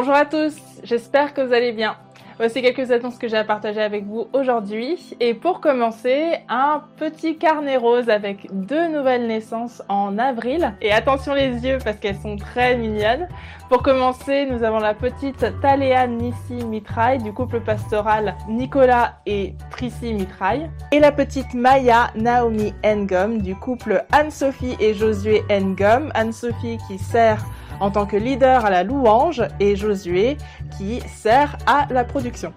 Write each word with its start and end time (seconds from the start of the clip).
Bonjour 0.00 0.14
à 0.14 0.24
tous, 0.24 0.56
j'espère 0.82 1.34
que 1.34 1.42
vous 1.42 1.52
allez 1.52 1.72
bien. 1.72 1.94
Voici 2.38 2.62
quelques 2.62 2.90
annonces 2.90 3.18
que 3.18 3.28
j'ai 3.28 3.36
à 3.36 3.44
partager 3.44 3.82
avec 3.82 4.06
vous 4.06 4.28
aujourd'hui. 4.32 5.14
Et 5.20 5.34
pour 5.34 5.60
commencer, 5.60 6.38
un 6.48 6.84
petit 6.96 7.36
carnet 7.36 7.76
rose 7.76 8.08
avec 8.08 8.48
deux 8.50 8.88
nouvelles 8.88 9.26
naissances 9.26 9.82
en 9.90 10.16
avril. 10.16 10.74
Et 10.80 10.90
attention 10.90 11.34
les 11.34 11.50
yeux 11.66 11.76
parce 11.84 11.98
qu'elles 11.98 12.16
sont 12.16 12.36
très 12.36 12.78
mignonnes. 12.78 13.28
Pour 13.68 13.82
commencer, 13.82 14.46
nous 14.46 14.62
avons 14.62 14.78
la 14.78 14.94
petite 14.94 15.44
Taléa 15.60 16.06
Nissi 16.06 16.64
Mitraille 16.64 17.18
du 17.18 17.34
couple 17.34 17.60
pastoral 17.60 18.38
Nicolas 18.48 19.16
et 19.26 19.52
Prissy 19.70 20.14
Mitraille. 20.14 20.70
Et 20.92 20.98
la 20.98 21.12
petite 21.12 21.52
Maya 21.52 22.10
Naomi 22.14 22.72
Ngom 22.82 23.42
du 23.42 23.54
couple 23.54 24.02
Anne-Sophie 24.12 24.78
et 24.80 24.94
Josué 24.94 25.42
Ngom. 25.50 26.10
Anne-Sophie 26.14 26.78
qui 26.88 26.96
sert 26.96 27.44
en 27.80 27.90
tant 27.90 28.06
que 28.06 28.16
leader 28.16 28.64
à 28.64 28.70
la 28.70 28.84
louange 28.84 29.42
et 29.58 29.76
Josué 29.76 30.36
qui 30.76 31.00
sert 31.00 31.56
à 31.66 31.86
la 31.90 32.04
production. 32.04 32.52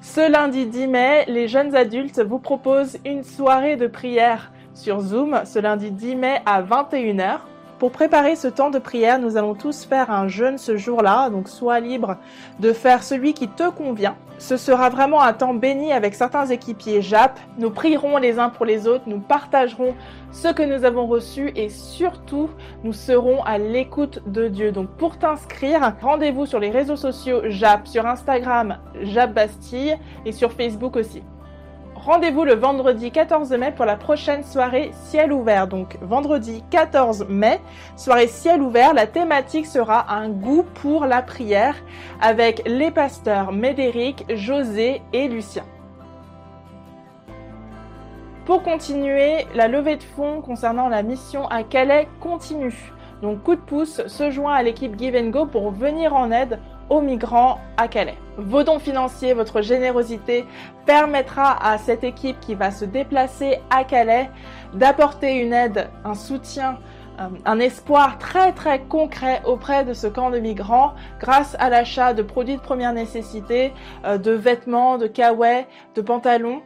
Ce 0.00 0.30
lundi 0.30 0.66
10 0.66 0.86
mai, 0.86 1.24
les 1.26 1.48
jeunes 1.48 1.74
adultes 1.74 2.20
vous 2.20 2.38
proposent 2.38 2.98
une 3.04 3.24
soirée 3.24 3.76
de 3.76 3.86
prière 3.86 4.52
sur 4.74 5.00
Zoom 5.00 5.40
ce 5.44 5.58
lundi 5.58 5.90
10 5.90 6.16
mai 6.16 6.40
à 6.46 6.62
21h. 6.62 7.40
Pour 7.78 7.92
préparer 7.92 8.34
ce 8.34 8.48
temps 8.48 8.70
de 8.70 8.80
prière, 8.80 9.20
nous 9.20 9.36
allons 9.36 9.54
tous 9.54 9.84
faire 9.84 10.10
un 10.10 10.26
jeûne 10.26 10.58
ce 10.58 10.76
jour-là, 10.76 11.30
donc 11.30 11.48
sois 11.48 11.78
libre 11.78 12.16
de 12.58 12.72
faire 12.72 13.04
celui 13.04 13.34
qui 13.34 13.46
te 13.46 13.70
convient. 13.70 14.16
Ce 14.38 14.56
sera 14.56 14.88
vraiment 14.88 15.22
un 15.22 15.32
temps 15.32 15.54
béni 15.54 15.92
avec 15.92 16.16
certains 16.16 16.46
équipiers 16.46 17.02
JAP. 17.02 17.38
Nous 17.56 17.70
prierons 17.70 18.16
les 18.16 18.40
uns 18.40 18.48
pour 18.48 18.66
les 18.66 18.88
autres, 18.88 19.04
nous 19.06 19.20
partagerons 19.20 19.94
ce 20.32 20.48
que 20.48 20.64
nous 20.64 20.84
avons 20.84 21.06
reçu 21.06 21.52
et 21.54 21.68
surtout, 21.68 22.50
nous 22.82 22.92
serons 22.92 23.44
à 23.44 23.58
l'écoute 23.58 24.22
de 24.26 24.48
Dieu. 24.48 24.72
Donc 24.72 24.88
pour 24.96 25.16
t'inscrire, 25.16 25.94
rendez-vous 26.02 26.46
sur 26.46 26.58
les 26.58 26.70
réseaux 26.70 26.96
sociaux 26.96 27.42
JAP, 27.44 27.86
sur 27.86 28.06
Instagram 28.06 28.78
JAP 29.02 29.34
Bastille 29.34 29.96
et 30.26 30.32
sur 30.32 30.52
Facebook 30.52 30.96
aussi. 30.96 31.22
Rendez-vous 32.04 32.44
le 32.44 32.54
vendredi 32.54 33.10
14 33.10 33.50
mai 33.54 33.72
pour 33.72 33.84
la 33.84 33.96
prochaine 33.96 34.44
soirée 34.44 34.92
ciel 35.06 35.32
ouvert. 35.32 35.66
Donc 35.66 35.98
vendredi 36.00 36.62
14 36.70 37.26
mai, 37.28 37.60
soirée 37.96 38.28
ciel 38.28 38.62
ouvert, 38.62 38.94
la 38.94 39.08
thématique 39.08 39.66
sera 39.66 40.14
un 40.14 40.28
goût 40.28 40.64
pour 40.74 41.06
la 41.06 41.22
prière 41.22 41.74
avec 42.20 42.62
les 42.66 42.92
pasteurs 42.92 43.50
Médéric, 43.50 44.24
José 44.32 45.02
et 45.12 45.26
Lucien. 45.26 45.64
Pour 48.46 48.62
continuer, 48.62 49.46
la 49.56 49.66
levée 49.66 49.96
de 49.96 50.04
fonds 50.04 50.40
concernant 50.40 50.88
la 50.88 51.02
mission 51.02 51.48
à 51.48 51.64
Calais 51.64 52.06
continue. 52.20 52.92
Donc 53.22 53.42
coup 53.42 53.56
de 53.56 53.60
pouce 53.60 54.06
se 54.06 54.30
joint 54.30 54.54
à 54.54 54.62
l'équipe 54.62 54.96
Give 54.96 55.30
Go 55.30 55.46
pour 55.46 55.72
venir 55.72 56.14
en 56.14 56.30
aide 56.30 56.60
aux 56.90 57.00
migrants 57.00 57.60
à 57.76 57.88
Calais. 57.88 58.18
Vos 58.36 58.62
dons 58.62 58.78
financiers, 58.78 59.34
votre 59.34 59.62
générosité 59.62 60.44
permettra 60.86 61.64
à 61.64 61.78
cette 61.78 62.04
équipe 62.04 62.40
qui 62.40 62.54
va 62.54 62.70
se 62.70 62.84
déplacer 62.84 63.58
à 63.70 63.84
Calais 63.84 64.30
d'apporter 64.74 65.34
une 65.34 65.52
aide, 65.52 65.88
un 66.04 66.14
soutien, 66.14 66.78
euh, 67.20 67.28
un 67.44 67.58
espoir 67.58 68.18
très 68.18 68.52
très 68.52 68.80
concret 68.80 69.42
auprès 69.44 69.84
de 69.84 69.92
ce 69.92 70.06
camp 70.06 70.30
de 70.30 70.38
migrants 70.38 70.94
grâce 71.20 71.56
à 71.58 71.68
l'achat 71.68 72.14
de 72.14 72.22
produits 72.22 72.56
de 72.56 72.60
première 72.60 72.92
nécessité, 72.92 73.72
euh, 74.04 74.18
de 74.18 74.32
vêtements, 74.32 74.98
de 74.98 75.06
kawaii, 75.06 75.66
de 75.94 76.00
pantalons 76.00 76.62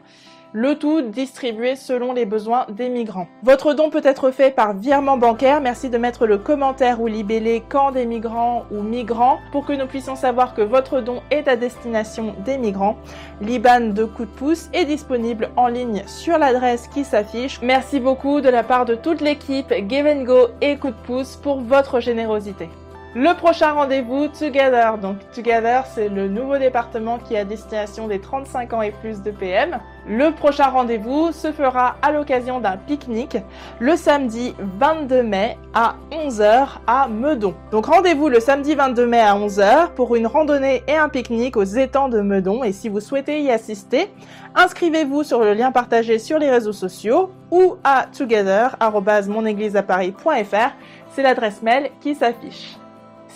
le 0.53 0.77
tout 0.77 1.03
distribué 1.03 1.77
selon 1.77 2.13
les 2.13 2.27
besoins 2.27 2.67
des 2.71 2.89
migrants. 2.89 3.29
Votre 3.43 3.75
don 3.75 3.91
peut 3.91 4.03
être 4.05 4.31
fait 4.31 4.51
par 4.51 4.75
virement 4.75 5.17
bancaire. 5.17 5.61
Merci 5.61 5.91
de 5.91 5.99
mettre 5.99 6.27
le 6.27 6.39
commentaire 6.39 7.01
ou 7.01 7.07
libellé 7.07 7.63
camp 7.69 7.91
des 7.91 8.07
migrants 8.07 8.65
ou 8.71 8.83
migrants 8.83 9.39
pour 9.51 9.65
que 9.65 9.73
nous 9.73 9.87
puissions 9.87 10.17
savoir 10.17 10.55
que 10.55 10.63
votre 10.63 11.01
don 11.01 11.23
est 11.31 11.49
à 11.49 11.57
destination 11.57 12.35
des 12.45 12.59
migrants. 12.59 12.99
L'IBAN 13.41 13.93
de 13.93 14.05
coup 14.05 14.25
de 14.25 14.31
pouce 14.31 14.69
est 14.73 14.85
disponible 14.85 15.51
en 15.57 15.69
ligne 15.69 16.03
sur 16.07 16.39
l'adresse 16.39 16.89
qui 16.89 17.05
s'affiche. 17.05 17.61
Merci 17.63 18.01
beaucoup 18.01 18.41
de 18.41 18.49
la 18.49 18.63
part 18.63 18.85
de 18.85 18.95
toute 18.95 19.21
l'équipe 19.21 19.73
Give 19.89 20.25
Go 20.25 20.49
et 20.61 20.77
coup 20.77 20.91
de 20.91 21.07
pouce 21.07 21.37
pour 21.37 21.61
votre 21.61 22.01
générosité. 22.01 22.69
Le 23.15 23.37
prochain 23.37 23.73
rendez-vous, 23.73 24.29
Together. 24.29 24.97
Donc 24.97 25.19
Together, 25.35 25.85
c'est 25.95 26.09
le 26.09 26.29
nouveau 26.29 26.57
département 26.57 27.19
qui 27.19 27.35
est 27.35 27.41
à 27.41 27.45
destination 27.45 28.09
des 28.09 28.19
35 28.19 28.73
ans 28.73 28.81
et 28.81 28.91
plus 28.91 29.21
de 29.21 29.31
PM. 29.31 29.81
Le 30.09 30.31
prochain 30.31 30.71
rendez-vous 30.71 31.31
se 31.31 31.53
fera 31.53 31.97
à 32.01 32.11
l'occasion 32.11 32.59
d'un 32.59 32.79
pique-nique 32.79 33.37
le 33.81 33.97
samedi 33.97 34.55
22 34.79 35.25
mai 35.25 35.59
à 35.75 35.97
11h 36.11 36.69
à 36.87 37.07
Meudon. 37.09 37.55
Donc 37.71 37.85
rendez-vous 37.85 38.31
le 38.31 38.41
samedi 38.41 38.75
22 38.75 39.07
mai 39.07 39.21
à 39.21 39.37
11h 39.37 39.91
pour 39.91 40.17
une 40.17 40.27
randonnée 40.27 40.83
et 40.89 40.97
un 40.97 41.11
pique-nique 41.11 41.59
aux 41.59 41.65
étangs 41.65 42.09
de 42.09 42.23
Meudon. 42.23 42.65
Et 42.65 42.73
si 42.73 42.89
vous 42.89 43.01
souhaitez 43.01 43.43
y 43.43 43.51
assister, 43.51 44.11
inscrivez-vous 44.55 45.23
sur 45.23 45.41
le 45.41 45.53
lien 45.53 45.71
partagé 45.71 46.19
sur 46.19 46.39
les 46.39 46.51
réseaux 46.51 46.73
sociaux 46.73 47.31
ou 47.51 47.77
à 47.85 48.07
together.monégliseaparis.fr. 48.17 50.71
C'est 51.15 51.23
l'adresse 51.23 51.61
mail 51.61 51.91
qui 52.01 52.15
s'affiche. 52.15 52.79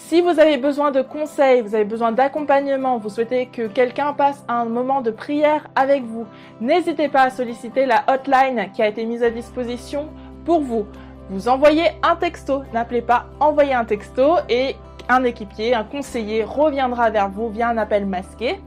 Si 0.09 0.21
vous 0.21 0.39
avez 0.39 0.57
besoin 0.57 0.93
de 0.93 1.03
conseils, 1.03 1.63
vous 1.63 1.75
avez 1.75 1.85
besoin 1.85 2.13
d'accompagnement, 2.13 2.97
vous 2.97 3.09
souhaitez 3.09 3.47
que 3.47 3.67
quelqu'un 3.67 4.13
passe 4.13 4.45
un 4.47 4.65
moment 4.65 5.01
de 5.01 5.11
prière 5.11 5.67
avec 5.75 6.05
vous, 6.05 6.27
n'hésitez 6.61 7.09
pas 7.09 7.23
à 7.23 7.31
solliciter 7.31 7.87
la 7.87 8.05
hotline 8.07 8.71
qui 8.73 8.83
a 8.83 8.87
été 8.87 9.05
mise 9.05 9.25
à 9.25 9.31
disposition 9.31 10.09
pour 10.45 10.61
vous. 10.61 10.87
Vous 11.29 11.49
envoyez 11.49 11.87
un 12.05 12.15
texto, 12.15 12.63
n'appelez 12.73 13.03
pas, 13.03 13.27
envoyez 13.41 13.75
un 13.75 13.85
texto 13.85 14.37
et 14.49 14.77
un 15.09 15.25
équipier, 15.25 15.75
un 15.75 15.83
conseiller 15.83 16.45
reviendra 16.45 17.11
vers 17.11 17.29
vous 17.29 17.49
via 17.49 17.69
un 17.69 17.77
appel 17.77 18.07
masqué 18.07 18.61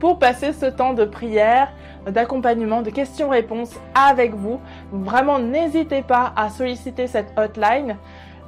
pour 0.00 0.18
passer 0.18 0.52
ce 0.52 0.66
temps 0.66 0.92
de 0.92 1.06
prière, 1.06 1.72
d'accompagnement, 2.06 2.82
de 2.82 2.90
questions-réponses 2.90 3.74
avec 3.94 4.34
vous. 4.34 4.60
Vraiment, 4.92 5.38
n'hésitez 5.38 6.02
pas 6.02 6.34
à 6.36 6.50
solliciter 6.50 7.06
cette 7.06 7.32
hotline. 7.38 7.96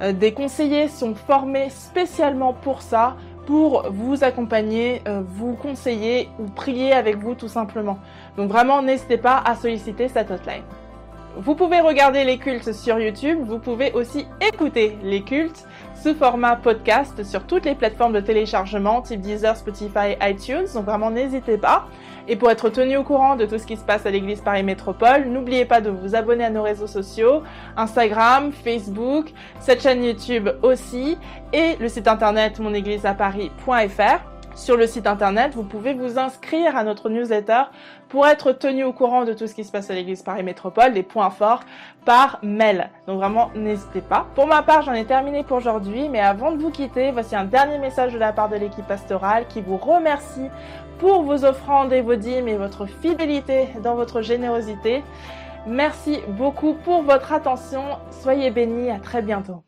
Euh, 0.01 0.11
des 0.11 0.31
conseillers 0.31 0.87
sont 0.87 1.15
formés 1.15 1.69
spécialement 1.69 2.53
pour 2.53 2.81
ça, 2.81 3.15
pour 3.45 3.85
vous 3.91 4.23
accompagner, 4.23 5.01
euh, 5.07 5.21
vous 5.25 5.53
conseiller 5.53 6.29
ou 6.39 6.45
prier 6.45 6.93
avec 6.93 7.17
vous 7.17 7.33
tout 7.33 7.47
simplement. 7.47 7.97
Donc 8.35 8.49
vraiment, 8.49 8.81
n'hésitez 8.81 9.17
pas 9.17 9.41
à 9.43 9.55
solliciter 9.55 10.07
cette 10.09 10.29
hotline. 10.29 10.63
Vous 11.39 11.55
pouvez 11.55 11.81
regarder 11.81 12.23
les 12.23 12.39
cultes 12.39 12.73
sur 12.73 12.99
YouTube, 12.99 13.39
vous 13.45 13.59
pouvez 13.59 13.91
aussi 13.93 14.25
écouter 14.41 14.97
les 15.03 15.21
cultes 15.21 15.67
sous 16.01 16.13
format 16.13 16.55
podcast 16.55 17.23
sur 17.23 17.45
toutes 17.45 17.65
les 17.65 17.75
plateformes 17.75 18.13
de 18.13 18.19
téléchargement 18.19 19.01
type 19.01 19.21
Deezer, 19.21 19.55
Spotify, 19.55 20.15
iTunes. 20.21 20.67
Donc 20.73 20.85
vraiment 20.85 21.09
n'hésitez 21.09 21.57
pas. 21.57 21.87
Et 22.27 22.35
pour 22.35 22.51
être 22.51 22.69
tenu 22.69 22.97
au 22.97 23.03
courant 23.03 23.35
de 23.35 23.45
tout 23.45 23.57
ce 23.57 23.65
qui 23.65 23.77
se 23.77 23.83
passe 23.83 24.05
à 24.05 24.11
l'église 24.11 24.41
Paris 24.41 24.63
Métropole, 24.63 25.25
n'oubliez 25.25 25.65
pas 25.65 25.81
de 25.81 25.89
vous 25.89 26.15
abonner 26.15 26.43
à 26.43 26.49
nos 26.49 26.63
réseaux 26.63 26.87
sociaux, 26.87 27.41
Instagram, 27.77 28.51
Facebook, 28.51 29.31
cette 29.59 29.81
chaîne 29.81 30.03
YouTube 30.03 30.49
aussi 30.61 31.17
et 31.53 31.75
le 31.79 31.87
site 31.87 32.07
internet 32.07 32.59
monégliseaparis.fr. 32.59 34.36
Sur 34.57 34.75
le 34.75 34.87
site 34.87 35.05
internet, 35.05 35.53
vous 35.53 35.61
pouvez 35.61 35.93
vous 35.93 36.17
inscrire 36.17 36.75
à 36.75 36.83
notre 36.83 37.09
newsletter 37.09 37.65
pour 38.09 38.25
être 38.25 38.53
tenu 38.53 38.83
au 38.83 38.91
courant 38.91 39.23
de 39.23 39.33
tout 39.33 39.45
ce 39.45 39.53
qui 39.53 39.63
se 39.63 39.71
passe 39.71 39.91
à 39.91 39.93
l'église 39.93 40.23
Paris 40.23 40.41
Métropole, 40.41 40.93
les 40.93 41.03
points 41.03 41.29
forts 41.29 41.61
par 42.05 42.39
mail. 42.41 42.89
Donc 43.05 43.19
vraiment, 43.19 43.51
n'hésitez 43.53 44.01
pas. 44.01 44.25
Pour 44.33 44.47
ma 44.47 44.63
part, 44.63 44.81
j'en 44.81 44.93
ai 44.93 45.05
terminé 45.05 45.43
pour 45.43 45.57
aujourd'hui, 45.57 46.09
mais 46.09 46.19
avant 46.19 46.51
de 46.51 46.57
vous 46.57 46.71
quitter, 46.71 47.11
voici 47.11 47.35
un 47.35 47.43
dernier 47.43 47.77
message 47.77 48.13
de 48.13 48.17
la 48.17 48.33
part 48.33 48.49
de 48.49 48.55
l'équipe 48.55 48.87
pastorale 48.87 49.45
qui 49.47 49.61
vous 49.61 49.77
remercie 49.77 50.49
pour 50.97 51.21
vos 51.21 51.45
offrandes 51.45 51.93
et 51.93 52.01
vos 52.01 52.15
dîmes 52.15 52.47
et 52.47 52.57
votre 52.57 52.87
fidélité 52.87 53.67
dans 53.83 53.93
votre 53.93 54.23
générosité. 54.23 55.03
Merci 55.67 56.19
beaucoup 56.29 56.73
pour 56.73 57.03
votre 57.03 57.31
attention. 57.31 57.83
Soyez 58.09 58.49
bénis. 58.49 58.89
À 58.89 58.97
très 58.97 59.21
bientôt. 59.21 59.63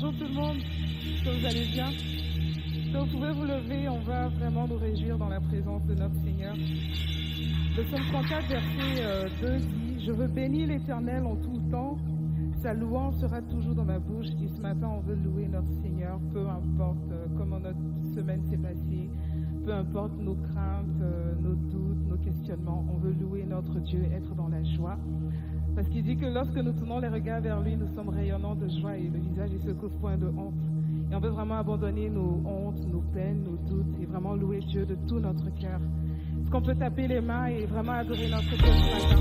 Bonjour 0.00 0.16
tout 0.16 0.28
le 0.28 0.34
monde, 0.34 0.58
que 1.24 1.40
vous 1.40 1.44
allez 1.44 1.66
bien 1.72 1.90
que 1.90 2.98
vous 2.98 3.06
pouvez 3.06 3.32
vous 3.32 3.42
lever 3.42 3.88
On 3.88 3.98
va 3.98 4.28
vraiment 4.28 4.68
nous 4.68 4.78
réjouir 4.78 5.18
dans 5.18 5.28
la 5.28 5.40
présence 5.40 5.84
de 5.86 5.94
notre 5.96 6.14
Seigneur. 6.22 6.54
Le 6.54 7.82
psaume 7.82 8.04
34, 8.12 8.46
verset 8.46 9.28
2 9.40 9.46
euh, 9.48 9.58
dit 9.58 10.06
Je 10.06 10.12
veux 10.12 10.28
bénir 10.28 10.68
l'Éternel 10.68 11.24
en 11.24 11.34
tout 11.34 11.58
temps, 11.72 11.98
sa 12.62 12.74
louange 12.74 13.16
sera 13.16 13.42
toujours 13.42 13.74
dans 13.74 13.84
ma 13.84 13.98
bouche. 13.98 14.28
Et 14.40 14.46
ce 14.46 14.60
matin, 14.60 14.88
on 14.88 15.00
veut 15.00 15.16
louer 15.16 15.48
notre 15.48 15.72
Seigneur, 15.82 16.20
peu 16.32 16.46
importe 16.48 17.10
euh, 17.10 17.26
comment 17.36 17.58
notre 17.58 18.14
semaine 18.14 18.44
s'est 18.48 18.56
passée, 18.56 19.10
peu 19.64 19.74
importe 19.74 20.16
nos 20.16 20.36
craintes, 20.36 21.02
euh, 21.02 21.34
nos 21.40 21.56
doutes, 21.56 22.06
nos 22.06 22.18
questionnements, 22.18 22.86
on 22.88 22.98
veut 22.98 23.16
louer 23.20 23.44
notre 23.44 23.80
Dieu, 23.80 24.04
être 24.14 24.32
dans 24.36 24.48
la 24.48 24.62
joie. 24.62 24.96
Parce 25.78 25.90
qu'il 25.90 26.02
dit 26.02 26.16
que 26.16 26.26
lorsque 26.26 26.56
nous 26.56 26.72
tournons 26.72 26.98
les 26.98 27.06
regards 27.06 27.40
vers 27.40 27.60
lui, 27.60 27.76
nous 27.76 27.86
sommes 27.94 28.08
rayonnants 28.08 28.56
de 28.56 28.66
joie 28.80 28.96
et 28.96 29.08
le 29.08 29.20
visage 29.20 29.52
ne 29.52 29.58
se 29.58 29.70
couvre 29.70 29.96
point 30.00 30.16
de 30.16 30.26
honte. 30.26 30.60
Et 31.08 31.14
on 31.14 31.20
veut 31.20 31.28
vraiment 31.28 31.58
abandonner 31.58 32.10
nos 32.10 32.42
hontes, 32.44 32.84
nos 32.92 33.00
peines, 33.14 33.44
nos 33.44 33.56
doutes 33.70 33.94
et 34.02 34.06
vraiment 34.06 34.34
louer 34.34 34.58
Dieu 34.58 34.84
de 34.84 34.96
tout 35.06 35.20
notre 35.20 35.44
cœur. 35.60 35.78
Est-ce 36.40 36.50
qu'on 36.50 36.62
peut 36.62 36.74
taper 36.74 37.06
les 37.06 37.20
mains 37.20 37.46
et 37.46 37.64
vraiment 37.66 37.92
adorer 37.92 38.28
notre 38.28 38.48
Dieu 38.48 38.56
ce? 38.58 39.18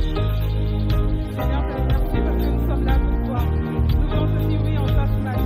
Seigneur, 1.36 1.64
merci 1.90 2.18
parce 2.26 2.44
que 2.44 2.50
nous 2.50 2.68
sommes 2.68 2.86
là 2.86 2.98
pour 2.98 3.28
toi. 3.28 3.40
Nous 3.52 3.62
voulons 3.62 4.26
te 4.26 4.64
oui 4.64 4.78
en 4.80 4.86
toi 4.88 5.06
ce 5.06 5.24
matin 5.24 5.37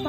es 0.00 0.06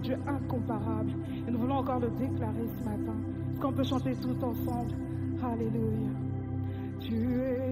Dieu 0.00 0.16
incomparable. 0.26 1.12
Et 1.46 1.50
nous 1.50 1.58
voulons 1.58 1.76
encore 1.76 2.00
le 2.00 2.10
déclarer 2.10 2.66
ce 2.78 2.84
matin. 2.84 3.16
Qu'on 3.60 3.72
peut 3.72 3.84
chanter 3.84 4.14
tout 4.16 4.36
ensemble? 4.44 4.92
Alléluia. 5.42 6.10
Tu 7.00 7.14
es 7.14 7.65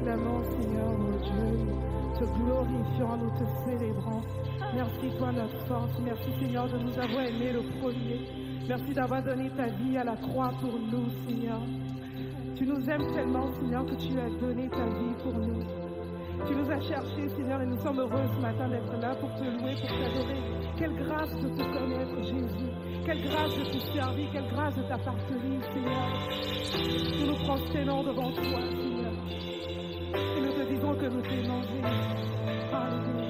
T'acclamons, 0.00 0.42
Seigneur, 0.58 0.92
mon 0.98 1.18
Dieu, 1.18 1.72
te 2.18 2.24
glorifions, 2.24 3.16
nous 3.18 3.30
te 3.30 3.44
célébrons. 3.64 4.22
Merci, 4.74 5.18
toi, 5.18 5.32
notre 5.32 5.66
force. 5.66 5.92
Merci, 6.02 6.30
Seigneur, 6.40 6.68
de 6.68 6.78
nous 6.78 6.98
avoir 6.98 7.24
aimés 7.24 7.52
le 7.52 7.62
premier. 7.80 8.26
Merci 8.66 8.94
d'avoir 8.94 9.22
donné 9.22 9.50
ta 9.50 9.66
vie 9.66 9.98
à 9.98 10.04
la 10.04 10.16
croix 10.16 10.52
pour 10.60 10.72
nous, 10.72 11.10
Seigneur. 11.28 11.60
Tu 12.56 12.66
nous 12.66 12.88
aimes 12.88 13.12
tellement, 13.14 13.52
Seigneur, 13.60 13.84
que 13.84 13.94
tu 13.94 14.18
as 14.18 14.30
donné 14.40 14.68
ta 14.70 14.86
vie 14.86 15.14
pour 15.22 15.34
nous. 15.34 15.64
Tu 16.46 16.54
nous 16.54 16.70
as 16.70 16.80
cherchés, 16.80 17.28
Seigneur, 17.36 17.60
et 17.60 17.66
nous 17.66 17.78
sommes 17.80 18.00
heureux 18.00 18.26
ce 18.34 18.40
matin 18.40 18.68
d'être 18.68 19.00
là 19.02 19.14
pour 19.16 19.34
te 19.34 19.44
louer, 19.44 19.74
pour 19.74 19.90
t'adorer. 19.90 20.40
Quelle 20.78 20.96
grâce 20.96 21.36
de 21.36 21.48
te 21.48 21.62
connaître, 21.62 22.22
Jésus. 22.22 22.70
Quelle 23.04 23.22
grâce 23.22 23.54
de 23.54 23.64
te 23.64 23.78
servir, 23.92 24.28
quelle 24.32 24.48
grâce 24.48 24.76
de 24.76 24.82
t'appartenir, 24.82 25.60
Seigneur. 25.74 27.18
Nous 27.20 27.26
nous 27.26 27.44
prosternons 27.44 28.02
devant 28.02 28.32
toi, 28.32 28.60
Seigneur. 28.70 28.89
Que 31.00 31.08
Jésus. 31.08 31.50
Alléluia. 32.72 33.29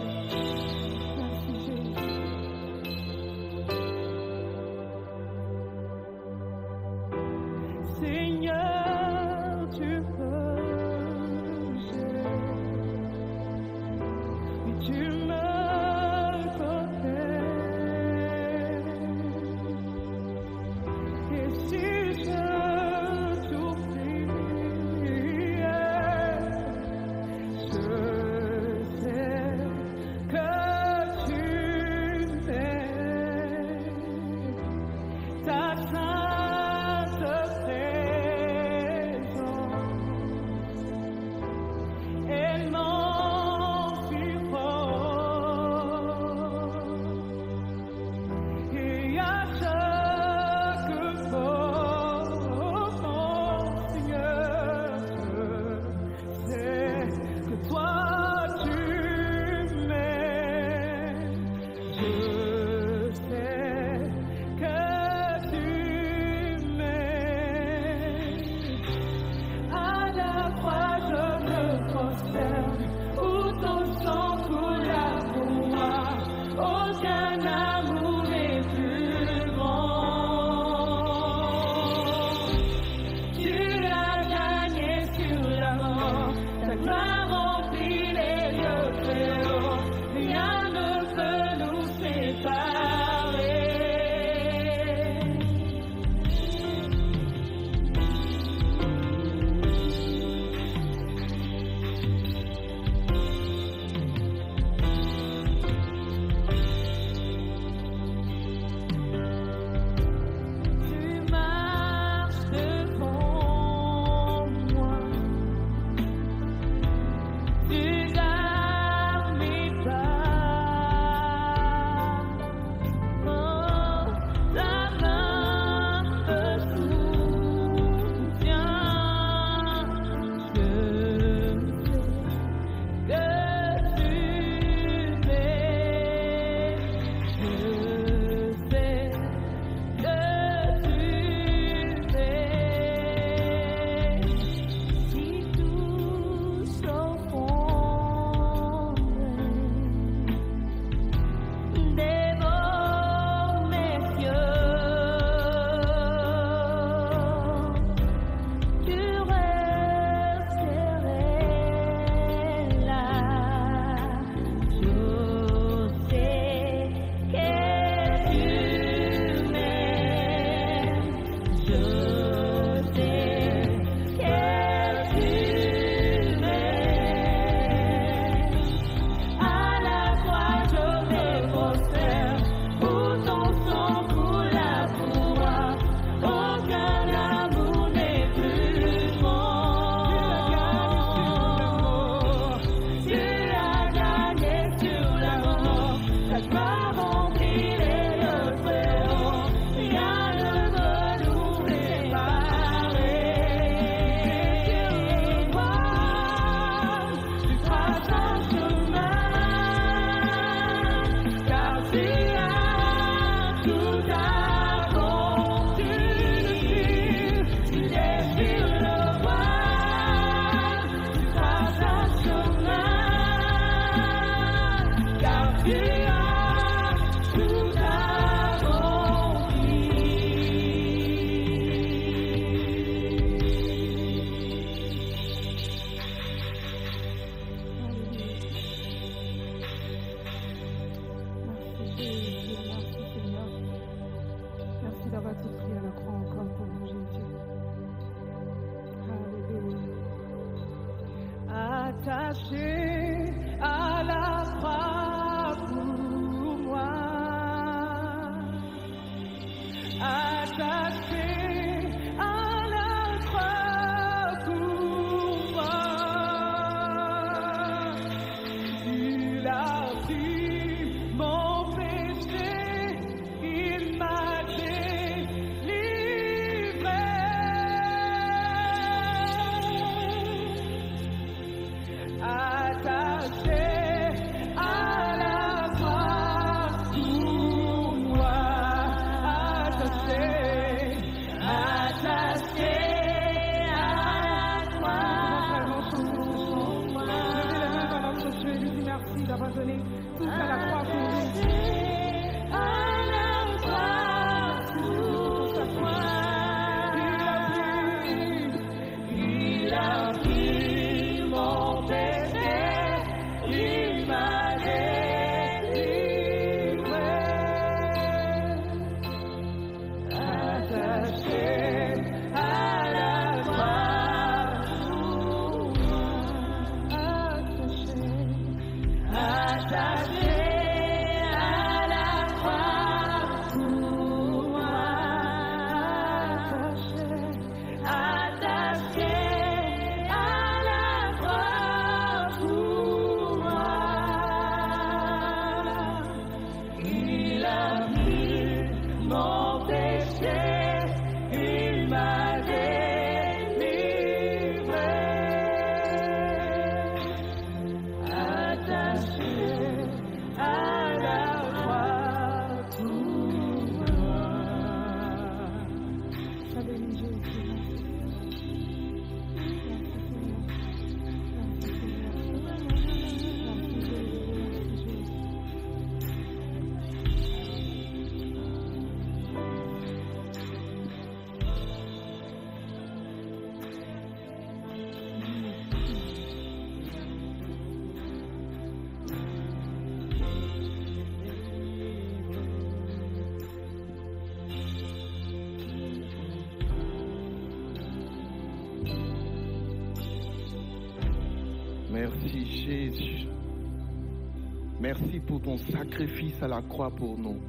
Sacrifice 405.70 406.42
à 406.42 406.48
la 406.48 406.62
croix 406.62 406.90
pour 406.90 407.18
nous. 407.18 407.40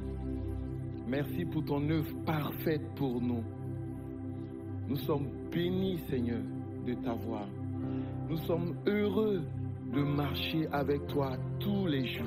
Merci 1.06 1.44
pour 1.44 1.64
ton 1.64 1.88
œuvre 1.90 2.14
parfaite 2.24 2.94
pour 2.96 3.20
nous. 3.20 3.44
Nous 4.88 4.96
sommes 4.96 5.28
bénis, 5.50 5.98
Seigneur, 6.08 6.42
de 6.86 6.94
t'avoir. 6.94 7.46
Nous 8.28 8.36
sommes 8.38 8.76
heureux 8.86 9.42
de 9.92 10.02
marcher 10.02 10.66
avec 10.72 11.06
toi 11.08 11.36
tous 11.60 11.86
les 11.86 12.06
jours. 12.06 12.26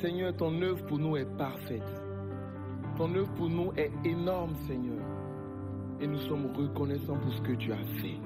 Seigneur, 0.00 0.36
ton 0.36 0.60
œuvre 0.62 0.84
pour 0.86 0.98
nous 0.98 1.16
est 1.16 1.36
parfaite. 1.36 2.02
Ton 2.96 3.14
œuvre 3.14 3.32
pour 3.34 3.48
nous 3.48 3.72
est 3.76 3.90
énorme, 4.04 4.54
Seigneur. 4.66 5.04
Et 6.00 6.06
nous 6.06 6.20
sommes 6.28 6.46
reconnaissants 6.54 7.18
pour 7.18 7.32
ce 7.32 7.40
que 7.42 7.52
tu 7.52 7.72
as 7.72 7.84
fait. 8.00 8.18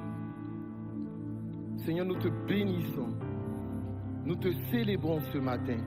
Seigneur, 1.84 2.06
nous 2.06 2.18
te 2.18 2.28
bénissons. 2.46 3.08
Nous 4.24 4.36
te 4.36 4.48
célébrons 4.70 5.20
ce 5.32 5.38
matin. 5.38 5.78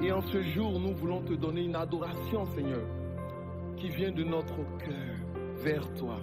Et 0.00 0.12
en 0.12 0.20
ce 0.20 0.42
jour, 0.42 0.78
nous 0.78 0.94
voulons 0.94 1.22
te 1.22 1.34
donner 1.34 1.64
une 1.64 1.74
adoration, 1.74 2.44
Seigneur, 2.54 2.86
qui 3.76 3.88
vient 3.88 4.12
de 4.12 4.22
notre 4.22 4.56
cœur 4.78 5.16
vers 5.62 5.92
toi. 5.94 6.16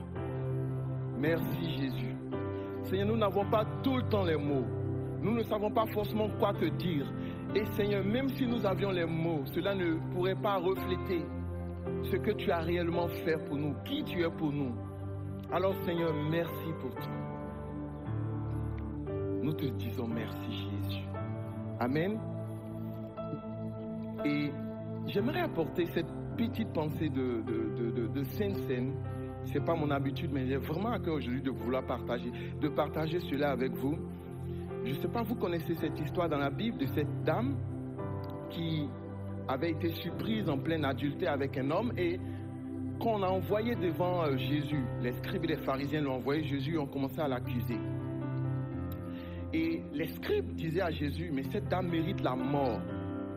Merci 1.18 1.78
Jésus. 1.78 2.16
Seigneur, 2.84 3.08
nous 3.08 3.18
n'avons 3.18 3.46
pas 3.50 3.66
tout 3.84 3.98
le 3.98 4.04
temps 4.04 4.24
les 4.24 4.38
mots. 4.38 4.66
Nous 5.22 5.34
ne 5.34 5.44
savons 5.44 5.72
pas 5.72 5.86
forcément 5.88 6.30
quoi 6.40 6.54
te 6.54 6.66
dire. 6.66 7.06
Et 7.54 7.66
Seigneur, 7.76 8.04
même 8.04 8.30
si 8.30 8.46
nous 8.46 8.66
avions 8.66 8.92
les 8.92 9.06
mots, 9.06 9.42
cela 9.54 9.76
ne 9.76 9.96
pourrait 10.14 10.36
pas 10.36 10.58
refléter 10.58 11.26
ce 12.04 12.16
que 12.18 12.32
tu 12.32 12.52
as 12.52 12.60
réellement 12.60 13.08
fait 13.08 13.38
pour 13.46 13.58
nous, 13.58 13.74
qui 13.86 14.04
tu 14.04 14.24
es 14.24 14.30
pour 14.30 14.52
nous. 14.52 14.74
Alors 15.52 15.74
Seigneur, 15.84 16.14
merci 16.30 16.70
pour 16.80 16.94
toi. 16.96 17.12
Nous 19.42 19.54
te 19.54 19.66
disons 19.66 20.08
merci 20.08 20.52
Jésus. 20.52 21.04
Amen. 21.80 22.20
Et 24.26 24.52
j'aimerais 25.08 25.42
apporter 25.42 25.86
cette 25.94 26.12
petite 26.36 26.74
pensée 26.74 27.10
de, 27.10 27.44
de, 27.44 27.76
de, 27.78 27.92
de, 27.92 28.08
de 28.08 28.24
Sainte 28.24 28.58
Seine. 28.68 28.94
C'est 29.46 29.64
pas 29.64 29.76
mon 29.76 29.92
habitude, 29.92 30.32
mais 30.34 30.48
j'ai 30.48 30.58
vraiment 30.58 30.90
à 30.90 31.00
cœur 31.00 31.16
aujourd'hui 31.16 31.44
de 31.44 31.52
vouloir 31.52 31.86
partager, 31.86 32.32
de 32.60 32.68
partager 32.70 33.20
cela 33.20 33.52
avec 33.52 33.72
vous. 33.74 33.98
Je 34.84 34.90
ne 34.90 34.96
sais 34.96 35.08
pas, 35.08 35.22
vous 35.22 35.36
connaissez 35.36 35.76
cette 35.76 36.00
histoire 36.00 36.28
dans 36.28 36.40
la 36.40 36.50
Bible 36.50 36.80
de 36.80 36.88
cette 36.88 37.24
dame 37.24 37.56
qui 38.50 38.88
avait 39.48 39.72
été 39.72 39.90
surprise 39.90 40.50
en 40.50 40.58
plein 40.58 40.84
adultère 40.84 41.34
avec 41.34 41.56
un 41.60 41.70
homme 41.70 41.94
et 41.96 42.20
qu'on 43.00 43.22
a 43.22 43.28
envoyé 43.28 43.76
devant 43.76 44.24
euh, 44.24 44.38
Jésus, 44.38 44.84
les 45.02 45.12
scribes 45.14 45.44
et 45.44 45.50
les 45.50 45.58
pharisiens 45.58 46.02
l'ont 46.02 46.16
envoyé 46.16 46.44
Jésus 46.44 46.78
ont 46.78 46.88
commencé 46.88 47.20
à 47.20 47.28
l'accuser. 47.28 47.78
Et 49.54 49.84
les 49.94 50.08
scribes 50.08 50.56
disaient 50.56 50.82
à 50.82 50.92
Jésus, 50.92 51.30
mais 51.32 51.44
cette 51.52 51.68
dame 51.68 51.90
mérite 51.90 52.22
la 52.22 52.36
mort 52.36 52.80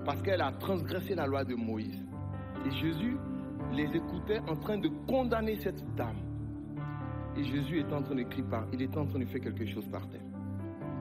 parce 0.05 0.23
qu'elle 0.23 0.41
a 0.41 0.53
transgressé 0.53 1.15
la 1.15 1.27
loi 1.27 1.45
de 1.45 1.55
Moïse. 1.55 2.05
Et 2.67 2.71
Jésus 2.71 3.17
les 3.73 3.97
écoutait 3.97 4.41
en 4.49 4.57
train 4.57 4.79
de 4.79 4.89
condamner 5.07 5.57
cette 5.57 5.85
dame. 5.95 6.17
Et 7.37 7.45
Jésus 7.45 7.81
était 7.81 7.93
en 7.93 8.03
train 8.03 8.15
de 8.15 8.23
en 8.23 9.07
train 9.07 9.19
de 9.19 9.25
faire 9.27 9.41
quelque 9.41 9.67
chose 9.67 9.87
par 9.89 10.09
terre. 10.09 10.23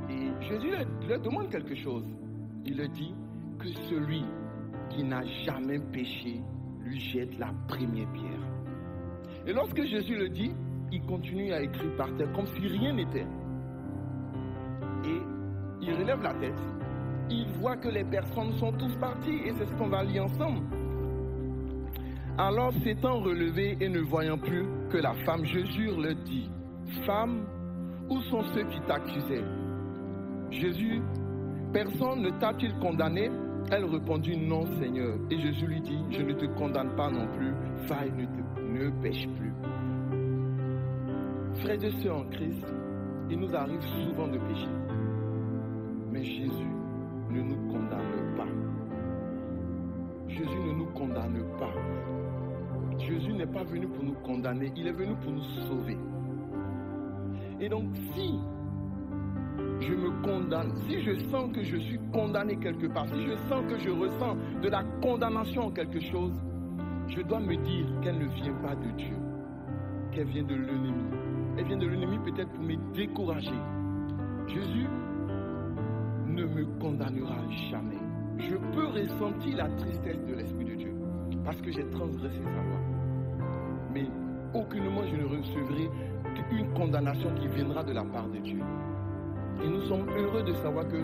Et 0.10 0.30
Jésus 0.46 0.72
leur 1.08 1.20
demande 1.22 1.50
quelque 1.50 1.76
chose. 1.76 2.06
Il 2.66 2.78
leur 2.78 2.90
dit 2.90 3.14
que 3.60 3.68
celui 3.90 4.24
qui 4.90 5.04
n'a 5.04 5.24
jamais 5.46 5.80
péché 5.80 6.42
lui 6.84 7.00
jette 7.00 7.38
la 7.40 7.52
première 7.68 8.12
pierre. 8.14 8.48
Et 9.46 9.54
lorsque 9.54 9.82
Jésus 9.84 10.16
le 10.16 10.30
dit, 10.30 10.52
il 10.92 11.02
continue 11.04 11.52
à 11.54 11.62
écrire 11.62 11.96
par 11.96 12.14
terre 12.16 12.32
comme 12.34 12.46
si 12.48 12.68
rien 12.68 12.94
n'était. 12.94 13.28
Et 15.06 15.22
il 15.82 15.94
relève 15.94 16.22
la 16.22 16.34
tête. 16.34 16.62
Il 17.30 17.46
voit 17.60 17.76
que 17.78 17.90
les 17.90 18.04
personnes 18.06 18.54
sont 18.54 18.72
tous 18.74 18.96
parties 18.98 19.42
et 19.46 19.52
c'est 19.58 19.66
ce 19.66 19.74
qu'on 19.76 19.90
va 19.90 20.04
lire 20.04 20.26
ensemble. 20.26 20.62
Alors 22.38 22.72
s'étant 22.84 23.20
relevé 23.20 23.78
et 23.82 23.90
ne 23.90 24.00
voyant 24.00 24.38
plus 24.38 24.66
que 24.90 24.98
la 24.98 25.14
femme, 25.26 25.44
Jésus 25.44 25.88
le 25.98 26.14
dit, 26.24 26.50
Femme, 27.06 27.46
où 28.10 28.22
sont 28.22 28.44
ceux 28.54 28.64
qui 28.66 28.80
t'accusaient? 28.82 29.44
Jésus, 30.52 31.02
personne 31.74 32.22
ne 32.22 32.30
t'a-t-il 32.40 32.74
condamné? 32.80 33.30
Elle 33.70 33.84
répondit, 33.86 34.38
Non 34.38 34.66
Seigneur. 34.80 35.18
Et 35.30 35.38
Jésus 35.40 35.68
lui 35.68 35.82
dit, 35.82 36.00
Je 36.12 36.22
ne 36.22 36.34
te 36.34 36.46
condamne 36.58 36.96
pas 36.96 37.10
non 37.10 37.28
plus, 37.36 37.52
va 37.88 38.06
ne, 38.06 38.26
te- 38.26 38.62
ne 38.62 39.02
pêche 39.02 39.28
plus. 39.38 39.52
Frères 41.62 41.84
et 41.84 41.92
sœurs 42.04 42.18
en 42.20 42.26
Christ, 42.30 42.66
il 43.30 43.40
nous 43.40 43.54
arrive 43.54 43.82
souvent 43.82 44.28
de 44.28 44.38
pécher. 44.38 44.70
Mais 46.12 46.24
Jésus 46.24 46.72
ne 47.30 47.42
nous 47.42 47.72
condamne 47.72 48.36
pas. 48.36 48.48
Jésus 50.28 50.60
ne 50.60 50.74
nous 50.74 50.86
condamne 50.88 51.44
pas. 51.60 51.74
Jésus 53.00 53.34
n'est 53.34 53.48
pas 53.48 53.64
venu 53.64 53.88
pour 53.88 54.04
nous 54.04 54.16
condamner, 54.26 54.72
il 54.76 54.88
est 54.88 54.92
venu 54.92 55.16
pour 55.22 55.32
nous 55.32 55.44
sauver. 55.68 55.98
Et 57.60 57.70
donc 57.70 57.86
si 58.14 58.40
je 59.80 59.94
me 59.94 60.22
condamne, 60.24 60.74
si 60.88 61.02
je 61.02 61.14
sens 61.30 61.52
que 61.54 61.64
je 61.64 61.78
suis 61.78 62.00
condamné 62.12 62.58
quelque 62.58 62.88
part, 62.88 63.08
si 63.08 63.22
je 63.22 63.36
sens 63.48 63.64
que 63.70 63.78
je 63.80 63.90
ressens 63.90 64.36
de 64.62 64.70
la 64.70 64.84
condamnation 65.02 65.68
en 65.68 65.72
quelque 65.72 66.00
chose, 66.00 66.34
je 67.08 67.22
dois 67.22 67.40
me 67.40 67.56
dire 67.56 67.86
qu'elle 68.02 68.18
ne 68.18 68.28
vient 68.28 68.54
pas 68.56 68.76
de 68.76 68.92
Dieu, 68.98 69.16
qu'elle 70.12 70.28
vient 70.28 70.44
de 70.44 70.56
l'ennemi. 70.56 70.94
Elle 71.58 71.66
vient 71.66 71.78
de 71.78 71.88
l'ennemi 71.88 72.20
peut-être 72.20 72.52
pour 72.52 72.64
me 72.64 72.76
décourager. 72.94 73.56
Jésus 74.48 74.88
ne 76.38 76.46
me 76.46 76.66
condamnera 76.80 77.38
jamais. 77.72 77.98
Je 78.38 78.56
peux 78.56 78.88
ressentir 78.88 79.58
la 79.58 79.70
tristesse 79.70 80.24
de 80.26 80.36
l'Esprit 80.36 80.66
de 80.66 80.76
Dieu 80.76 80.94
parce 81.44 81.60
que 81.62 81.72
j'ai 81.72 81.90
transgressé 81.90 82.40
sa 82.44 82.64
loi. 82.64 82.80
Mais 83.94 84.06
aucunement 84.54 85.02
je 85.10 85.16
ne 85.16 85.26
recevrai 85.26 85.90
une 86.52 86.74
condamnation 86.74 87.34
qui 87.36 87.48
viendra 87.48 87.84
de 87.84 87.94
la 87.94 88.04
part 88.04 88.28
de 88.30 88.38
Dieu. 88.40 88.60
Et 89.64 89.68
nous 89.68 89.82
sommes 89.82 90.08
heureux 90.10 90.44
de 90.44 90.54
savoir 90.54 90.88
que 90.88 90.98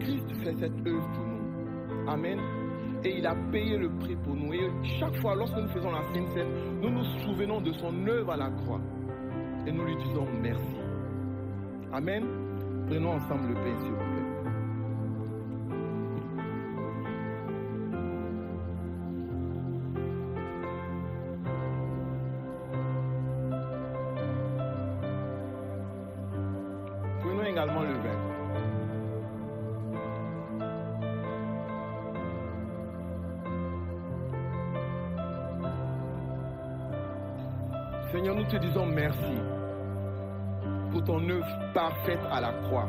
Christ 0.00 0.26
fait 0.42 0.54
cette 0.54 0.86
œuvre 0.86 1.08
pour 1.14 1.24
nous. 1.24 2.10
Amen. 2.10 2.38
Et 3.04 3.18
il 3.18 3.26
a 3.26 3.34
payé 3.50 3.78
le 3.78 3.90
prix 3.98 4.16
pour 4.16 4.34
nous. 4.34 4.52
Et 4.52 4.68
chaque 4.98 5.16
fois, 5.20 5.34
lorsque 5.34 5.56
nous 5.56 5.68
faisons 5.68 5.90
la 5.90 6.02
Sainte 6.12 6.28
Seine, 6.34 6.48
nous 6.82 6.90
nous 6.90 7.04
souvenons 7.24 7.60
de 7.60 7.72
son 7.72 8.06
œuvre 8.06 8.32
à 8.32 8.36
la 8.36 8.50
croix. 8.50 8.80
Et 9.66 9.72
nous 9.72 9.84
lui 9.84 9.96
disons 9.96 10.26
merci. 10.42 10.76
Amen. 11.92 12.24
Prenons 12.88 13.12
ensemble 13.12 13.48
le 13.48 13.54
pain, 13.54 13.76
s'il 13.78 14.09
te 38.50 38.56
disons 38.56 38.86
merci 38.86 39.36
pour 40.90 41.04
ton 41.04 41.28
œuvre 41.28 41.46
parfaite 41.72 42.18
à 42.32 42.40
la 42.40 42.52
croix. 42.64 42.88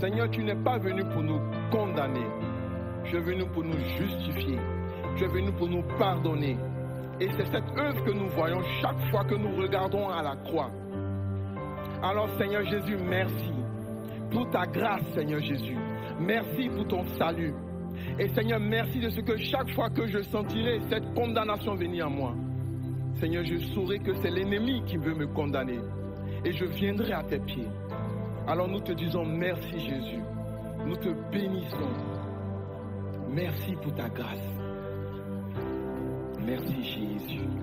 Seigneur, 0.00 0.30
tu 0.30 0.42
n'es 0.42 0.54
pas 0.54 0.78
venu 0.78 1.04
pour 1.04 1.22
nous 1.22 1.38
condamner. 1.70 2.26
Tu 3.04 3.16
es 3.16 3.20
venu 3.20 3.44
pour 3.52 3.62
nous 3.62 3.78
justifier. 3.98 4.58
Tu 5.16 5.24
es 5.24 5.28
venu 5.28 5.52
pour 5.52 5.68
nous 5.68 5.82
pardonner. 5.98 6.56
Et 7.20 7.28
c'est 7.36 7.44
cette 7.44 7.78
œuvre 7.78 8.02
que 8.04 8.10
nous 8.10 8.28
voyons 8.28 8.62
chaque 8.80 8.98
fois 9.10 9.22
que 9.24 9.34
nous 9.34 9.54
regardons 9.54 10.08
à 10.08 10.22
la 10.22 10.36
croix. 10.36 10.70
Alors 12.02 12.28
Seigneur 12.38 12.64
Jésus, 12.64 12.96
merci 12.96 13.52
pour 14.30 14.48
ta 14.48 14.64
grâce, 14.64 15.04
Seigneur 15.14 15.40
Jésus. 15.40 15.76
Merci 16.18 16.70
pour 16.70 16.88
ton 16.88 17.04
salut. 17.18 17.52
Et 18.18 18.28
Seigneur, 18.28 18.60
merci 18.60 18.98
de 18.98 19.10
ce 19.10 19.20
que 19.20 19.36
chaque 19.36 19.70
fois 19.74 19.90
que 19.90 20.06
je 20.06 20.22
sentirai 20.22 20.80
cette 20.88 21.12
condamnation 21.12 21.74
venir 21.74 22.06
à 22.06 22.08
moi, 22.08 22.34
Seigneur, 23.20 23.44
je 23.44 23.58
saurai 23.74 23.98
que 23.98 24.12
c'est 24.14 24.30
l'ennemi 24.30 24.82
qui 24.86 24.96
veut 24.96 25.14
me 25.14 25.26
condamner. 25.26 25.78
Et 26.44 26.52
je 26.52 26.64
viendrai 26.64 27.12
à 27.12 27.22
tes 27.22 27.38
pieds. 27.38 27.68
Alors 28.46 28.68
nous 28.68 28.80
te 28.80 28.92
disons 28.92 29.24
merci 29.24 29.78
Jésus. 29.78 30.22
Nous 30.84 30.96
te 30.96 31.08
bénissons. 31.30 31.76
Merci 33.30 33.76
pour 33.80 33.94
ta 33.94 34.08
grâce. 34.08 34.38
Merci 36.44 36.82
Jésus. 36.82 37.61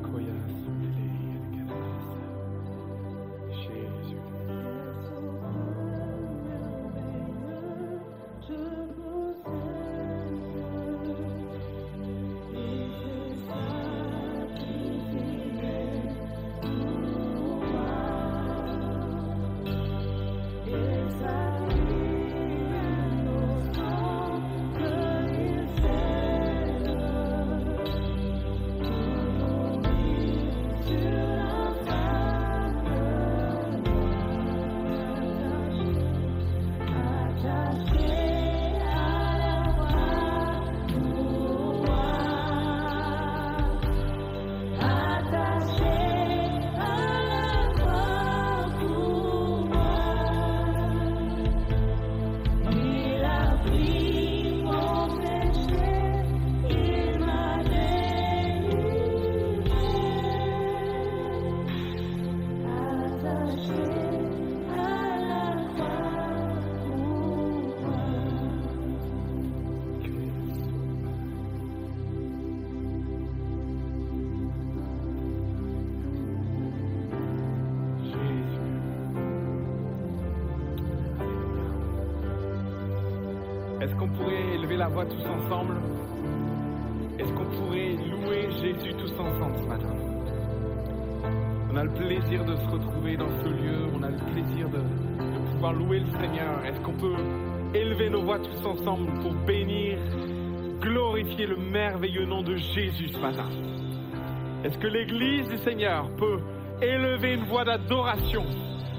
Est-ce 104.64 104.78
que 104.78 104.88
l'Église 104.88 105.50
du 105.50 105.58
Seigneur 105.58 106.10
peut 106.16 106.40
élever 106.82 107.34
une 107.34 107.44
voix 107.46 107.66
d'adoration, 107.66 108.46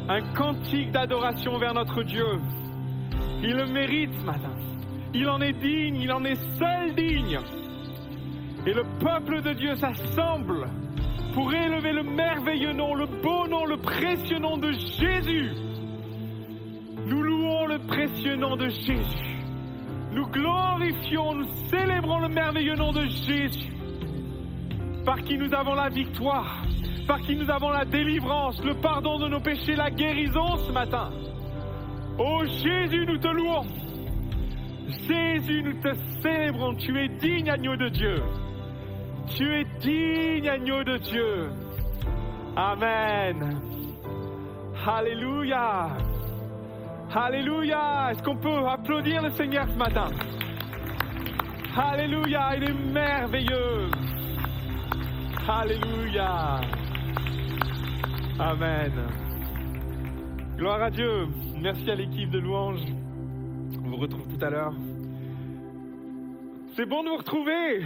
un 0.08 0.20
cantique 0.34 0.90
d'adoration 0.90 1.56
vers 1.56 1.72
notre 1.72 2.02
Dieu? 2.02 2.26
Il 3.42 3.54
le 3.54 3.66
mérite 3.66 4.12
ce 4.20 4.24
matin. 4.24 4.54
Il 5.14 5.26
en 5.28 5.40
est 5.40 5.54
digne, 5.54 5.96
il 6.02 6.12
en 6.12 6.22
est 6.24 6.36
seul 6.58 6.94
digne. 6.94 7.40
Et 8.66 8.74
le 8.74 8.82
peuple 9.00 9.40
de 9.40 9.54
Dieu 9.54 9.74
s'assemble 9.76 10.68
pour 11.32 11.52
élever 11.54 11.92
le 11.92 12.02
merveilleux 12.02 12.72
nom, 12.72 12.94
le 12.94 13.06
beau 13.06 13.46
nom, 13.48 13.64
le 13.64 13.78
précieux 13.78 14.38
nom 14.38 14.58
de 14.58 14.70
Jésus. 14.72 15.50
Nous 17.06 17.22
louons 17.22 17.66
le 17.66 17.78
précieux 17.78 18.36
nom 18.36 18.56
de 18.56 18.68
Jésus. 18.68 19.38
Nous 20.12 20.26
glorifions, 20.26 21.34
nous 21.34 21.48
célébrons 21.70 22.18
le 22.18 22.28
merveilleux 22.28 22.76
nom 22.76 22.92
de 22.92 23.06
Jésus. 23.06 23.69
Par 25.04 25.22
qui 25.22 25.38
nous 25.38 25.52
avons 25.54 25.74
la 25.74 25.88
victoire, 25.88 26.64
par 27.06 27.20
qui 27.20 27.34
nous 27.34 27.50
avons 27.50 27.70
la 27.70 27.84
délivrance, 27.84 28.62
le 28.62 28.74
pardon 28.74 29.18
de 29.18 29.28
nos 29.28 29.40
péchés, 29.40 29.74
la 29.74 29.90
guérison 29.90 30.56
ce 30.56 30.72
matin. 30.72 31.10
Oh 32.18 32.44
Jésus, 32.44 33.06
nous 33.06 33.18
te 33.18 33.28
louons. 33.28 33.62
Jésus, 35.08 35.62
nous 35.62 35.80
te 35.80 35.94
célébrons. 36.20 36.74
Tu 36.74 36.98
es 36.98 37.08
digne, 37.08 37.50
agneau 37.50 37.76
de 37.76 37.88
Dieu. 37.88 38.22
Tu 39.36 39.44
es 39.54 39.64
digne, 39.80 40.48
agneau 40.48 40.84
de 40.84 40.98
Dieu. 40.98 41.50
Amen. 42.56 43.60
Alléluia. 44.86 45.88
Alléluia. 47.14 48.10
Est-ce 48.10 48.22
qu'on 48.22 48.36
peut 48.36 48.66
applaudir 48.68 49.22
le 49.22 49.30
Seigneur 49.30 49.66
ce 49.68 49.76
matin? 49.76 50.08
Alléluia. 51.76 52.56
Il 52.56 52.64
est 52.64 52.92
merveilleux. 52.92 53.90
Alléluia. 55.52 56.60
Amen. 58.38 58.92
Gloire 60.56 60.80
à 60.80 60.90
Dieu. 60.92 61.26
Merci 61.60 61.90
à 61.90 61.96
l'équipe 61.96 62.30
de 62.30 62.38
louanges. 62.38 62.84
On 63.84 63.88
vous 63.88 63.96
retrouve 63.96 64.28
tout 64.28 64.44
à 64.44 64.48
l'heure. 64.48 64.72
C'est 66.76 66.86
bon 66.86 67.02
de 67.02 67.08
vous 67.08 67.16
retrouver. 67.16 67.84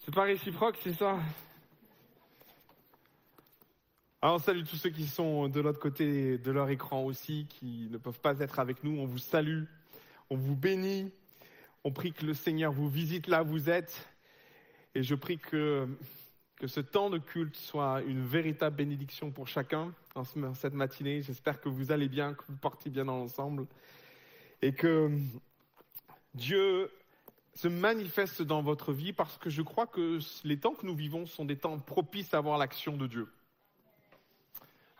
C'est 0.00 0.14
pas 0.14 0.24
réciproque, 0.24 0.76
c'est 0.82 0.92
ça 0.92 1.20
Alors, 4.20 4.36
on 4.36 4.38
salue 4.38 4.62
tous 4.64 4.76
ceux 4.76 4.90
qui 4.90 5.06
sont 5.06 5.48
de 5.48 5.60
l'autre 5.62 5.80
côté 5.80 6.36
de 6.36 6.50
leur 6.50 6.68
écran 6.68 7.02
aussi, 7.02 7.46
qui 7.48 7.88
ne 7.90 7.96
peuvent 7.96 8.20
pas 8.20 8.38
être 8.40 8.58
avec 8.58 8.84
nous. 8.84 9.00
On 9.00 9.06
vous 9.06 9.16
salue, 9.16 9.64
on 10.28 10.36
vous 10.36 10.54
bénit. 10.54 11.10
On 11.82 11.92
prie 11.92 12.12
que 12.12 12.26
le 12.26 12.34
Seigneur 12.34 12.72
vous 12.72 12.90
visite 12.90 13.26
là 13.26 13.42
où 13.42 13.46
vous 13.46 13.70
êtes. 13.70 14.06
Et 14.96 15.02
je 15.02 15.14
prie 15.14 15.36
que, 15.36 15.86
ce 16.64 16.80
temps 16.80 17.10
de 17.10 17.18
culte 17.18 17.54
soit 17.54 18.00
une 18.06 18.24
véritable 18.24 18.76
bénédiction 18.76 19.30
pour 19.30 19.46
chacun 19.46 19.92
en 20.14 20.24
cette 20.54 20.72
matinée. 20.72 21.20
J'espère 21.20 21.60
que 21.60 21.68
vous 21.68 21.92
allez 21.92 22.08
bien, 22.08 22.32
que 22.32 22.42
vous 22.48 22.56
partez 22.56 22.88
bien 22.88 23.04
dans 23.04 23.18
l'ensemble. 23.18 23.66
Et 24.62 24.72
que 24.72 25.10
Dieu 26.32 26.90
se 27.52 27.68
manifeste 27.68 28.40
dans 28.40 28.62
votre 28.62 28.94
vie 28.94 29.12
parce 29.12 29.36
que 29.36 29.50
je 29.50 29.60
crois 29.60 29.86
que 29.86 30.18
les 30.44 30.58
temps 30.58 30.72
que 30.72 30.86
nous 30.86 30.96
vivons 30.96 31.26
sont 31.26 31.44
des 31.44 31.58
temps 31.58 31.78
propices 31.78 32.32
à 32.32 32.40
voir 32.40 32.56
l'action 32.56 32.96
de 32.96 33.06
Dieu. 33.06 33.28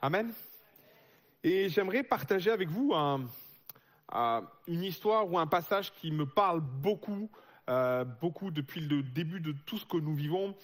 Amen. 0.03 0.31
Et 1.43 1.71
j'aimerais 1.71 2.03
partager 2.03 2.51
avec 2.51 2.69
vous 2.69 2.93
une 2.93 4.85
histoire 4.85 5.33
ou 5.33 5.39
un 5.39 5.47
passage 5.47 5.91
qui 5.95 6.13
me 6.13 6.27
parle 6.27 6.61
beaucoup, 6.61 7.31
euh, 7.69 8.05
beaucoup 8.05 8.51
depuis 8.51 8.81
le 8.81 9.03
début 9.03 9.41
de 9.41 9.53
tout 9.53 9.79
ce 9.79 9.87
que 9.87 9.97
nous 9.97 10.15
vivons. 10.15 10.55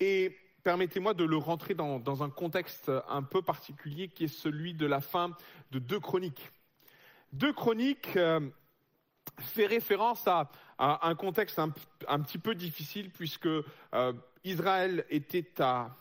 Et 0.00 0.36
permettez-moi 0.62 1.14
de 1.14 1.24
le 1.24 1.36
rentrer 1.36 1.74
dans, 1.74 2.22
un 2.22 2.30
contexte 2.30 2.90
un 3.08 3.22
peu 3.22 3.42
particulier 3.42 4.08
qui 4.08 4.24
est 4.24 4.28
celui 4.28 4.74
de 4.74 4.86
la 4.86 5.00
fin 5.00 5.36
de 5.70 5.78
Deux 5.78 6.00
Chroniques. 6.00 6.50
Deux 7.32 7.52
Chroniques, 7.52 8.16
euh, 8.16 8.40
fait 9.40 9.66
référence 9.66 10.26
à, 10.26 10.50
un 10.78 11.14
contexte 11.14 11.58
un, 11.58 11.70
petit 12.20 12.38
peu 12.38 12.54
difficile 12.54 13.10
puisque 13.10 13.46
euh, 13.46 14.12
Israël 14.44 15.04
était 15.10 15.60
à, 15.60 15.94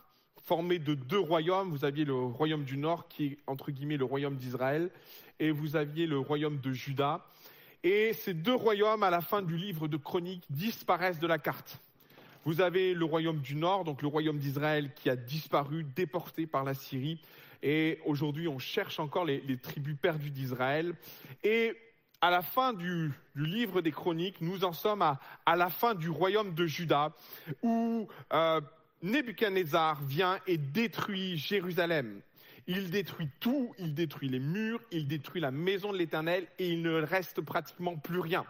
formé 0.44 0.80
de 0.80 0.96
deux 0.96 1.20
royaumes. 1.20 1.70
Vous 1.70 1.86
aviez 1.86 2.06
le 2.06 2.16
royaume 2.16 2.64
du 2.64 2.78
Nord 2.78 3.08
qui 3.08 3.26
est 3.26 3.38
entre 3.48 3.72
guillemets 3.72 3.98
le 3.98 4.06
royaume 4.06 4.36
d'Israël 4.36 4.90
et 5.40 5.52
vous 5.52 5.76
aviez 5.76 6.08
le 6.08 6.20
royaume 6.20 6.60
de 6.60 6.72
Juda. 6.72 7.26
Et 7.84 8.14
ces 8.14 8.34
deux 8.34 8.54
royaumes, 8.54 9.04
à 9.04 9.10
la 9.10 9.22
fin 9.22 9.42
du 9.42 9.58
livre 9.58 9.88
de 9.88 9.98
Chroniques, 9.98 10.44
disparaissent 10.50 11.20
de 11.20 11.28
la 11.28 11.40
carte. 11.40 11.80
Vous 12.46 12.62
avez 12.62 12.94
le 12.94 13.06
royaume 13.06 13.40
du 13.40 13.56
Nord, 13.56 13.84
donc 13.84 14.02
le 14.02 14.08
royaume 14.08 14.38
d'Israël, 14.38 14.92
qui 14.96 15.10
a 15.10 15.16
disparu, 15.16 15.84
déporté 15.84 16.48
par 16.48 16.64
la 16.64 16.74
Syrie. 16.74 17.20
Et 17.64 18.00
aujourd'hui, 18.06 18.48
on 18.48 18.60
cherche 18.60 19.00
encore 19.00 19.26
les, 19.26 19.58
tribus 19.58 19.96
perdues 20.00 20.32
d'Israël. 20.32 20.96
Et 21.44 21.76
à 22.20 22.32
la 22.32 22.42
fin 22.42 22.74
du, 22.74 23.12
livre 23.36 23.82
des 23.82 23.92
chroniques, 23.92 24.42
nous 24.42 24.64
en 24.64 24.74
sommes 24.74 25.02
à, 25.02 25.20
la 25.56 25.70
fin 25.70 25.94
du 25.94 26.10
royaume 26.10 26.54
de 26.54 26.66
Juda, 26.66 27.14
où 27.62 28.08
euh, 28.34 28.62
Nebuchadnezzar 29.04 30.02
vient 30.04 30.40
et 30.48 30.58
détruit 30.58 31.38
Jérusalem. 31.38 32.22
Il 32.68 32.90
détruit 32.90 33.30
tout, 33.40 33.74
il 33.80 33.94
détruit 33.94 34.30
les 34.30 34.40
murs, 34.40 34.82
il 34.92 35.08
détruit 35.08 35.42
la 35.42 35.52
maison 35.52 35.92
de 35.92 35.98
l'Éternel 35.98 36.48
et 36.60 36.70
il 36.70 36.82
ne 36.82 37.02
reste 37.02 37.42
pratiquement 37.42 37.98
plus 37.98 38.20
rien. 38.20 38.46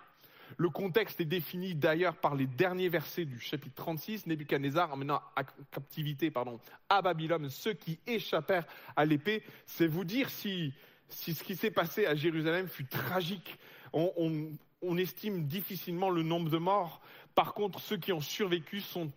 Le 0.58 0.70
contexte 0.70 1.22
est 1.22 1.26
défini 1.26 1.76
d'ailleurs 1.76 2.16
par 2.16 2.36
les 2.36 2.48
derniers 2.48 2.90
versets 2.90 3.26
du 3.26 3.40
chapitre 3.40 3.76
36. 3.76 4.28
Nebuchadnezzar 4.28 4.92
emmenant 4.92 5.22
à 5.36 5.44
captivité 5.72 6.30
pardon, 6.30 6.60
à 6.90 7.02
Babylone 7.02 7.50
ceux 7.50 7.74
qui 7.74 8.00
échappèrent 8.06 8.68
à 8.96 9.06
l'épée. 9.06 9.44
C'est 9.66 9.88
vous 9.88 10.04
dire 10.04 10.30
si, 10.30 10.74
ce 11.10 11.32
qui 11.44 11.56
s'est 11.56 11.72
passé 11.72 12.06
à 12.06 12.16
Jérusalem 12.16 12.68
fut 12.68 12.86
tragique, 12.86 13.58
on, 13.94 14.98
estime 14.98 15.46
difficilement 15.46 16.10
le 16.10 16.24
nombre 16.24 16.50
de 16.50 16.58
morts. 16.58 17.02
Par 17.34 17.54
contre, 17.54 17.80
ceux 17.80 17.98
qui 17.98 18.12
ont 18.12 18.22
survécu 18.22 18.82
sont 18.82 19.10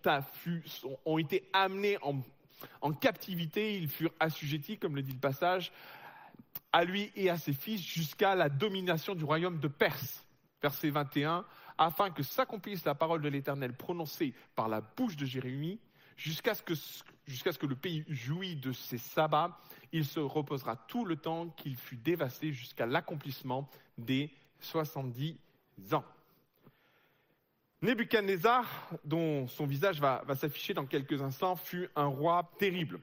ont 1.05 1.17
été 1.17 1.49
amenés 1.53 1.97
en, 2.01 2.21
en 2.81 2.93
captivité, 2.93 3.77
ils 3.77 3.87
furent 3.87 4.13
assujettis, 4.19 4.77
comme 4.77 4.95
le 4.95 5.01
dit 5.01 5.13
le 5.13 5.19
passage, 5.19 5.71
à 6.71 6.83
lui 6.83 7.11
et 7.15 7.29
à 7.29 7.37
ses 7.37 7.53
fils 7.53 7.81
jusqu'à 7.81 8.35
la 8.35 8.49
domination 8.49 9.15
du 9.15 9.23
royaume 9.23 9.59
de 9.59 9.67
Perse. 9.67 10.25
Verset 10.61 10.89
21, 10.89 11.45
afin 11.77 12.09
que 12.09 12.23
s'accomplisse 12.23 12.85
la 12.85 12.95
parole 12.95 13.21
de 13.21 13.29
l'Éternel 13.29 13.75
prononcée 13.75 14.33
par 14.55 14.67
la 14.67 14.81
bouche 14.81 15.15
de 15.15 15.25
Jérémie, 15.25 15.79
jusqu'à 16.15 16.55
ce, 16.55 16.63
ce 16.73 17.57
que, 17.59 17.65
le 17.65 17.75
pays 17.75 18.03
jouit 18.07 18.55
de 18.55 18.71
ses 18.71 18.97
sabbats, 18.97 19.59
il 19.91 20.05
se 20.05 20.19
reposera 20.19 20.75
tout 20.75 21.05
le 21.05 21.17
temps 21.17 21.49
qu'il 21.49 21.75
fut 21.75 21.97
dévasté 21.97 22.51
jusqu'à 22.51 22.85
l'accomplissement 22.85 23.69
des 23.97 24.31
70 24.59 25.37
ans. 25.91 26.05
Nebuchadnezzar, 27.85 28.65
dont 29.03 29.47
son 29.47 29.67
visage 29.67 29.99
va, 30.01 30.23
s'afficher 30.35 30.73
dans 30.73 30.87
quelques 30.87 31.21
instants, 31.21 31.55
fut 31.55 31.87
un 31.95 32.07
roi 32.07 32.49
terrible, 32.57 32.99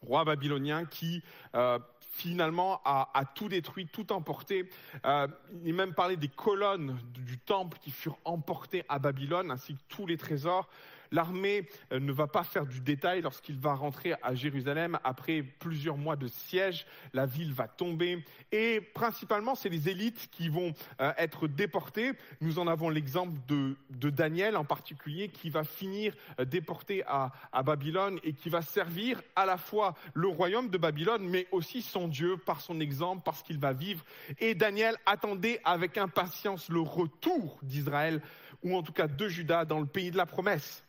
roi 0.00 0.24
babylonien 0.24 0.86
qui 0.86 1.22
euh, 1.54 1.78
finalement 2.12 2.80
a, 2.86 3.22
tout 3.34 3.50
détruit, 3.50 3.86
tout 3.86 4.10
emporté. 4.12 4.70
Euh, 5.04 5.28
il 5.62 5.68
est 5.68 5.72
même 5.72 5.92
parlé 5.92 6.16
des 6.16 6.28
colonnes 6.28 6.98
du 7.12 7.38
temple 7.38 7.76
qui 7.82 7.90
furent 7.90 8.18
emportées 8.24 8.82
à 8.88 8.98
Babylone, 8.98 9.50
ainsi 9.50 9.74
que 9.74 9.82
tous 9.88 10.06
les 10.06 10.16
trésors. 10.16 10.70
L'armée 11.10 11.68
euh, 11.92 12.00
ne 12.00 12.12
va 12.12 12.26
pas 12.26 12.44
faire 12.44 12.66
du 12.66 12.80
détail 12.80 13.22
lorsqu'il 13.22 13.58
va 13.58 13.74
rentrer 13.74 14.14
à 14.22 14.34
Jérusalem 14.34 14.98
après 15.04 15.42
plusieurs 15.42 15.96
mois 15.96 16.16
de 16.16 16.28
siège. 16.28 16.86
La 17.12 17.26
ville 17.26 17.52
va 17.52 17.68
tomber 17.68 18.24
et 18.52 18.80
principalement 18.80 19.54
c'est 19.54 19.68
les 19.68 19.88
élites 19.88 20.28
qui 20.30 20.48
vont 20.48 20.72
euh, 21.00 21.12
être 21.16 21.48
déportées. 21.48 22.12
Nous 22.40 22.58
en 22.58 22.66
avons 22.66 22.90
l'exemple 22.90 23.38
de, 23.46 23.76
Daniel 24.10 24.56
en 24.56 24.64
particulier 24.64 25.28
qui 25.28 25.50
va 25.50 25.64
finir 25.64 26.14
euh, 26.40 26.44
déporté 26.44 27.04
à, 27.06 27.32
à 27.52 27.62
Babylone 27.62 28.18
et 28.22 28.32
qui 28.32 28.48
va 28.48 28.62
servir 28.62 29.22
à 29.36 29.46
la 29.46 29.56
fois 29.56 29.94
le 30.14 30.28
royaume 30.28 30.70
de 30.70 30.78
Babylone 30.78 31.28
mais 31.28 31.46
aussi 31.52 31.82
son 31.82 32.08
Dieu 32.08 32.36
par 32.36 32.60
son 32.60 32.80
exemple, 32.80 33.22
parce 33.24 33.42
qu'il 33.42 33.58
va 33.58 33.72
vivre. 33.72 34.04
Et 34.38 34.54
Daniel 34.54 34.96
attendait 35.06 35.60
avec 35.64 35.98
impatience 35.98 36.68
le 36.68 36.80
retour 36.80 37.58
d'Israël 37.62 38.22
ou 38.62 38.76
en 38.76 38.82
tout 38.82 38.92
cas 38.92 39.06
de 39.06 39.28
Juda 39.28 39.64
dans 39.64 39.80
le 39.80 39.86
pays 39.86 40.10
de 40.10 40.16
la 40.16 40.26
promesse. 40.26 40.82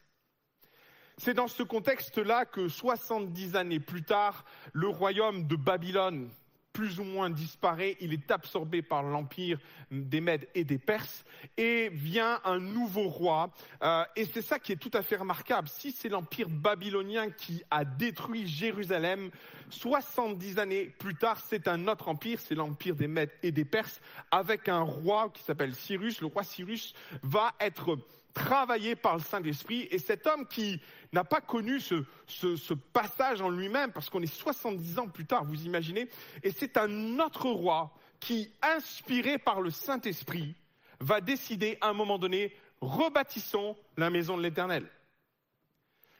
C'est 1.21 1.33
dans 1.33 1.49
ce 1.49 1.63
contexte-là 1.63 2.45
que 2.45 2.69
70 2.69 3.57
années 3.57 3.81
plus 3.81 4.03
tard, 4.03 4.45
le 4.71 4.87
royaume 4.87 5.47
de 5.47 5.57
Babylone 5.57 6.29
plus 6.71 6.97
ou 6.97 7.03
moins 7.03 7.29
disparaît, 7.29 7.97
il 7.99 8.13
est 8.13 8.31
absorbé 8.31 8.81
par 8.81 9.03
l'empire 9.03 9.59
des 9.91 10.21
Mèdes 10.21 10.47
et 10.55 10.63
des 10.63 10.77
Perses, 10.77 11.25
et 11.57 11.89
vient 11.89 12.39
un 12.45 12.59
nouveau 12.59 13.09
roi. 13.09 13.49
Euh, 13.83 14.05
et 14.15 14.23
c'est 14.23 14.41
ça 14.41 14.59
qui 14.59 14.71
est 14.71 14.77
tout 14.77 14.91
à 14.93 15.01
fait 15.01 15.17
remarquable. 15.17 15.67
Si 15.67 15.91
c'est 15.91 16.07
l'empire 16.07 16.47
babylonien 16.47 17.31
qui 17.31 17.63
a 17.69 17.83
détruit 17.83 18.47
Jérusalem, 18.47 19.29
70 19.71 20.57
années 20.57 20.85
plus 20.85 21.15
tard, 21.15 21.41
c'est 21.49 21.67
un 21.67 21.85
autre 21.89 22.07
empire, 22.07 22.39
c'est 22.39 22.55
l'empire 22.55 22.95
des 22.95 23.09
Mèdes 23.09 23.33
et 23.43 23.51
des 23.51 23.65
Perses, 23.65 23.99
avec 24.31 24.69
un 24.69 24.83
roi 24.83 25.31
qui 25.33 25.43
s'appelle 25.43 25.75
Cyrus. 25.75 26.21
Le 26.21 26.27
roi 26.27 26.43
Cyrus 26.45 26.93
va 27.23 27.55
être 27.59 27.97
travaillé 28.33 28.95
par 28.95 29.17
le 29.17 29.21
Saint-Esprit, 29.21 29.87
et 29.91 29.99
cet 29.99 30.27
homme 30.27 30.47
qui 30.47 30.81
n'a 31.11 31.23
pas 31.23 31.41
connu 31.41 31.79
ce, 31.79 32.73
passage 32.93 33.41
en 33.41 33.49
lui-même, 33.49 33.91
parce 33.91 34.09
qu'on 34.09 34.21
est 34.21 34.33
70 34.33 34.99
ans 34.99 35.07
plus 35.07 35.25
tard, 35.25 35.45
vous 35.45 35.65
imaginez, 35.65 36.09
et 36.43 36.51
c'est 36.51 36.77
un 36.77 37.19
autre 37.19 37.49
roi 37.49 37.93
qui, 38.19 38.51
inspiré 38.61 39.37
par 39.37 39.61
le 39.61 39.71
Saint-Esprit, 39.71 40.55
va 40.99 41.21
décider 41.21 41.77
à 41.81 41.89
un 41.89 41.93
moment 41.93 42.17
donné, 42.17 42.55
rebâtissons 42.81 43.75
la 43.97 44.09
maison 44.09 44.37
de 44.37 44.43
l'Éternel. 44.43 44.89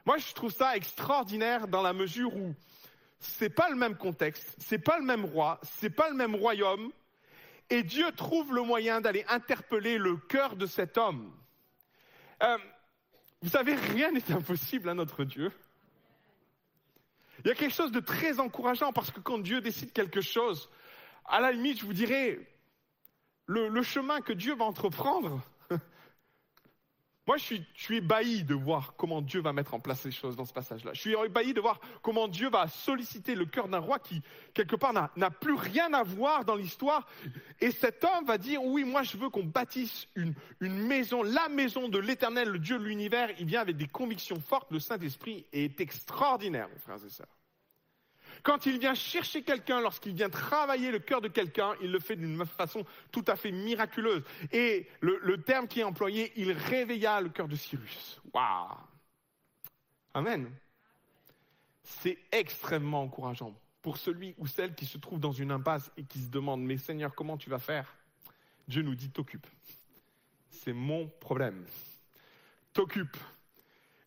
Moi, 0.06 0.18
je 0.18 0.34
trouve 0.34 0.52
ça 0.52 0.76
extraordinaire 0.76 1.68
dans 1.68 1.82
la 1.82 1.94
mesure 1.94 2.36
où 2.36 2.56
c'est 3.20 3.50
pas 3.50 3.70
le 3.70 3.76
même 3.76 3.98
contexte, 3.98 4.56
c'est 4.58 4.80
pas 4.80 4.98
le 4.98 5.06
même 5.06 5.26
roi, 5.26 5.60
c'est 5.64 5.90
pas 5.90 6.10
le 6.10 6.16
même 6.16 6.36
royaume, 6.36 6.92
et 7.70 7.84
Dieu 7.84 8.12
trouve 8.14 8.54
le 8.54 8.64
moyen 8.64 9.02
d'aller 9.02 9.26
interpeller 9.28 9.98
le 9.98 10.18
cœur 10.18 10.56
de 10.56 10.66
cet 10.66 10.98
homme. 10.98 11.32
Euh, 12.44 12.58
vous 13.42 13.50
savez, 13.50 13.76
rien 13.76 14.12
n'est 14.12 14.32
impossible 14.32 14.90
à 14.90 14.94
notre 14.94 15.24
Dieu. 15.24 15.52
Il 17.44 17.48
y 17.48 17.52
a 17.52 17.56
quelque 17.56 17.74
chose 17.74 17.92
de 17.92 18.00
très 18.00 18.40
encourageant 18.40 18.92
parce 18.92 19.12
que 19.12 19.20
quand 19.20 19.40
Dieu 19.40 19.62
décide 19.62 19.94
quelque 19.94 20.22
chose, 20.22 20.70
à 21.26 21.40
la 21.40 21.52
limite, 21.52 21.80
je 21.80 21.86
vous 21.86 21.94
dirais, 21.94 22.40
le 23.46 23.82
chemin 23.82 24.22
que 24.22 24.34
Dieu 24.34 24.56
va 24.56 24.66
entreprendre, 24.66 25.42
moi, 27.30 27.38
je 27.38 27.62
suis, 27.76 27.98
ébahi 27.98 28.44
de 28.44 28.56
voir 28.56 28.96
comment 28.98 29.22
Dieu 29.22 29.40
va 29.40 29.54
mettre 29.54 29.76
en 29.76 29.80
place 29.80 30.00
ces 30.02 30.10
choses 30.10 30.36
dans 30.36 30.46
ce 30.46 30.52
passage-là. 30.52 30.94
Je 30.96 31.00
suis 31.00 31.14
ébahi 31.14 31.54
de 31.54 31.62
voir 31.62 31.80
comment 32.02 32.28
Dieu 32.28 32.50
va 32.50 32.68
solliciter 32.68 33.36
le 33.36 33.46
cœur 33.46 33.68
d'un 33.68 33.78
roi 33.78 34.00
qui, 34.00 34.24
quelque 34.56 34.76
part, 34.76 34.94
n'a 35.16 35.30
plus 35.30 35.54
rien 35.54 35.94
à 35.94 36.02
voir 36.02 36.44
dans 36.44 36.56
l'histoire. 36.56 37.06
Et 37.62 37.70
cet 37.70 38.04
homme 38.04 38.26
va 38.26 38.40
dire, 38.40 38.64
oui, 38.64 38.84
moi, 38.84 39.04
je 39.04 39.16
veux 39.16 39.30
qu'on 39.30 39.44
bâtisse 39.44 40.08
une, 40.16 40.34
une 40.60 40.88
maison, 40.88 41.22
la 41.22 41.50
maison 41.50 41.88
de 41.88 42.00
l'éternel, 42.00 42.50
le 42.50 42.58
Dieu 42.58 42.80
de 42.80 42.84
l'univers. 42.84 43.30
Il 43.38 43.46
vient 43.46 43.62
avec 43.62 43.78
des 43.78 43.88
convictions 43.88 44.40
fortes. 44.40 44.72
Le 44.72 44.80
Saint-Esprit 44.80 45.46
est 45.54 45.80
extraordinaire, 45.82 46.68
mes 46.70 46.80
frères 46.80 47.06
et 47.06 47.10
sœurs. 47.10 47.39
Quand 48.44 48.66
il 48.66 48.80
vient 48.80 48.94
chercher 48.94 49.44
quelqu'un, 49.44 49.82
lorsqu'il 49.82 50.14
vient 50.14 50.30
travailler 50.30 50.92
le 50.92 51.00
cœur 51.00 51.22
de 51.22 51.28
quelqu'un, 51.28 51.74
il 51.82 51.92
le 51.92 52.00
fait 52.00 52.16
d'une 52.16 52.46
façon 52.46 52.86
tout 53.12 53.26
à 53.28 53.36
fait 53.36 53.52
miraculeuse. 53.52 54.24
Et 54.52 54.88
le, 55.02 55.42
terme 55.42 55.68
qui 55.68 55.82
est 55.82 55.84
employé, 55.84 56.32
il 56.36 56.52
réveilla 56.52 57.22
le 57.22 57.30
cœur 57.30 57.48
de 57.48 57.56
Cyrus. 57.56 58.22
Waouh 58.34 58.78
Amen. 60.14 60.52
C'est 61.84 62.18
extrêmement 62.32 63.04
encourageant 63.04 63.56
pour 63.82 63.98
celui 63.98 64.36
ou 64.38 64.48
celle 64.48 64.76
qui 64.76 64.86
se 64.86 64.98
trouve 64.98 65.20
dans 65.20 65.32
une 65.32 65.52
impasse 65.52 65.92
et 65.98 66.04
qui 66.04 66.20
se 66.20 66.30
demande, 66.30 66.62
mais 66.62 66.78
Seigneur, 66.78 67.16
comment 67.16 67.38
tu 67.38 67.50
vas 67.50 67.60
faire? 67.60 67.96
Dieu 68.68 68.82
nous 68.82 68.96
dit, 68.96 69.10
t'occupe. 69.10 69.48
C'est 70.50 70.74
mon 70.74 71.08
problème. 71.08 71.66
T'occupe. 72.74 73.18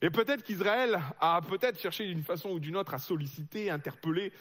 Et 0.02 0.10
peut-être 0.10 0.42
qu'Israël 0.42 1.00
a 1.20 1.40
peut-être 1.40 1.78
cherché 1.80 2.06
d'une 2.08 2.24
façon 2.24 2.50
ou 2.50 2.58
d'une 2.58 2.76
autre 2.76 2.92
à 2.92 2.98
solliciter, 2.98 3.70
interpeller, 3.70 4.32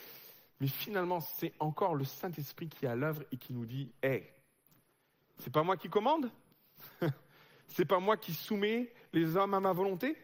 mais 0.60 0.68
finalement, 0.68 1.20
c'est 1.20 1.54
encore 1.60 1.94
le 1.94 2.04
Saint-Esprit 2.04 2.68
qui 2.68 2.86
est 2.86 2.90
à 2.90 2.96
l'œuvre 2.96 3.24
et 3.32 3.38
qui 3.38 3.54
nous 3.54 3.66
dit, 3.66 3.92
hé, 4.02 4.28
c'est 5.38 5.54
pas 5.54 5.62
moi 5.62 5.78
qui 5.78 5.88
commande? 5.88 6.30
C'est 7.68 7.86
pas 7.86 8.00
moi 8.00 8.18
qui 8.18 8.34
soumets 8.34 8.92
les 9.14 9.38
hommes 9.38 9.54
à 9.54 9.62
ma 9.62 9.72
volonté? 9.72 10.18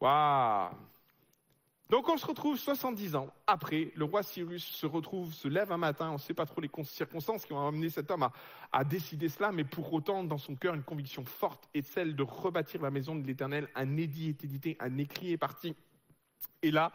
Waouh 0.00 0.74
donc 1.90 2.08
on 2.08 2.16
se 2.16 2.26
retrouve 2.26 2.58
70 2.58 3.14
ans 3.14 3.28
après, 3.46 3.92
le 3.94 4.04
roi 4.04 4.22
Cyrus 4.22 4.64
se 4.64 4.86
retrouve, 4.86 5.34
se 5.34 5.48
lève 5.48 5.70
un 5.70 5.76
matin, 5.76 6.10
on 6.10 6.14
ne 6.14 6.18
sait 6.18 6.32
pas 6.32 6.46
trop 6.46 6.62
les 6.62 6.70
circonstances 6.84 7.44
qui 7.44 7.52
ont 7.52 7.66
amené 7.66 7.90
cet 7.90 8.10
homme 8.10 8.26
à, 8.72 8.84
décider 8.84 9.28
cela, 9.28 9.52
mais 9.52 9.64
pour 9.64 9.92
autant, 9.92 10.24
dans 10.24 10.38
son 10.38 10.56
cœur, 10.56 10.74
une 10.74 10.82
conviction 10.82 11.24
forte 11.24 11.68
est 11.74 11.82
celle 11.82 12.16
de 12.16 12.22
rebâtir 12.22 12.80
la 12.80 12.90
maison 12.90 13.14
de 13.14 13.26
l'Éternel. 13.26 13.68
Un 13.74 13.98
édit 13.98 14.30
est 14.30 14.44
édité, 14.44 14.76
un 14.80 14.96
écrit 14.96 15.32
est 15.32 15.36
parti. 15.36 15.76
Et 16.62 16.70
là, 16.70 16.90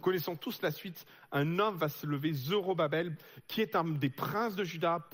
connaissons 0.00 0.34
tous 0.34 0.60
la 0.60 0.72
suite, 0.72 1.06
un 1.30 1.60
homme 1.60 1.76
va 1.76 1.88
se 1.88 2.06
lever, 2.06 2.32
Zorobabel, 2.32 3.16
qui 3.46 3.60
est 3.60 3.76
un 3.76 3.84
des 3.84 4.10
princes 4.10 4.56
de 4.56 4.64
Juda, 4.64 5.08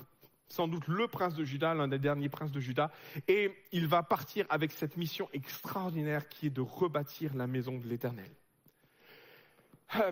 sans 0.47 0.67
doute 0.67 0.87
le 0.87 1.07
prince 1.07 1.35
de 1.35 1.43
Juda, 1.43 1.75
l'un 1.75 1.87
des 1.87 1.99
derniers 1.99 2.29
princes 2.29 2.51
de 2.51 2.59
Juda, 2.59 2.91
et 3.27 3.55
il 3.71 3.87
va 3.87 4.01
partir 4.01 4.47
avec 4.49 4.71
cette 4.71 4.97
mission 4.97 5.29
extraordinaire 5.33 6.27
qui 6.27 6.47
est 6.47 6.49
de 6.49 6.61
rebâtir 6.61 7.35
la 7.35 7.45
maison 7.45 7.77
de 7.77 7.87
l'Éternel. 7.87 8.31
Euh, 9.95 10.11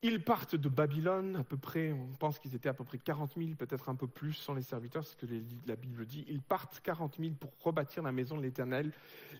ils 0.00 0.22
partent 0.22 0.54
de 0.54 0.68
Babylone, 0.68 1.34
à 1.34 1.42
peu 1.42 1.56
près, 1.56 1.90
on 1.90 2.12
pense 2.20 2.38
qu'ils 2.38 2.54
étaient 2.54 2.68
à 2.68 2.74
peu 2.74 2.84
près 2.84 2.98
40 2.98 3.32
000, 3.36 3.54
peut-être 3.56 3.88
un 3.88 3.96
peu 3.96 4.06
plus 4.06 4.32
sans 4.32 4.54
les 4.54 4.62
serviteurs, 4.62 5.04
c'est 5.04 5.20
ce 5.20 5.26
que 5.26 5.26
la 5.66 5.74
Bible 5.74 6.06
dit. 6.06 6.24
Ils 6.28 6.40
partent 6.40 6.78
40 6.80 7.16
000 7.18 7.32
pour 7.34 7.50
rebâtir 7.64 8.04
la 8.04 8.12
maison 8.12 8.36
de 8.36 8.42
l'Éternel. 8.42 8.92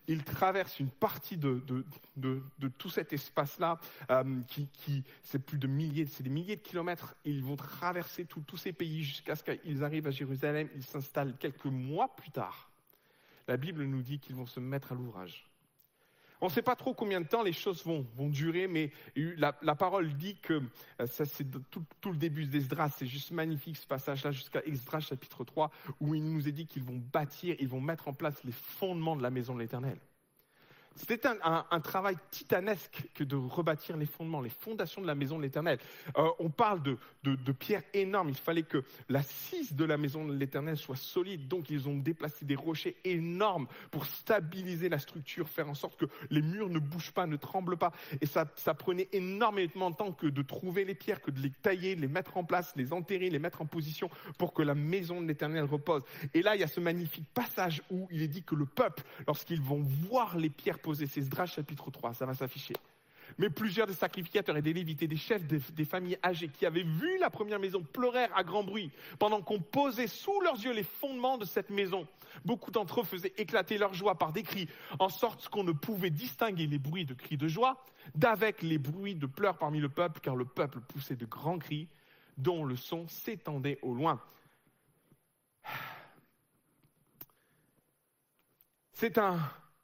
Ils 0.09 0.25
traversent 0.25 0.81
une 0.81 0.91
partie 0.91 1.37
de, 1.37 1.63
tout 2.77 2.91
cet 2.91 3.13
espace-là, 3.13 3.79
euh, 4.11 4.41
qui, 4.49 5.05
c'est 5.23 5.39
plus 5.39 5.59
de 5.59 5.69
milliers, 5.69 6.07
c'est 6.07 6.25
des 6.25 6.31
milliers 6.31 6.57
de 6.57 6.63
kilomètres. 6.63 7.15
Ils 7.25 7.45
vont 7.45 7.57
traverser 7.57 8.25
tous 8.25 8.57
ces 8.57 8.73
pays 8.73 9.05
jusqu'à 9.05 9.37
ce 9.37 9.45
qu'ils 9.45 9.85
arrivent 9.85 10.09
à 10.09 10.13
Jérusalem. 10.13 10.69
Ils 10.75 10.83
s'installent 10.83 11.37
quelques 11.39 11.67
mois 11.67 12.17
plus 12.17 12.33
tard. 12.33 12.69
La 13.47 13.57
Bible 13.57 13.85
nous 13.85 14.03
dit 14.03 14.19
qu'ils 14.19 14.35
vont 14.35 14.47
se 14.47 14.59
mettre 14.59 14.91
à 14.91 14.97
l'ouvrage. 14.97 15.49
On 16.41 16.47
ne 16.47 16.51
sait 16.51 16.63
pas 16.63 16.77
trop 16.77 16.95
combien 16.95 17.21
de 17.21 17.27
temps 17.27 17.43
les 17.43 17.53
choses 17.53 17.85
vont, 17.85 18.05
durer, 18.29 18.69
mais 18.69 18.91
la, 19.17 19.53
parole 19.75 20.13
dit 20.15 20.37
que 20.37 20.63
euh, 21.01 21.07
ça 21.07 21.25
c'est 21.25 21.47
tout, 21.71 22.11
le 22.11 22.17
début 22.17 22.47
d'Esdras, 22.47 22.91
c'est 22.91 23.07
juste 23.07 23.31
magnifique 23.33 23.77
ce 23.77 23.87
passage-là 23.87 24.31
jusqu'à 24.31 24.63
Esdras 24.65 25.01
chapitre 25.01 25.45
3, 25.45 25.71
où 26.01 26.15
il 26.15 26.25
nous 26.25 26.49
est 26.49 26.53
dit 26.53 26.67
qu'ils 26.67 26.85
vont 26.85 27.01
bâtir, 27.13 27.57
ils 27.59 27.69
vont 27.69 27.81
mettre 27.81 28.09
en 28.09 28.13
place 28.13 28.43
les 28.45 28.53
fondements 28.53 29.17
de 29.17 29.23
la 29.23 29.31
maison 29.31 29.55
de 29.55 29.61
l'Éternel. 29.61 29.99
C'était 30.99 31.29
un, 31.29 31.81
travail 31.81 32.17
titanesque 32.31 33.05
que 33.15 33.23
de 33.23 33.37
rebâtir 33.37 33.97
les 33.97 34.07
fondements, 34.07 34.41
les 34.41 34.51
fondations 34.51 35.01
de 35.01 35.07
la 35.07 35.15
maison 35.15 35.39
de 35.39 35.43
l'Éternel. 35.43 35.79
Euh, 36.17 36.29
on 36.41 36.51
parle 36.51 36.83
de, 36.83 36.99
pierres 37.53 37.83
énormes. 37.95 38.31
Il 38.31 38.35
fallait 38.35 38.63
que 38.63 38.83
la 39.09 39.23
cise 39.23 39.75
de 39.75 39.85
la 39.85 39.97
maison 39.97 40.27
de 40.27 40.35
l'Éternel 40.35 40.77
soit 40.77 40.97
solide. 40.97 41.47
Donc 41.47 41.71
ils 41.71 41.89
ont 41.89 41.97
déplacé 41.97 42.45
des 42.45 42.57
rochers 42.57 42.97
énormes 43.05 43.67
pour 43.91 44.07
stabiliser 44.07 44.89
la 44.89 44.99
structure, 44.99 45.49
faire 45.49 45.69
en 45.69 45.75
sorte 45.75 45.99
que 45.99 46.07
les 46.31 46.43
murs 46.43 46.69
ne 46.69 46.79
bougent 46.79 47.13
pas, 47.13 47.27
ne 47.27 47.37
tremblent 47.37 47.77
pas. 47.77 47.93
Et 48.21 48.27
ça, 48.27 48.47
ça 48.57 48.75
prenait 48.75 49.09
énormément 49.13 49.91
de 49.91 49.97
temps 49.97 50.13
que 50.13 50.27
de 50.27 50.43
trouver 50.43 50.85
les 50.85 50.95
pierres, 50.95 51.23
que 51.23 51.31
de 51.31 51.41
les 51.41 51.51
tailler, 51.51 51.95
les 51.95 52.09
mettre 52.09 52.37
en 52.37 52.45
place, 52.45 52.73
les 52.77 52.93
enterrer, 52.93 53.31
les 53.31 53.39
mettre 53.39 53.63
en 53.63 53.67
position 53.67 54.11
pour 54.37 54.53
que 54.53 54.63
la 54.63 54.75
maison 54.75 55.21
de 55.21 55.27
l'Éternel 55.27 55.65
repose. 55.65 56.03
Et 56.35 56.43
là, 56.43 56.57
il 56.57 56.61
y 56.61 56.65
a 56.65 56.69
ce 56.69 56.81
magnifique 56.81 57.27
passage 57.33 57.83
où 57.91 58.09
il 58.11 58.23
est 58.23 58.29
dit 58.29 58.43
que 58.43 58.55
le 58.55 58.67
peuple, 58.67 59.03
lorsqu'ils 59.27 59.61
vont 59.61 59.83
voir 59.83 60.37
les 60.37 60.51
pierres 60.51 60.79
c'est 60.95 61.17
Esdras 61.17 61.47
chapitre 61.47 61.91
3, 61.91 62.15
ça 62.15 62.27
va 62.27 62.35
s'afficher. 62.35 62.75
Mais 63.37 63.51
plusieurs 63.51 63.87
des 63.87 63.95
sacrificateurs 63.95 64.57
et 64.57 64.63
des 64.63 64.73
lévites 64.73 65.05
des 65.05 65.17
chefs 65.17 65.45
des, 65.45 65.85
familles 65.85 66.19
âgées 66.25 66.49
qui 66.49 66.65
avaient 66.65 66.83
vu 66.83 67.19
la 67.19 67.29
première 67.29 67.59
maison 67.59 67.83
pleurèrent 67.83 68.35
à 68.37 68.43
grand 68.43 68.65
bruit 68.65 68.91
pendant 69.19 69.43
qu'on 69.43 69.61
posait 69.61 70.07
sous 70.07 70.41
leurs 70.41 70.57
yeux 70.57 70.73
les 70.73 70.83
fondements 70.83 71.37
de 71.37 71.45
cette 71.45 71.71
maison. 71.71 72.07
Beaucoup 72.45 72.71
d'entre 72.71 73.01
eux 73.01 73.05
faisaient 73.05 73.35
éclater 73.37 73.77
leur 73.77 73.93
joie 73.93 74.17
par 74.17 74.33
des 74.33 74.43
cris, 74.43 74.69
en 74.99 75.09
sorte 75.09 75.49
qu'on 75.49 75.65
ne 75.65 75.73
pouvait 75.73 76.11
distinguer 76.11 76.67
les 76.67 76.79
bruits 76.79 77.05
de 77.05 77.15
cris 77.15 77.37
de 77.37 77.49
joie 77.49 77.85
d'avec 78.15 78.63
les 78.63 78.79
bruits 78.79 79.15
de 79.15 79.27
pleurs 79.27 79.59
parmi 79.59 79.81
le 79.81 79.89
peuple, 79.89 80.21
car 80.21 80.35
le 80.35 80.47
peuple 80.47 80.81
poussait 80.81 81.17
de 81.17 81.27
grands 81.27 81.59
cris 81.59 81.89
dont 82.39 82.65
le 82.65 82.77
son 82.77 83.07
s'étendait 83.09 83.79
au 83.83 83.93
loin. 83.93 84.23
C'est 88.93 89.19
un, 89.19 89.39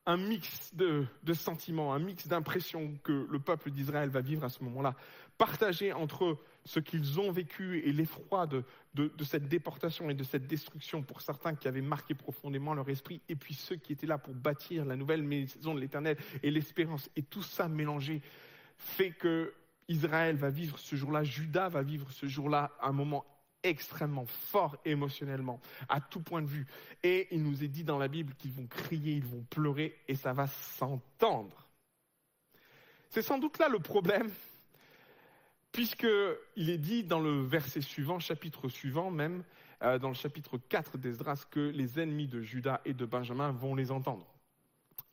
un 0.06 0.16
mix 0.16 0.74
de, 0.74 1.06
sentiments, 1.32 1.94
un 1.94 1.98
mix 1.98 2.26
d'impressions 2.26 2.94
que 3.02 3.26
le 3.30 3.38
peuple 3.38 3.70
d'Israël 3.70 4.10
va 4.10 4.20
vivre 4.20 4.44
à 4.44 4.48
ce 4.48 4.62
moment-là, 4.64 4.94
partagé 5.38 5.92
entre 5.92 6.38
ce 6.64 6.78
qu'ils 6.80 7.20
ont 7.20 7.32
vécu 7.32 7.78
et 7.86 7.92
l'effroi 7.92 8.46
de, 8.46 8.64
cette 9.24 9.48
déportation 9.48 10.10
et 10.10 10.14
de 10.14 10.24
cette 10.24 10.46
destruction 10.46 11.02
pour 11.02 11.22
certains 11.22 11.54
qui 11.54 11.68
avaient 11.68 11.80
marqué 11.80 12.14
profondément 12.14 12.74
leur 12.74 12.88
esprit, 12.88 13.20
et 13.28 13.36
puis 13.36 13.54
ceux 13.54 13.76
qui 13.76 13.92
étaient 13.92 14.06
là 14.06 14.18
pour 14.18 14.34
bâtir 14.34 14.84
la 14.84 14.96
nouvelle 14.96 15.22
maison 15.22 15.74
de 15.74 15.80
l'Éternel 15.80 16.16
et 16.42 16.50
l'espérance, 16.50 17.08
et 17.16 17.22
tout 17.22 17.42
ça 17.42 17.68
mélangé 17.68 18.22
fait 18.76 19.10
que 19.10 19.54
Israël 19.88 20.36
va 20.36 20.50
vivre 20.50 20.78
ce 20.78 20.96
jour-là, 20.96 21.24
Judas 21.24 21.68
va 21.68 21.82
vivre 21.82 22.10
ce 22.10 22.26
jour-là 22.26 22.72
un 22.80 22.92
moment 22.92 23.24
extrêmement 23.64 24.26
fort 24.26 24.76
émotionnellement, 24.84 25.60
à 25.88 26.00
tout 26.00 26.20
point 26.20 26.42
de 26.42 26.46
vue. 26.46 26.66
Et 27.02 27.26
il 27.32 27.42
nous 27.42 27.64
est 27.64 27.68
dit 27.68 27.82
dans 27.82 27.98
la 27.98 28.08
Bible 28.08 28.34
qu'ils 28.34 28.52
vont 28.52 28.66
crier, 28.66 29.14
ils 29.14 29.26
vont 29.26 29.42
pleurer, 29.50 29.98
et 30.06 30.14
ça 30.14 30.32
va 30.32 30.46
s'entendre. 30.46 31.66
C'est 33.08 33.22
sans 33.22 33.38
doute 33.38 33.58
là 33.58 33.68
le 33.68 33.80
problème, 33.80 34.30
puisqu'il 35.72 36.70
est 36.70 36.78
dit 36.78 37.02
dans 37.02 37.20
le 37.20 37.42
verset 37.42 37.80
suivant, 37.80 38.18
chapitre 38.18 38.68
suivant 38.68 39.10
même, 39.10 39.42
euh, 39.82 39.98
dans 39.98 40.08
le 40.08 40.14
chapitre 40.14 40.58
4 40.58 40.98
d'Esdras, 40.98 41.46
que 41.50 41.60
les 41.60 41.98
ennemis 41.98 42.28
de 42.28 42.40
Judas 42.42 42.80
et 42.84 42.92
de 42.92 43.06
Benjamin 43.06 43.50
vont 43.50 43.74
les 43.74 43.90
entendre. 43.90 44.26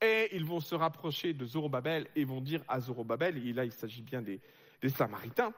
Et 0.01 0.35
ils 0.35 0.45
vont 0.45 0.59
se 0.59 0.75
rapprocher 0.75 1.33
de 1.33 1.45
Zorobabel 1.45 2.07
et 2.15 2.25
vont 2.25 2.41
dire 2.41 2.63
à 2.67 2.79
Zorobabel, 2.79 3.37
et 3.37 3.53
là 3.53 3.65
il 3.65 3.71
s'agit 3.71 4.01
bien 4.01 4.21
des 4.21 4.41
Samaritains, 4.89 5.53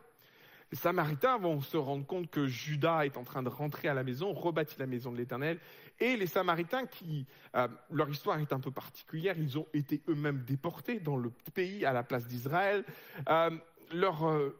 les 0.73 0.77
Samaritains 0.77 1.37
vont 1.37 1.61
se 1.61 1.77
rendre 1.77 2.03
compte 2.03 2.31
que 2.31 2.47
Judas 2.47 3.05
est 3.05 3.15
en 3.15 3.23
train 3.23 3.43
de 3.43 3.47
rentrer 3.47 3.89
à 3.89 3.93
la 3.93 4.03
maison, 4.03 4.33
rebâtir 4.33 4.79
la 4.79 4.87
maison 4.87 5.11
de 5.11 5.17
l'Éternel. 5.17 5.59
Et 5.99 6.17
les 6.17 6.25
Samaritains, 6.25 6.87
qui 6.87 7.27
euh, 7.55 7.67
leur 7.91 8.09
histoire 8.09 8.39
est 8.39 8.51
un 8.51 8.59
peu 8.59 8.71
particulière, 8.71 9.35
ils 9.37 9.59
ont 9.59 9.67
été 9.75 10.01
eux-mêmes 10.07 10.41
déportés 10.47 10.99
dans 10.99 11.15
le 11.15 11.29
pays 11.53 11.85
à 11.85 11.93
la 11.93 12.01
place 12.01 12.27
d'Israël. 12.27 12.83
Euh, 13.29 13.51
leur, 13.93 14.27
euh, 14.27 14.59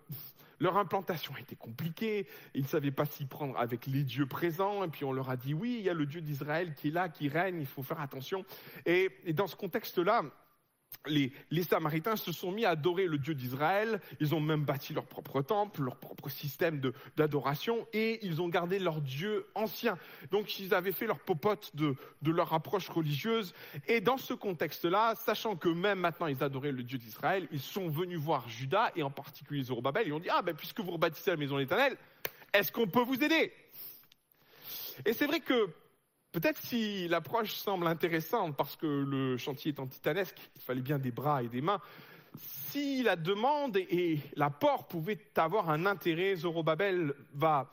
leur 0.59 0.77
implantation 0.77 1.35
été 1.35 1.55
compliquée, 1.55 2.27
ils 2.53 2.61
ne 2.61 2.67
savaient 2.67 2.91
pas 2.91 3.05
s'y 3.05 3.25
prendre 3.25 3.57
avec 3.57 3.87
les 3.87 4.03
dieux 4.03 4.27
présents, 4.27 4.83
et 4.83 4.89
puis 4.89 5.05
on 5.05 5.13
leur 5.13 5.31
a 5.31 5.35
dit 5.35 5.55
oui, 5.55 5.77
il 5.79 5.85
y 5.85 5.89
a 5.89 5.95
le 5.95 6.05
Dieu 6.05 6.21
d'Israël 6.21 6.75
qui 6.75 6.89
est 6.89 6.91
là, 6.91 7.09
qui 7.09 7.27
règne, 7.27 7.59
il 7.59 7.65
faut 7.65 7.81
faire 7.81 7.99
attention. 7.99 8.45
et 8.85 9.09
dans 9.33 9.47
ce 9.47 9.55
contexte-là, 9.55 10.25
les, 11.07 11.63
Samaritains 11.63 12.15
se 12.15 12.31
sont 12.31 12.51
mis 12.51 12.65
à 12.65 12.71
adorer 12.71 13.07
le 13.07 13.17
Dieu 13.17 13.33
d'Israël, 13.33 13.99
ils 14.19 14.33
ont 14.35 14.39
même 14.39 14.63
bâti 14.63 14.93
leur 14.93 15.05
propre 15.05 15.41
temple, 15.41 15.81
leur 15.81 15.97
propre 15.97 16.29
système 16.29 16.81
d'adoration, 17.17 17.87
et 17.93 18.25
ils 18.25 18.41
ont 18.41 18.47
gardé 18.47 18.79
leur 18.79 19.01
Dieu 19.01 19.47
ancien. 19.55 19.97
Donc 20.31 20.59
ils 20.59 20.73
avaient 20.73 20.91
fait 20.91 21.07
leur 21.07 21.19
popote 21.19 21.75
de, 21.75 21.95
leur 22.25 22.53
approche 22.53 22.89
religieuse, 22.89 23.53
et 23.87 24.01
dans 24.01 24.17
ce 24.17 24.33
contexte-là, 24.33 25.15
sachant 25.15 25.55
que 25.55 25.69
même 25.69 25.99
maintenant 25.99 26.27
ils 26.27 26.43
adoraient 26.43 26.71
le 26.71 26.83
Dieu 26.83 26.97
d'Israël, 26.97 27.47
ils 27.51 27.59
sont 27.59 27.89
venus 27.89 28.19
voir 28.19 28.47
Judas, 28.49 28.91
et 28.95 29.03
en 29.03 29.11
particulier 29.11 29.63
Zorobabel, 29.63 30.07
ils 30.07 30.13
ont 30.13 30.19
dit, 30.19 30.29
ah 30.29 30.41
ben 30.41 30.55
puisque 30.55 30.79
vous 30.79 30.91
rebâtissez 30.91 31.31
la 31.31 31.37
maison 31.37 31.57
de 31.57 31.63
est-ce 32.53 32.71
qu'on 32.71 32.87
peut 32.87 33.01
vous 33.01 33.21
aider? 33.23 33.51
Et 35.05 35.13
c'est 35.13 35.25
vrai 35.25 35.39
que 35.39 35.69
Peut-être 36.33 36.57
si 36.57 37.07
l'approche 37.07 37.53
semble 37.53 37.85
intéressante 37.85 38.57
parce 38.57 38.75
que 38.75 38.87
le 38.87 39.37
chantier 39.37 39.71
est 39.71 39.87
titanesque, 39.87 40.35
il 40.55 40.61
fallait 40.63 40.81
bien 40.81 40.97
des 40.97 41.11
bras 41.11 41.43
et 41.43 41.47
des 41.47 41.61
mains. 41.61 41.79
Si 42.35 43.03
la 43.03 43.15
demande 43.15 43.77
et 43.77 44.19
l'apport 44.35 44.87
pouvaient 44.87 45.21
avoir 45.35 45.69
un 45.69 45.85
intérêt, 45.85 46.35
Zorobabel 46.35 47.13
va, 47.35 47.71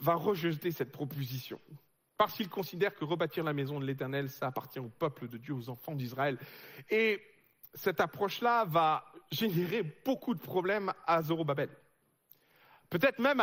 va 0.00 0.14
rejeter 0.16 0.72
cette 0.72 0.90
proposition. 0.90 1.60
Parce 2.16 2.34
qu'il 2.34 2.48
considère 2.48 2.96
que 2.96 3.04
rebâtir 3.04 3.44
la 3.44 3.52
maison 3.52 3.78
de 3.78 3.86
l'Éternel, 3.86 4.28
ça 4.28 4.48
appartient 4.48 4.80
au 4.80 4.88
peuple 4.88 5.28
de 5.28 5.38
Dieu, 5.38 5.54
aux 5.54 5.68
enfants 5.68 5.94
d'Israël. 5.94 6.36
Et 6.90 7.22
cette 7.74 8.00
approche-là 8.00 8.64
va 8.64 9.04
générer 9.30 9.84
beaucoup 10.04 10.34
de 10.34 10.40
problèmes 10.40 10.92
à 11.06 11.22
Zorobabel. 11.22 11.70
Peut-être 12.90 13.20
même, 13.20 13.40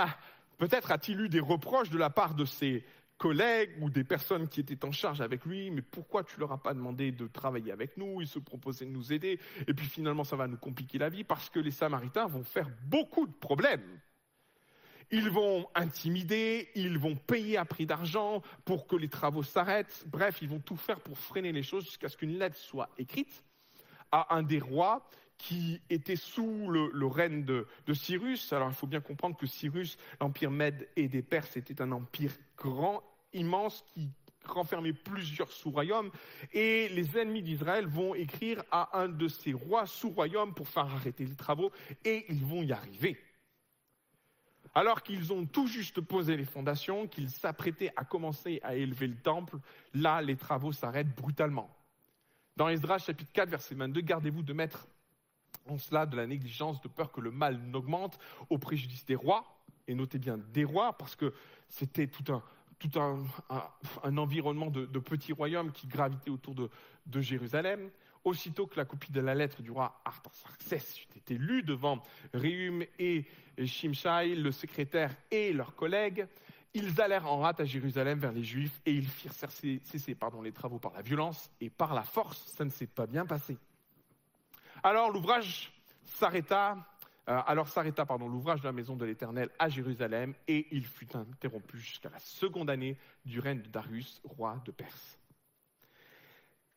peut-être 0.58 0.92
a-t-il 0.92 1.22
eu 1.22 1.30
des 1.30 1.40
reproches 1.40 1.90
de 1.90 1.98
la 1.98 2.10
part 2.10 2.36
de 2.36 2.44
ses 2.44 2.84
collègues 3.20 3.72
ou 3.82 3.92
des 3.92 4.04
personnes 4.04 4.48
qui 4.48 4.62
étaient 4.62 4.84
en 4.84 4.92
charge 4.92 5.22
avec 5.22 5.46
lui, 5.46 5.70
mais 5.70 5.84
pourquoi 5.84 6.24
tu 6.24 6.40
leur 6.40 6.52
as 6.52 6.64
pas 6.64 6.74
demandé 6.74 7.12
de 7.12 7.28
travailler 7.28 7.72
avec 7.72 7.98
nous? 7.98 8.22
Ils 8.22 8.28
se 8.28 8.40
proposaient 8.40 8.86
de 8.86 8.92
nous 8.92 9.14
aider, 9.14 9.40
et 9.68 9.74
puis 9.76 9.86
finalement 9.86 10.24
ça 10.24 10.36
va 10.36 10.48
nous 10.48 10.58
compliquer 10.58 10.98
la 10.98 11.10
vie 11.10 11.24
parce 11.24 11.50
que 11.52 11.60
les 11.60 11.72
Samaritains 11.72 12.26
vont 12.26 12.44
faire 12.44 12.70
beaucoup 12.86 13.28
de 13.28 13.34
problèmes. 13.34 14.00
Ils 15.12 15.30
vont 15.30 15.68
intimider, 15.76 16.70
ils 16.76 16.98
vont 16.98 17.16
payer 17.16 17.58
à 17.58 17.66
prix 17.66 17.86
d'argent 17.86 18.42
pour 18.64 18.88
que 18.88 18.96
les 18.96 19.10
travaux 19.10 19.44
s'arrêtent. 19.44 20.04
Bref, 20.08 20.40
ils 20.42 20.50
vont 20.50 20.60
tout 20.60 20.78
faire 20.78 21.00
pour 21.00 21.18
freiner 21.18 21.52
les 21.52 21.64
choses 21.64 21.86
jusqu'à 21.86 22.10
ce 22.10 22.18
qu'une 22.18 22.38
lettre 22.38 22.58
soit 22.58 22.90
écrite 22.98 23.44
à 24.12 24.36
un 24.36 24.44
des 24.44 24.60
rois 24.60 25.08
qui 25.40 25.82
était 25.90 26.18
sous 26.18 26.70
le, 26.70 27.08
règne 27.08 27.44
de, 27.44 27.66
Cyrus. 27.94 28.54
Alors 28.54 28.70
il 28.70 28.76
faut 28.76 28.88
bien 28.88 29.00
comprendre 29.00 29.36
que 29.38 29.48
Cyrus, 29.48 29.98
l'empire 30.20 30.52
Mède 30.52 30.88
et 30.96 31.08
des 31.08 31.24
Perses, 31.24 31.58
était 31.58 31.82
un 31.82 31.92
empire 31.92 32.34
grand, 32.58 33.02
immense, 33.34 33.84
qui 33.94 34.10
renfermait 34.46 34.94
plusieurs 34.94 35.52
sous-royaumes. 35.52 36.12
Et 36.54 36.90
les 36.90 37.18
ennemis 37.18 37.44
d'Israël 37.44 37.88
vont 37.88 38.16
écrire 38.16 38.64
à 38.72 39.00
un 39.00 39.10
de 39.10 39.28
ces 39.28 39.54
rois 39.54 39.86
sous-royaumes 39.86 40.54
pour 40.54 40.68
faire 40.68 40.86
arrêter 40.86 41.26
les 41.26 41.36
travaux, 41.36 41.72
et 42.04 42.26
ils 42.30 42.44
vont 42.44 42.64
y 42.64 42.72
arriver. 42.72 43.18
Alors 44.76 45.02
qu'ils 45.02 45.34
ont 45.34 45.46
tout 45.46 45.68
juste 45.68 46.00
posé 46.02 46.38
les 46.38 46.46
fondations, 46.46 47.08
qu'ils 47.08 47.30
s'apprêtaient 47.30 47.92
à 47.96 48.06
commencer 48.06 48.60
à 48.64 48.76
élever 48.76 49.08
le 49.08 49.16
temple, 49.16 49.58
là, 49.94 50.22
les 50.22 50.36
travaux 50.36 50.72
s'arrêtent 50.72 51.16
brutalement. 51.16 51.76
Dans 52.56 52.70
Esdras 52.70 53.00
chapitre 53.00 53.32
4, 53.32 53.50
verset 53.50 53.76
22, 53.76 54.02
gardez-vous 54.02 54.44
de 54.44 54.54
mettre 54.54 54.88
en 55.68 55.78
cela 55.78 56.06
de 56.06 56.16
la 56.16 56.28
négligence, 56.28 56.82
de 56.82 56.88
peur 56.88 57.12
que 57.12 57.22
le 57.22 57.32
mal 57.32 57.58
n'augmente 57.58 58.20
au 58.50 58.58
préjudice 58.58 59.06
des 59.06 59.16
rois, 59.16 59.46
et 59.88 59.96
notez 59.96 60.20
bien 60.20 60.38
des 60.38 60.66
rois, 60.66 60.94
parce 60.98 61.16
que 61.16 61.34
c'était 61.68 62.08
tout 62.08 62.32
un, 62.32 62.44
tout 62.80 63.00
un, 63.00 64.18
environnement 64.18 64.70
de, 64.70 65.00
petits 65.00 65.34
royaumes 65.34 65.72
qui 65.72 65.88
gravitaient 65.88 66.32
autour 66.32 66.56
de, 66.56 67.22
Jérusalem. 67.22 67.90
Aussitôt 68.24 68.68
que 68.68 68.76
la 68.76 68.86
copie 68.86 69.12
de 69.12 69.22
la 69.22 69.34
lettre 69.34 69.62
du 69.62 69.72
roi 69.72 70.02
Artaxerxès 70.04 71.00
eut 71.02 71.18
été 71.18 71.36
lue 71.36 71.64
devant 71.64 72.04
Réhum 72.34 72.84
et 73.00 73.26
Shimshai, 73.64 74.36
le 74.36 74.52
secrétaire 74.52 75.16
et 75.32 75.54
leurs 75.54 75.74
collègues, 75.74 76.28
ils 76.74 77.02
allèrent 77.02 77.32
en 77.32 77.40
rate 77.40 77.62
à 77.62 77.66
Jérusalem 77.66 78.20
vers 78.20 78.32
les 78.32 78.44
Juifs 78.44 78.80
et 78.86 78.92
ils 78.92 79.08
firent 79.08 79.34
cesser, 79.34 79.82
cesser 79.86 80.16
pardon, 80.16 80.42
les 80.42 80.52
travaux 80.52 80.80
par 80.80 80.94
la 80.94 81.02
violence 81.02 81.50
et 81.62 81.70
par 81.70 81.94
la 81.94 82.04
force. 82.04 82.46
Ça 82.56 82.66
ne 82.66 82.70
s'est 82.70 82.88
pas 82.88 83.08
bien 83.08 83.26
passé. 83.26 83.58
Alors 84.84 85.12
l'ouvrage 85.12 85.72
s'arrêta, 86.06 86.78
alors 87.30 87.68
s'arrêta 87.68 88.06
l'ouvrage 88.18 88.62
de 88.62 88.66
la 88.66 88.72
maison 88.72 88.96
de 88.96 89.06
l'Éternel 89.06 89.50
à 89.60 89.70
Jérusalem 89.70 90.34
et 90.48 90.68
il 90.72 90.84
fut 90.86 91.16
interrompu 91.16 91.78
jusqu'à 91.78 92.10
la 92.10 92.18
seconde 92.18 92.72
année 92.72 92.98
du 93.24 93.40
règne 93.40 93.62
de 93.62 93.68
Darius, 93.68 94.20
roi 94.24 94.60
de 94.66 94.72
Perse. 94.72 95.20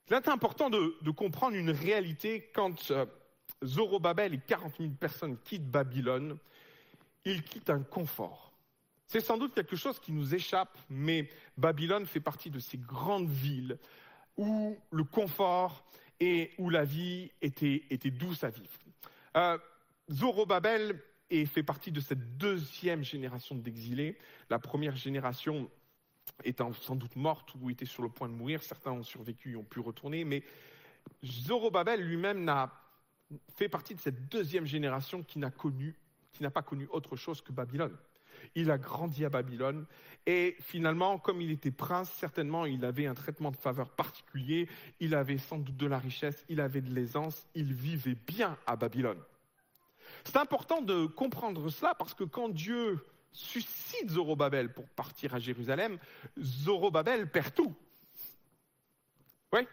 C'est 0.09 0.29
important 0.29 0.69
de, 0.69 1.11
comprendre 1.11 1.57
une 1.57 1.71
réalité 1.71 2.51
quand 2.55 2.91
euh, 2.91 3.07
Zorobabel 3.65 4.35
et 4.35 4.41
40 4.47 4.77
000 4.79 4.91
personnes 4.91 5.39
quittent 5.39 5.71
Babylone, 5.71 6.37
ils 7.25 7.43
quittent 7.43 7.71
un 7.71 7.83
confort. 7.83 8.53
C'est 9.07 9.21
sans 9.21 9.39
doute 9.39 9.55
quelque 9.55 9.77
chose 9.77 9.99
qui 10.01 10.13
nous 10.13 10.35
échappe, 10.35 10.77
mais 10.91 11.31
Babylone 11.57 12.05
fait 12.05 12.21
partie 12.21 12.51
de 12.51 12.59
ces 12.59 12.77
grandes 12.77 13.31
villes 13.31 13.79
où 14.37 14.77
le 14.91 15.05
confort 15.05 15.85
et 16.21 16.53
où 16.59 16.69
la 16.69 16.85
vie 16.85 17.31
était, 17.41 18.11
douce 18.11 18.45
à 18.45 18.51
vivre. 18.51 18.69
Euh, 19.37 19.57
Zorobabel 20.13 21.01
fait 21.47 21.63
partie 21.63 21.91
de 21.91 22.01
cette 22.01 22.37
deuxième 22.37 23.03
génération 23.03 23.55
d'exilés. 23.55 24.19
La 24.51 24.59
première 24.59 24.97
génération 24.97 25.71
étant 26.45 26.73
sans 26.75 26.95
doute 26.95 27.17
morte 27.17 27.55
ou 27.61 27.71
était 27.71 27.87
sur 27.87 28.03
le 28.03 28.11
point 28.11 28.29
de 28.29 28.35
mourir. 28.35 28.63
Certains 28.63 28.93
ont 28.93 29.03
survécu 29.03 29.53
et 29.53 29.57
ont 29.57 29.65
pu 29.65 29.81
retourner. 29.81 30.25
Mais 30.25 30.43
Zorobabel 31.25 32.03
lui-même 32.03 32.45
n'a 32.45 32.73
fait 33.57 33.69
partie 33.69 33.95
de 33.95 34.01
cette 34.01 34.29
deuxième 34.29 34.67
génération 34.67 35.23
qui 35.23 35.39
n'a 35.39 35.51
connu, 35.51 35.97
qui 36.33 36.43
n'a 36.43 36.51
pas 36.51 36.63
connu 36.63 36.87
autre 36.91 37.17
chose 37.17 37.41
que 37.41 37.53
Babylone. 37.53 37.97
Il 38.55 38.71
a 38.71 38.77
grandi 38.77 39.25
à 39.25 39.31
Babylone 39.31 39.87
et 40.27 40.57
finalement, 40.61 41.19
comme 41.19 41.41
il 41.41 41.51
était 41.51 41.71
prince, 41.71 42.11
certainement 42.13 42.67
il 42.67 42.85
avait 42.85 43.07
un 43.07 43.15
traitement 43.15 43.51
de 43.51 43.57
faveur 43.57 43.89
particulier, 43.91 44.69
il 45.01 45.15
avait 45.15 45.39
sans 45.39 45.59
doute 45.59 45.77
de 45.77 45.87
la 45.87 45.99
richesse, 45.99 46.45
il 46.49 46.61
avait 46.61 46.81
de 46.81 46.93
l'aisance, 46.93 47.47
il 47.55 47.73
vivait 47.73 48.17
bien 48.27 48.59
à 48.67 48.77
Babylone. 48.77 49.21
C'est 50.25 50.37
important 50.37 50.83
de 50.83 51.07
comprendre 51.07 51.69
cela 51.71 51.95
parce 51.95 52.15
que 52.15 52.25
quand 52.25 52.49
Dieu 52.49 53.05
suscite 53.33 54.11
Zorobabel 54.11 54.73
pour 54.73 54.89
partir 54.89 55.35
à 55.35 55.39
Jérusalem, 55.39 55.99
Zorobabel 56.39 57.31
perd 57.31 57.55
tout. 57.55 57.75
Oui, 59.53 59.67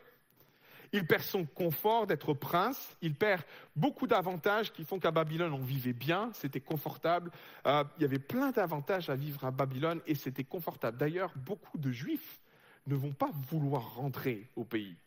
il 0.91 1.05
perd 1.05 1.23
son 1.23 1.45
confort 1.45 2.07
d'être 2.07 2.33
prince, 2.33 2.97
il 3.01 3.13
perd 3.13 3.43
beaucoup 3.75 4.07
d'avantages 4.07 4.73
qui 4.73 4.83
font 4.83 4.99
qu'à 4.99 5.11
Babylone 5.11 5.53
on 5.53 5.63
vivait 5.63 5.93
bien, 5.93 6.31
c'était 6.33 6.59
confortable, 6.59 7.31
euh, 7.67 7.83
il 7.97 8.01
y 8.01 8.05
avait 8.05 8.19
plein 8.19 8.51
d'avantages 8.51 9.09
à 9.09 9.15
vivre 9.15 9.45
à 9.45 9.51
Babylone 9.51 10.01
et 10.07 10.15
c'était 10.15 10.43
confortable. 10.43 10.97
D'ailleurs, 10.97 11.31
beaucoup 11.35 11.77
de 11.77 11.91
juifs 11.91 12.41
ne 12.87 12.95
vont 12.95 13.13
pas 13.13 13.29
vouloir 13.49 13.95
rentrer 13.95 14.49
au 14.55 14.63
pays, 14.63 14.97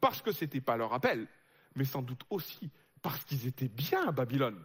parce 0.00 0.20
que 0.20 0.32
ce 0.32 0.44
n'était 0.44 0.60
pas 0.60 0.76
leur 0.76 0.92
appel, 0.92 1.26
mais 1.74 1.84
sans 1.84 2.02
doute 2.02 2.22
aussi 2.28 2.70
parce 3.02 3.24
qu'ils 3.24 3.46
étaient 3.46 3.68
bien 3.68 4.08
à 4.08 4.12
Babylone. 4.12 4.58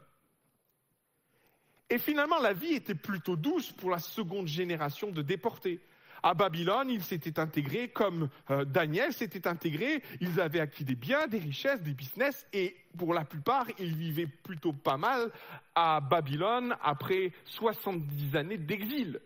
Et 1.89 1.97
finalement, 1.97 2.39
la 2.39 2.53
vie 2.53 2.73
était 2.73 2.95
plutôt 2.95 3.35
douce 3.35 3.71
pour 3.71 3.89
la 3.89 3.99
seconde 3.99 4.47
génération 4.47 5.11
de 5.11 5.21
déportés 5.21 5.81
à 6.23 6.33
Babylone, 6.33 6.89
ils 6.89 7.03
s'étaient 7.03 7.39
intégrés 7.39 7.89
comme 7.89 8.29
euh, 8.49 8.65
Daniel 8.65 9.13
s'était 9.13 9.47
intégré, 9.47 10.01
ils 10.19 10.39
avaient 10.39 10.59
acquis 10.59 10.83
des 10.83 10.95
biens, 10.95 11.27
des 11.27 11.39
richesses, 11.39 11.81
des 11.81 11.93
business, 11.93 12.45
et 12.53 12.75
pour 12.97 13.13
la 13.13 13.23
plupart, 13.23 13.67
ils 13.79 13.95
vivaient 13.95 14.27
plutôt 14.27 14.73
pas 14.73 14.97
mal 14.97 15.31
à 15.75 16.01
Babylone 16.01 16.75
après 16.83 17.31
70 17.45 18.35
années 18.35 18.57
d'exil. 18.57 19.19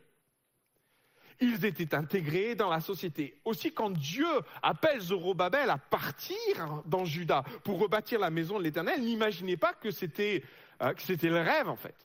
Ils 1.41 1.65
étaient 1.65 1.95
intégrés 1.95 2.53
dans 2.53 2.69
la 2.69 2.79
société. 2.79 3.41
Aussi, 3.45 3.73
quand 3.73 3.89
Dieu 3.89 4.27
appelle 4.61 4.99
Zorobabel 5.01 5.71
à 5.71 5.79
partir 5.79 6.83
dans 6.85 7.03
Juda 7.03 7.43
pour 7.63 7.79
rebâtir 7.79 8.19
la 8.19 8.29
maison 8.29 8.59
de 8.59 8.63
l'Éternel, 8.63 9.01
n'imaginez 9.01 9.57
pas 9.57 9.73
que 9.73 9.89
c'était 9.89 10.43
euh, 10.83 10.93
le 11.07 11.41
rêve 11.41 11.67
en 11.67 11.75
fait. 11.75 11.95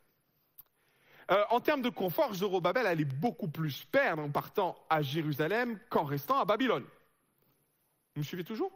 Euh, 1.31 1.45
en 1.51 1.61
termes 1.61 1.83
de 1.83 1.91
confort, 1.91 2.33
Zorobabel 2.33 2.87
allait 2.87 3.05
beaucoup 3.05 3.49
plus 3.49 3.85
perdre 3.85 4.23
en 4.23 4.31
partant 4.31 4.75
à 4.89 5.03
Jérusalem 5.03 5.79
qu'en 5.91 6.05
restant 6.05 6.39
à 6.39 6.45
Babylone. 6.45 6.87
Vous 8.15 8.21
me 8.21 8.25
suivez 8.25 8.45
toujours? 8.45 8.73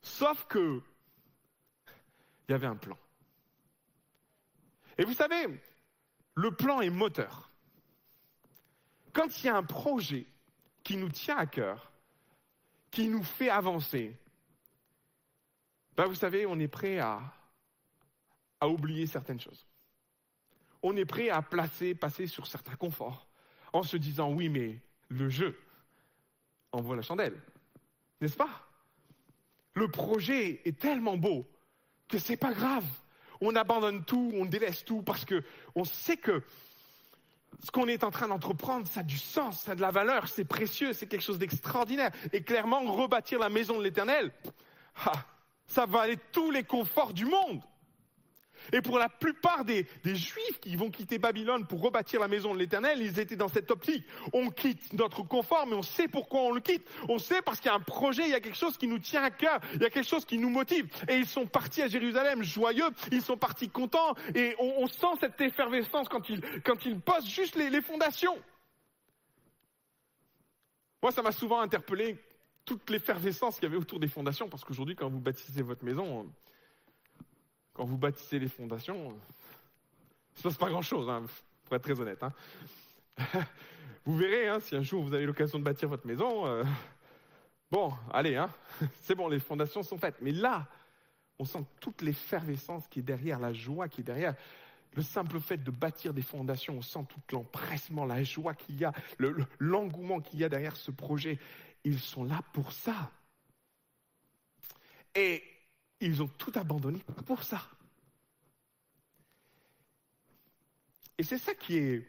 Sauf 0.00 0.46
que 0.46 0.80
il 2.48 2.52
y 2.52 2.54
avait 2.54 2.66
un 2.66 2.76
plan. 2.76 2.96
Et 4.96 5.04
vous 5.04 5.12
savez, 5.12 5.60
le 6.34 6.50
plan 6.50 6.80
est 6.80 6.88
moteur. 6.88 7.47
Quand 9.12 9.42
il 9.42 9.46
y 9.46 9.48
a 9.48 9.56
un 9.56 9.62
projet 9.62 10.26
qui 10.82 10.96
nous 10.96 11.08
tient 11.08 11.36
à 11.36 11.46
cœur, 11.46 11.90
qui 12.90 13.08
nous 13.08 13.22
fait 13.22 13.50
avancer, 13.50 14.16
ben 15.96 16.06
vous 16.06 16.14
savez, 16.14 16.46
on 16.46 16.58
est 16.58 16.68
prêt 16.68 16.98
à 16.98 17.20
oublier 18.62 19.06
certaines 19.06 19.40
choses. 19.40 19.66
On 20.82 20.96
est 20.96 21.04
prêt 21.04 21.28
à 21.28 21.42
placer, 21.42 21.94
passer 21.94 22.26
sur 22.26 22.46
certains 22.46 22.76
conforts, 22.76 23.28
en 23.72 23.82
se 23.82 23.96
disant 23.96 24.32
oui, 24.32 24.48
mais 24.48 24.80
le 25.08 25.28
jeu 25.28 25.58
envoie 26.72 26.96
la 26.96 27.02
chandelle, 27.02 27.40
n'est-ce 28.20 28.36
pas? 28.36 28.68
Le 29.74 29.88
projet 29.90 30.60
est 30.64 30.78
tellement 30.78 31.16
beau 31.16 31.46
que 32.08 32.18
c'est 32.18 32.36
pas 32.36 32.52
grave. 32.52 32.86
On 33.40 33.54
abandonne 33.54 34.04
tout, 34.04 34.32
on 34.34 34.44
délaisse 34.44 34.84
tout 34.84 35.02
parce 35.02 35.24
que 35.24 35.44
on 35.74 35.84
sait 35.84 36.16
que 36.16 36.42
ce 37.64 37.70
qu'on 37.70 37.88
est 37.88 38.04
en 38.04 38.10
train 38.10 38.28
d'entreprendre, 38.28 38.86
ça 38.86 39.00
a 39.00 39.02
du 39.02 39.18
sens, 39.18 39.62
ça 39.62 39.72
a 39.72 39.74
de 39.74 39.80
la 39.80 39.90
valeur, 39.90 40.28
c'est 40.28 40.44
précieux, 40.44 40.92
c'est 40.92 41.06
quelque 41.06 41.22
chose 41.22 41.38
d'extraordinaire. 41.38 42.10
Et 42.32 42.42
clairement, 42.42 42.80
rebâtir 42.92 43.38
la 43.38 43.48
maison 43.48 43.78
de 43.78 43.84
l'Éternel, 43.84 44.32
ah, 45.04 45.24
ça 45.66 45.86
va 45.86 46.02
aller 46.02 46.18
tous 46.32 46.50
les 46.50 46.64
conforts 46.64 47.12
du 47.12 47.24
monde. 47.24 47.60
Et 48.72 48.82
pour 48.82 48.98
la 48.98 49.08
plupart 49.08 49.64
des, 49.64 49.86
Juifs 50.04 50.60
qui 50.60 50.76
vont 50.76 50.90
quitter 50.90 51.18
Babylone 51.18 51.66
pour 51.66 51.80
rebâtir 51.80 52.20
la 52.20 52.28
maison 52.28 52.54
de 52.54 52.58
l'Éternel, 52.58 53.00
ils 53.00 53.18
étaient 53.18 53.36
dans 53.36 53.48
cette 53.48 53.70
optique. 53.70 54.04
On 54.32 54.50
quitte 54.50 54.92
notre 54.92 55.22
confort, 55.22 55.66
mais 55.66 55.74
on 55.74 55.82
sait 55.82 56.08
pourquoi 56.08 56.40
on 56.40 56.52
le 56.52 56.60
quitte. 56.60 56.86
On 57.08 57.18
sait 57.18 57.42
parce 57.42 57.60
qu'il 57.60 57.70
y 57.70 57.72
a 57.72 57.76
un 57.76 57.80
projet, 57.80 58.24
il 58.24 58.30
y 58.30 58.34
a 58.34 58.40
quelque 58.40 58.56
chose 58.56 58.76
qui 58.76 58.88
nous 58.88 58.98
tient 58.98 59.22
à 59.22 59.30
cœur, 59.30 59.60
il 59.74 59.82
y 59.82 59.86
a 59.86 59.90
quelque 59.90 60.08
chose 60.08 60.24
qui 60.24 60.38
nous 60.38 60.50
motive. 60.50 60.88
Et 61.08 61.16
ils 61.16 61.26
sont 61.26 61.46
partis 61.46 61.82
à 61.82 61.88
Jérusalem 61.88 62.42
joyeux, 62.42 62.88
ils 63.12 63.22
sont 63.22 63.36
partis 63.36 63.68
contents, 63.68 64.14
et 64.34 64.54
on, 64.58 64.86
sent 64.86 65.18
cette 65.20 65.40
effervescence 65.40 66.08
quand 66.08 66.28
ils, 66.28 66.40
quand 66.64 66.84
ils 66.86 66.98
posent 66.98 67.28
juste 67.28 67.56
les, 67.56 67.70
les 67.70 67.82
fondations. 67.82 68.36
Moi, 71.02 71.12
ça 71.12 71.22
m'a 71.22 71.32
souvent 71.32 71.60
interpellé 71.60 72.18
toute 72.64 72.90
l'effervescence 72.90 73.54
qu'il 73.54 73.64
y 73.64 73.66
avait 73.66 73.76
autour 73.76 74.00
des 74.00 74.08
fondations, 74.08 74.48
parce 74.48 74.64
qu'aujourd'hui, 74.64 74.96
quand 74.96 75.08
vous 75.08 75.20
bâtissez 75.20 75.62
votre 75.62 75.84
maison, 75.84 76.30
quand 77.78 77.84
vous 77.84 77.96
bâtissez 77.96 78.40
les 78.40 78.48
fondations, 78.48 78.96
il 78.96 79.12
ne 79.12 80.38
se 80.38 80.42
passe 80.42 80.56
pas 80.56 80.68
grand-chose, 80.68 81.08
hein, 81.08 81.24
pour 81.64 81.76
être 81.76 81.82
très 81.84 82.00
honnête. 82.00 82.20
Hein. 82.24 82.32
vous 84.04 84.16
verrez, 84.16 84.48
hein, 84.48 84.58
si 84.58 84.74
un 84.74 84.82
jour 84.82 85.04
vous 85.04 85.14
avez 85.14 85.24
l'occasion 85.24 85.60
de 85.60 85.64
bâtir 85.64 85.88
votre 85.88 86.04
maison, 86.04 86.44
euh, 86.44 86.64
bon, 87.70 87.94
allez, 88.12 88.44
c'est 89.02 89.14
bon, 89.14 89.28
les 89.28 89.38
fondations 89.38 89.84
sont 89.84 89.96
faites. 89.96 90.16
Mais 90.20 90.32
là, 90.32 90.66
on 91.38 91.44
sent 91.44 91.64
toute 91.78 92.02
l'effervescence 92.02 92.88
qui 92.88 92.98
est 92.98 93.02
derrière, 93.02 93.38
la 93.38 93.52
joie 93.52 93.86
qui 93.86 94.00
est 94.00 94.04
derrière. 94.04 94.34
Le 94.96 95.02
simple 95.02 95.38
fait 95.38 95.58
de 95.58 95.70
bâtir 95.70 96.12
des 96.12 96.22
fondations, 96.22 96.78
on 96.78 96.82
sent 96.82 97.06
tout 97.08 97.20
l'empressement, 97.30 98.06
la 98.06 98.24
joie 98.24 98.54
qu'il 98.54 98.76
y 98.76 98.84
a, 98.84 98.92
l'engouement 99.60 100.20
qu'il 100.20 100.40
y 100.40 100.44
a 100.44 100.48
derrière 100.48 100.74
ce 100.74 100.90
projet. 100.90 101.38
Ils 101.84 102.00
sont 102.00 102.24
là 102.24 102.40
pour 102.52 102.72
ça. 102.72 103.12
Et 105.14 105.44
ils 106.00 106.22
ont 106.22 106.28
tout 106.28 106.52
abandonné 106.54 107.00
pour 107.26 107.42
ça. 107.42 107.66
Et 111.18 111.24
c'est 111.24 111.38
ça 111.38 111.54
qui 111.54 111.76
est, 111.76 112.08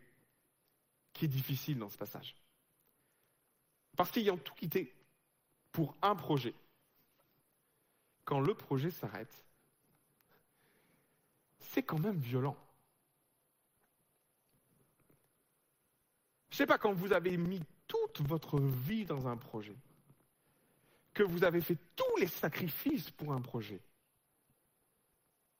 difficile 1.21 1.77
dans 1.77 1.89
ce 1.89 1.97
passage. 1.97 2.33
Parce 3.97 4.09
qu'ayant 4.09 4.37
tout 4.37 4.53
quitté 4.53 4.95
pour 5.73 5.97
un 6.01 6.15
projet, 6.15 6.53
quand 8.23 8.39
le 8.39 8.53
projet 8.53 8.89
s'arrête, 8.89 9.43
c'est 11.59 11.83
quand 11.83 11.99
même 11.99 12.17
violent. 12.17 12.55
Je 16.49 16.55
ne 16.55 16.57
sais 16.59 16.65
pas, 16.65 16.77
quand 16.77 16.93
vous 16.93 17.11
avez 17.11 17.35
mis 17.35 17.61
toute 17.85 18.21
votre 18.21 18.61
vie 18.61 19.03
dans 19.03 19.27
un 19.27 19.35
projet, 19.35 19.75
que 21.13 21.23
vous 21.23 21.43
avez 21.43 21.61
fait 21.61 21.77
tous 21.95 22.17
les 22.17 22.27
sacrifices 22.27 23.09
pour 23.11 23.33
un 23.33 23.41
projet, 23.41 23.81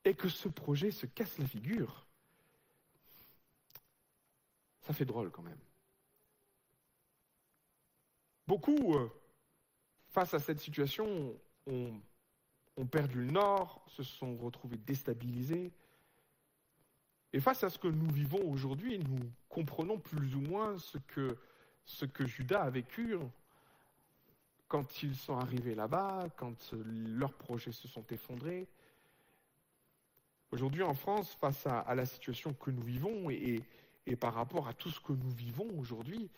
et 0.06 0.14
que 0.14 0.30
ce 0.30 0.47
projet 0.47 0.91
se 0.91 1.06
casse 1.06 1.38
la 1.38 1.47
figure, 1.47 2.06
ça 4.82 4.93
fait 4.93 5.06
drôle 5.06 5.32
quand 5.32 5.43
même. 5.43 5.60
Beaucoup, 8.47 8.95
euh, 8.95 9.10
face 10.08 10.34
à 10.34 10.39
cette 10.39 10.60
situation, 10.60 11.39
ont, 11.68 12.02
perdu 12.89 13.20
le 13.20 13.32
nord, 13.32 13.84
se 13.88 14.02
sont 14.02 14.38
retrouvés 14.38 14.78
déstabilisés, 14.78 15.72
et 17.32 17.39
face 17.39 17.64
à 17.64 17.70
ce 17.70 17.78
que 17.78 17.88
nous 17.88 18.10
vivons 18.10 18.50
aujourd'hui, 18.50 18.97
nous 18.97 19.20
comprenons 19.50 20.00
plus 20.00 20.34
ou 20.36 20.41
moins 20.41 20.78
ce 20.80 22.06
que 22.06 22.26
Judas 22.26 22.64
a 22.64 22.70
vécu 22.70 23.16
quand 24.70 25.03
ils 25.03 25.15
sont 25.15 25.38
arrivés 25.38 25.76
là-bas, 25.76 26.28
quand 26.38 26.74
leurs 26.74 27.34
projets 27.34 27.74
se 27.74 27.89
sont 27.89 28.05
effondrés. 28.09 28.67
Aujourd'hui 30.51 30.84
en 30.84 30.93
France, 30.93 31.34
face 31.34 31.67
à, 31.67 31.93
la 31.93 32.05
situation 32.05 32.53
que 32.53 32.72
nous 32.72 32.82
vivons 32.82 33.30
et, 33.30 33.61
par 34.20 34.34
rapport 34.34 34.67
à 34.67 34.74
tout 34.74 34.89
ce 34.89 35.01
que 35.01 35.11
nous 35.11 35.30
vivons 35.32 35.67
aujourd'hui, 35.78 36.30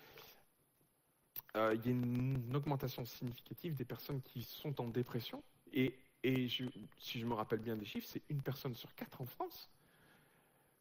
euh, 1.55 1.75
il 1.75 1.85
y 1.85 1.89
a 1.89 1.91
une 1.91 2.55
augmentation 2.55 3.05
significative 3.05 3.75
des 3.75 3.85
personnes 3.85 4.21
qui 4.21 4.43
sont 4.43 4.81
en 4.81 4.87
dépression. 4.87 5.43
Et, 5.71 5.95
si 6.23 7.19
je 7.19 7.25
me 7.25 7.33
rappelle 7.33 7.59
bien 7.59 7.75
des 7.75 7.85
chiffres, 7.85 8.07
c'est 8.09 8.23
une 8.29 8.41
personne 8.41 8.75
sur 8.75 8.93
quatre 8.95 9.21
en 9.21 9.25
France 9.25 9.69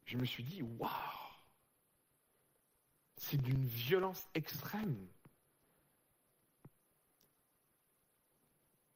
je 0.05 0.17
me 0.17 0.25
suis 0.25 0.43
dit, 0.43 0.61
waouh, 0.61 0.89
c'est 3.15 3.41
d'une 3.41 3.65
violence 3.65 4.27
extrême. 4.33 5.07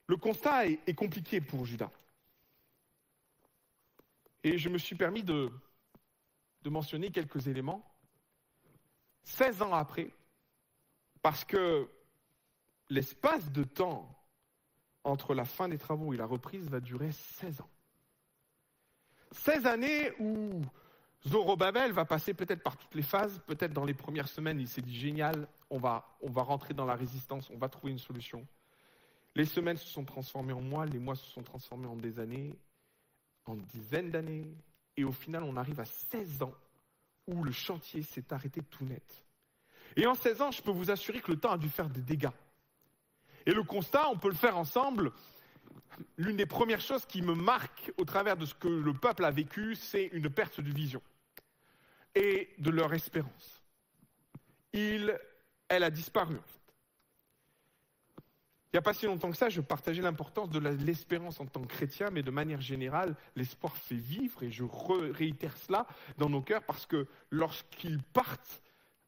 Le 0.07 0.17
constat 0.17 0.67
est, 0.67 0.93
compliqué 0.93 1.41
pour 1.41 1.65
Judas. 1.65 1.91
Et 4.43 4.57
je 4.57 4.69
me 4.69 4.77
suis 4.77 4.95
permis 4.95 5.23
de, 5.23 5.51
mentionner 6.65 7.11
quelques 7.11 7.47
éléments. 7.47 7.83
16 9.23 9.63
ans 9.63 9.73
après, 9.73 10.11
parce 11.21 11.43
que 11.43 11.89
l'espace 12.89 13.51
de 13.51 13.63
temps 13.63 14.07
entre 15.03 15.33
la 15.33 15.45
fin 15.45 15.67
des 15.67 15.77
travaux 15.79 16.13
et 16.13 16.17
la 16.17 16.25
reprise 16.25 16.69
va 16.69 16.79
durer 16.79 17.11
16 17.11 17.61
ans. 17.61 17.69
16 19.31 19.65
années 19.65 20.11
où 20.19 20.61
Zorobabel 21.27 21.91
va 21.91 22.05
passer 22.05 22.35
peut-être 22.35 22.61
par 22.61 22.77
toutes 22.77 22.93
les 22.93 23.01
phases, 23.01 23.41
peut-être 23.47 23.73
dans 23.73 23.85
les 23.85 23.95
premières 23.95 24.27
semaines, 24.27 24.59
il 24.59 24.67
s'est 24.67 24.81
dit 24.81 24.95
génial, 24.95 25.47
on 25.71 25.79
va 25.79 26.03
rentrer 26.21 26.75
dans 26.75 26.85
la 26.85 26.95
résistance, 26.95 27.49
on 27.49 27.57
va 27.57 27.69
trouver 27.69 27.91
une 27.91 27.99
solution. 27.99 28.45
Les 29.35 29.45
semaines 29.45 29.77
se 29.77 29.87
sont 29.87 30.05
transformées 30.05 30.53
en 30.53 30.61
mois, 30.61 30.85
les 30.85 30.99
mois 30.99 31.15
se 31.15 31.25
sont 31.25 31.43
transformés 31.43 31.87
en 31.87 31.95
des 31.95 32.19
années, 32.19 32.57
en 33.45 33.55
dizaines 33.55 34.09
d'années, 34.09 34.47
et 34.95 35.03
au 35.03 35.11
final 35.11 35.43
on 35.43 35.57
arrive 35.57 35.79
à 35.79 35.85
16 35.85 36.43
ans 36.43 36.53
où 37.27 37.43
le 37.43 37.51
chantier 37.51 38.01
s'est 38.01 38.31
arrêté 38.31 38.61
tout 38.61 38.85
net. 38.85 39.23
Et 39.95 40.07
en 40.07 40.15
16 40.15 40.41
ans, 40.41 40.51
je 40.51 40.61
peux 40.61 40.71
vous 40.71 40.91
assurer 40.91 41.21
que 41.21 41.31
le 41.31 41.39
temps 41.39 41.51
a 41.51 41.57
dû 41.57 41.69
faire 41.69 41.89
des 41.89 42.01
dégâts. 42.01 42.29
Et 43.45 43.51
le 43.51 43.63
constat, 43.63 44.09
on 44.09 44.17
peut 44.17 44.29
le 44.29 44.35
faire 44.35 44.57
ensemble, 44.57 45.11
l'une 46.17 46.37
des 46.37 46.45
premières 46.45 46.81
choses 46.81 47.05
qui 47.05 47.21
me 47.21 47.33
marque 47.33 47.91
au 47.97 48.05
travers 48.05 48.37
de 48.37 48.45
ce 48.45 48.53
que 48.53 48.67
le 48.67 48.93
peuple 48.93 49.25
a 49.25 49.31
vécu, 49.31 49.75
c'est 49.75 50.05
une 50.07 50.29
perte 50.29 50.61
de 50.61 50.71
vision 50.71 51.01
et 52.15 52.49
de 52.57 52.69
leur 52.69 52.93
espérance. 52.93 53.61
Il, 54.73 55.17
elle 55.67 55.83
a 55.83 55.89
disparu. 55.89 56.37
Il 58.75 58.79
n'y 58.79 58.79
a 58.79 58.91
pas 58.91 58.93
si 58.93 59.05
longtemps 59.05 59.31
que 59.31 59.37
ça, 59.37 59.47
je 59.47 59.61
partageais 59.61 60.01
l'importance 60.01 60.49
de 60.49 60.59
l'espérance 60.59 61.39
en 61.39 61.45
tant 61.45 61.61
que 61.61 61.67
chrétien, 61.67 62.09
mais 62.11 62.23
de 62.23 62.29
manière 62.29 62.59
générale, 62.59 63.15
l'espoir 63.37 63.77
fait 63.77 63.95
vivre, 63.95 64.43
et 64.43 64.51
je 64.51 64.65
réitère 65.13 65.55
cela 65.55 65.87
dans 66.17 66.27
nos 66.27 66.41
cœurs, 66.41 66.61
parce 66.61 66.85
que 66.85 67.07
lorsqu'ils 67.31 68.03
partent 68.03 68.61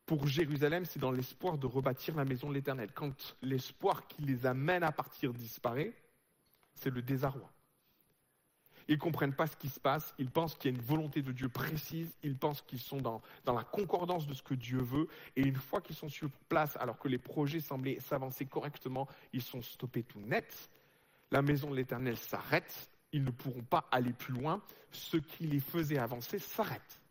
pour 0.05 0.25
Jérusalem, 0.25 0.85
c'est 0.85 0.99
dans 0.99 1.11
l'espoir 1.11 1.57
de 1.57 1.65
rebâtir 1.65 2.15
la 2.15 2.23
maison 2.23 2.47
de 2.47 2.53
l'Éternel. 2.53 2.93
Quand 2.93 3.35
l'espoir 3.41 4.07
qui 4.07 4.21
les 4.21 4.45
amène 4.45 4.83
à 4.83 4.93
partir 4.93 5.33
disparaît, 5.33 5.93
c'est 6.75 6.89
le 6.89 7.01
désarroi. 7.01 7.51
Ils 8.87 8.95
ne 8.95 8.99
comprennent 8.99 9.33
pas 9.33 9.47
ce 9.47 9.55
qui 9.57 9.69
se 9.69 9.79
passe, 9.79 10.13
ils 10.17 10.29
pensent 10.29 10.55
qu'il 10.55 10.71
y 10.71 10.73
a 10.73 10.77
une 10.77 10.83
volonté 10.83 11.21
de 11.21 11.31
Dieu 11.31 11.49
précise, 11.49 12.15
ils 12.23 12.37
pensent 12.37 12.61
qu'ils 12.61 12.79
sont 12.79 13.01
dans, 13.01 13.21
la 13.45 13.63
concordance 13.63 14.27
de 14.27 14.33
ce 14.33 14.41
que 14.41 14.53
Dieu 14.53 14.79
veut, 14.79 15.07
et 15.35 15.41
une 15.41 15.55
fois 15.55 15.81
qu'ils 15.81 15.95
sont 15.95 16.09
sur 16.09 16.29
place, 16.47 16.77
alors 16.77 16.97
que 16.97 17.07
les 17.07 17.17
projets 17.17 17.59
semblaient 17.59 17.99
s'avancer 17.99 18.45
correctement, 18.45 19.07
ils 19.33 19.41
sont 19.41 19.61
stoppés 19.61 20.03
tout 20.03 20.21
net. 20.21 20.69
La 21.31 21.41
maison 21.41 21.69
de 21.69 21.75
l'Éternel 21.75 22.17
s'arrête, 22.17 22.89
ils 23.11 23.23
ne 23.23 23.31
pourront 23.31 23.63
pas 23.63 23.87
aller 23.91 24.13
plus 24.13 24.33
loin, 24.33 24.61
ce 24.91 25.17
qui 25.17 25.43
les 25.43 25.59
faisait 25.59 25.97
avancer 25.97 26.39
s'arrête. 26.39 27.01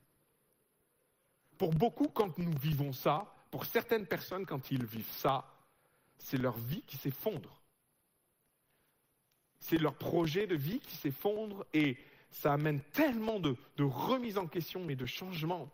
Pour 1.59 1.70
beaucoup, 1.70 2.09
quand 2.09 2.39
nous 2.39 2.57
vivons 2.59 2.93
ça, 2.93 3.35
pour 3.51 3.66
certaines 3.66 4.07
personnes, 4.07 4.47
quand 4.47 4.70
ils 4.70 4.85
vivent 4.85 5.11
ça, 5.11 5.45
c'est 6.18 6.39
leur 6.39 6.57
vie 6.57 6.83
qui 6.83 6.97
s'effondre 6.97 7.61
c'est 9.69 9.79
leur 9.79 9.95
projet 9.95 10.47
de 10.47 10.55
vie 10.55 10.79
qui 10.79 10.97
s'effondre 10.97 11.67
et 11.75 11.97
ça 12.31 12.53
amène 12.53 12.81
tellement 12.93 13.41
de, 13.41 13.57
remise 13.79 14.39
en 14.39 14.47
question 14.47 14.89
et 14.89 14.95
de 14.95 15.07
changement 15.07 15.69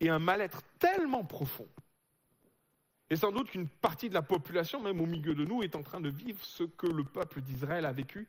et 0.00 0.08
un 0.08 0.18
mal-être 0.18 0.62
tellement 0.78 1.24
profond. 1.24 1.68
Et 3.10 3.16
sans 3.16 3.30
doute 3.30 3.50
qu'une 3.50 3.68
partie 3.68 4.08
de 4.08 4.14
la 4.14 4.22
population, 4.22 4.80
même 4.80 5.00
au 5.00 5.06
milieu 5.06 5.34
de 5.34 5.44
nous, 5.44 5.62
est 5.62 5.74
en 5.74 5.82
train 5.82 6.00
de 6.00 6.08
vivre 6.08 6.42
ce 6.42 6.62
que 6.62 6.86
le 6.86 7.04
peuple 7.04 7.42
d'Israël 7.42 7.84
a 7.84 7.92
vécu 7.92 8.26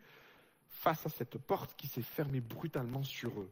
face 0.68 1.06
à 1.06 1.10
cette 1.10 1.38
porte 1.38 1.76
qui 1.78 1.88
s'est 1.88 2.02
fermée 2.02 2.42
brutalement 2.42 3.04
sur 3.04 3.40
eux. 3.40 3.52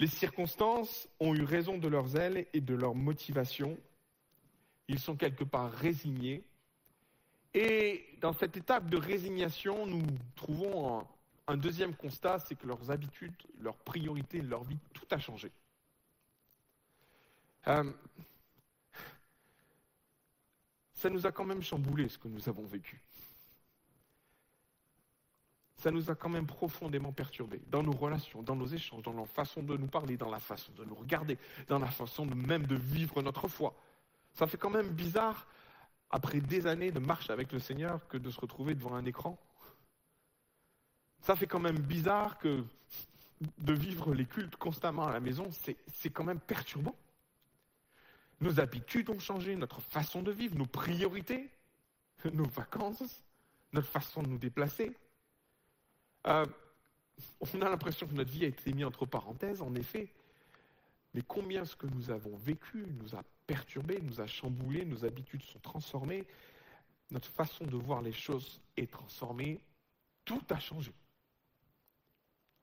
Les 0.00 0.08
circonstances 0.08 1.08
ont 1.20 1.34
eu 1.34 1.44
raison 1.44 1.78
de 1.78 1.86
leurs 1.86 2.16
ailes 2.16 2.46
et 2.54 2.60
de 2.60 2.74
leur 2.74 2.94
motivation. 2.94 3.78
Ils 4.88 4.98
sont 4.98 5.14
quelque 5.14 5.44
part 5.44 5.70
résignés 5.70 6.42
et 7.54 8.06
dans 8.20 8.32
cette 8.32 8.56
étape 8.56 8.88
de 8.88 8.96
résignation, 8.96 9.86
nous 9.86 10.06
trouvons 10.36 11.06
un, 11.46 11.56
deuxième 11.56 11.94
constat, 11.94 12.38
c'est 12.38 12.54
que 12.54 12.66
leurs 12.66 12.90
habitudes, 12.90 13.34
leurs 13.58 13.76
priorités, 13.76 14.40
leur 14.40 14.62
vie, 14.62 14.78
tout 14.92 15.06
a 15.10 15.18
changé. 15.18 15.50
Euh, 17.66 17.90
ça 20.94 21.10
nous 21.10 21.26
a 21.26 21.32
quand 21.32 21.44
même 21.44 21.62
chamboulé 21.62 22.08
ce 22.08 22.18
que 22.18 22.28
nous 22.28 22.48
avons 22.48 22.64
vécu. 22.66 23.00
Ça 25.76 25.90
nous 25.90 26.10
a 26.10 26.14
quand 26.14 26.28
même 26.28 26.46
profondément 26.46 27.10
perturbés 27.10 27.60
dans 27.68 27.82
nos 27.82 27.92
relations, 27.92 28.42
dans 28.42 28.54
nos 28.54 28.66
échanges, 28.66 29.02
dans 29.02 29.14
la 29.14 29.24
façon 29.24 29.62
de 29.62 29.76
nous 29.76 29.86
parler, 29.86 30.16
dans 30.16 30.30
la 30.30 30.38
façon 30.38 30.70
de 30.72 30.84
nous 30.84 30.94
regarder, 30.94 31.38
dans 31.68 31.78
la 31.78 31.90
façon 31.90 32.26
même 32.26 32.66
de 32.66 32.76
vivre 32.76 33.22
notre 33.22 33.48
foi. 33.48 33.74
Ça 34.34 34.46
fait 34.46 34.58
quand 34.58 34.70
même 34.70 34.90
bizarre 34.90 35.46
après 36.10 36.40
des 36.40 36.66
années 36.66 36.90
de 36.90 36.98
marche 36.98 37.30
avec 37.30 37.52
le 37.52 37.58
Seigneur 37.58 38.06
que 38.08 38.18
de 38.18 38.30
se 38.30 38.40
retrouver 38.40 38.74
devant 38.74 38.94
un 38.94 39.04
écran. 39.04 39.38
Ça 41.20 41.36
fait 41.36 41.46
quand 41.46 41.60
même 41.60 41.78
bizarre 41.78 42.38
que 42.38 42.64
de 43.58 43.72
vivre 43.72 44.14
les 44.14 44.26
cultes 44.26 44.56
constamment 44.56 45.06
à 45.06 45.12
la 45.12 45.20
maison, 45.20 45.48
c'est 45.52 46.10
quand 46.10 46.24
même 46.24 46.40
perturbant. 46.40 46.96
nos 48.40 48.58
habitudes 48.58 49.10
ont 49.10 49.18
changé, 49.18 49.54
notre 49.54 49.80
façon 49.80 50.22
de 50.22 50.32
vivre, 50.32 50.56
nos 50.56 50.66
priorités, 50.66 51.50
nos 52.32 52.46
vacances, 52.46 53.22
notre 53.72 53.88
façon 53.88 54.22
de 54.22 54.28
nous 54.28 54.38
déplacer. 54.38 54.96
Euh, 56.26 56.46
on 57.40 57.62
a 57.62 57.68
l'impression 57.68 58.06
que 58.06 58.14
notre 58.14 58.30
vie 58.30 58.44
a 58.44 58.48
été 58.48 58.72
mise 58.72 58.84
entre 58.84 59.06
parenthèses, 59.06 59.60
en 59.62 59.74
effet. 59.74 60.12
Mais 61.14 61.22
combien 61.22 61.64
ce 61.64 61.76
que 61.76 61.86
nous 61.86 62.10
avons 62.10 62.36
vécu 62.36 62.86
nous 63.00 63.14
a 63.14 63.22
perturbés, 63.46 64.00
nous 64.00 64.20
a 64.20 64.26
chamboulés, 64.26 64.84
nos 64.84 65.04
habitudes 65.04 65.42
sont 65.42 65.58
transformées, 65.58 66.24
notre 67.10 67.28
façon 67.28 67.64
de 67.64 67.76
voir 67.76 68.00
les 68.02 68.12
choses 68.12 68.60
est 68.76 68.90
transformée, 68.90 69.60
tout 70.24 70.42
a 70.50 70.60
changé. 70.60 70.92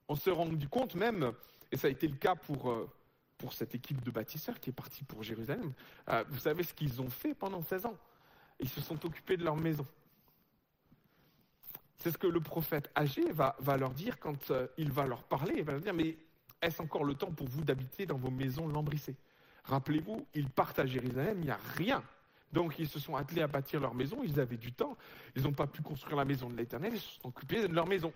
On 0.08 0.16
s'est 0.16 0.30
rendu 0.30 0.68
compte 0.68 0.94
même, 0.94 1.32
et 1.70 1.76
ça 1.76 1.88
a 1.88 1.90
été 1.90 2.08
le 2.08 2.16
cas 2.16 2.34
pour, 2.34 2.70
euh, 2.70 2.88
pour 3.36 3.52
cette 3.52 3.74
équipe 3.74 4.02
de 4.02 4.10
bâtisseurs 4.10 4.58
qui 4.58 4.70
est 4.70 4.72
partie 4.72 5.04
pour 5.04 5.22
Jérusalem, 5.22 5.72
euh, 6.08 6.24
vous 6.30 6.38
savez 6.38 6.62
ce 6.62 6.72
qu'ils 6.72 7.02
ont 7.02 7.10
fait 7.10 7.34
pendant 7.34 7.62
16 7.62 7.84
ans? 7.84 7.96
Ils 8.58 8.68
se 8.68 8.80
sont 8.80 9.04
occupés 9.04 9.36
de 9.36 9.44
leur 9.44 9.56
maison. 9.56 9.86
C'est 11.98 12.12
ce 12.12 12.18
que 12.18 12.26
le 12.26 12.40
prophète 12.40 12.90
âgé 12.96 13.30
va, 13.32 13.56
va 13.58 13.76
leur 13.76 13.92
dire 13.92 14.18
quand 14.18 14.50
euh, 14.50 14.68
il 14.78 14.90
va 14.90 15.06
leur 15.06 15.24
parler. 15.24 15.56
Il 15.58 15.64
va 15.64 15.72
leur 15.72 15.80
dire, 15.80 15.94
mais 15.94 16.16
est-ce 16.60 16.82
encore 16.82 17.04
le 17.04 17.14
temps 17.14 17.30
pour 17.30 17.48
vous 17.48 17.64
d'habiter 17.64 18.06
dans 18.06 18.16
vos 18.16 18.30
maisons 18.30 18.68
lambrissées? 18.68 19.16
Rappelez-vous, 19.64 20.26
ils 20.34 20.48
partent 20.48 20.78
à 20.78 20.86
Jérusalem, 20.86 21.38
il 21.40 21.44
n'y 21.44 21.50
a 21.50 21.60
rien. 21.76 22.02
Donc 22.52 22.78
ils 22.78 22.88
se 22.88 22.98
sont 22.98 23.16
attelés 23.16 23.42
à 23.42 23.46
bâtir 23.46 23.80
leur 23.80 23.94
maison, 23.94 24.20
ils 24.24 24.40
avaient 24.40 24.56
du 24.56 24.72
temps, 24.72 24.96
ils 25.36 25.42
n'ont 25.42 25.52
pas 25.52 25.66
pu 25.66 25.82
construire 25.82 26.16
la 26.16 26.24
maison 26.24 26.48
de 26.48 26.56
l'Éternel, 26.56 26.94
ils 26.94 27.00
se 27.00 27.20
sont 27.20 27.28
occupés 27.28 27.68
de 27.68 27.74
leur 27.74 27.86
maison. 27.86 28.12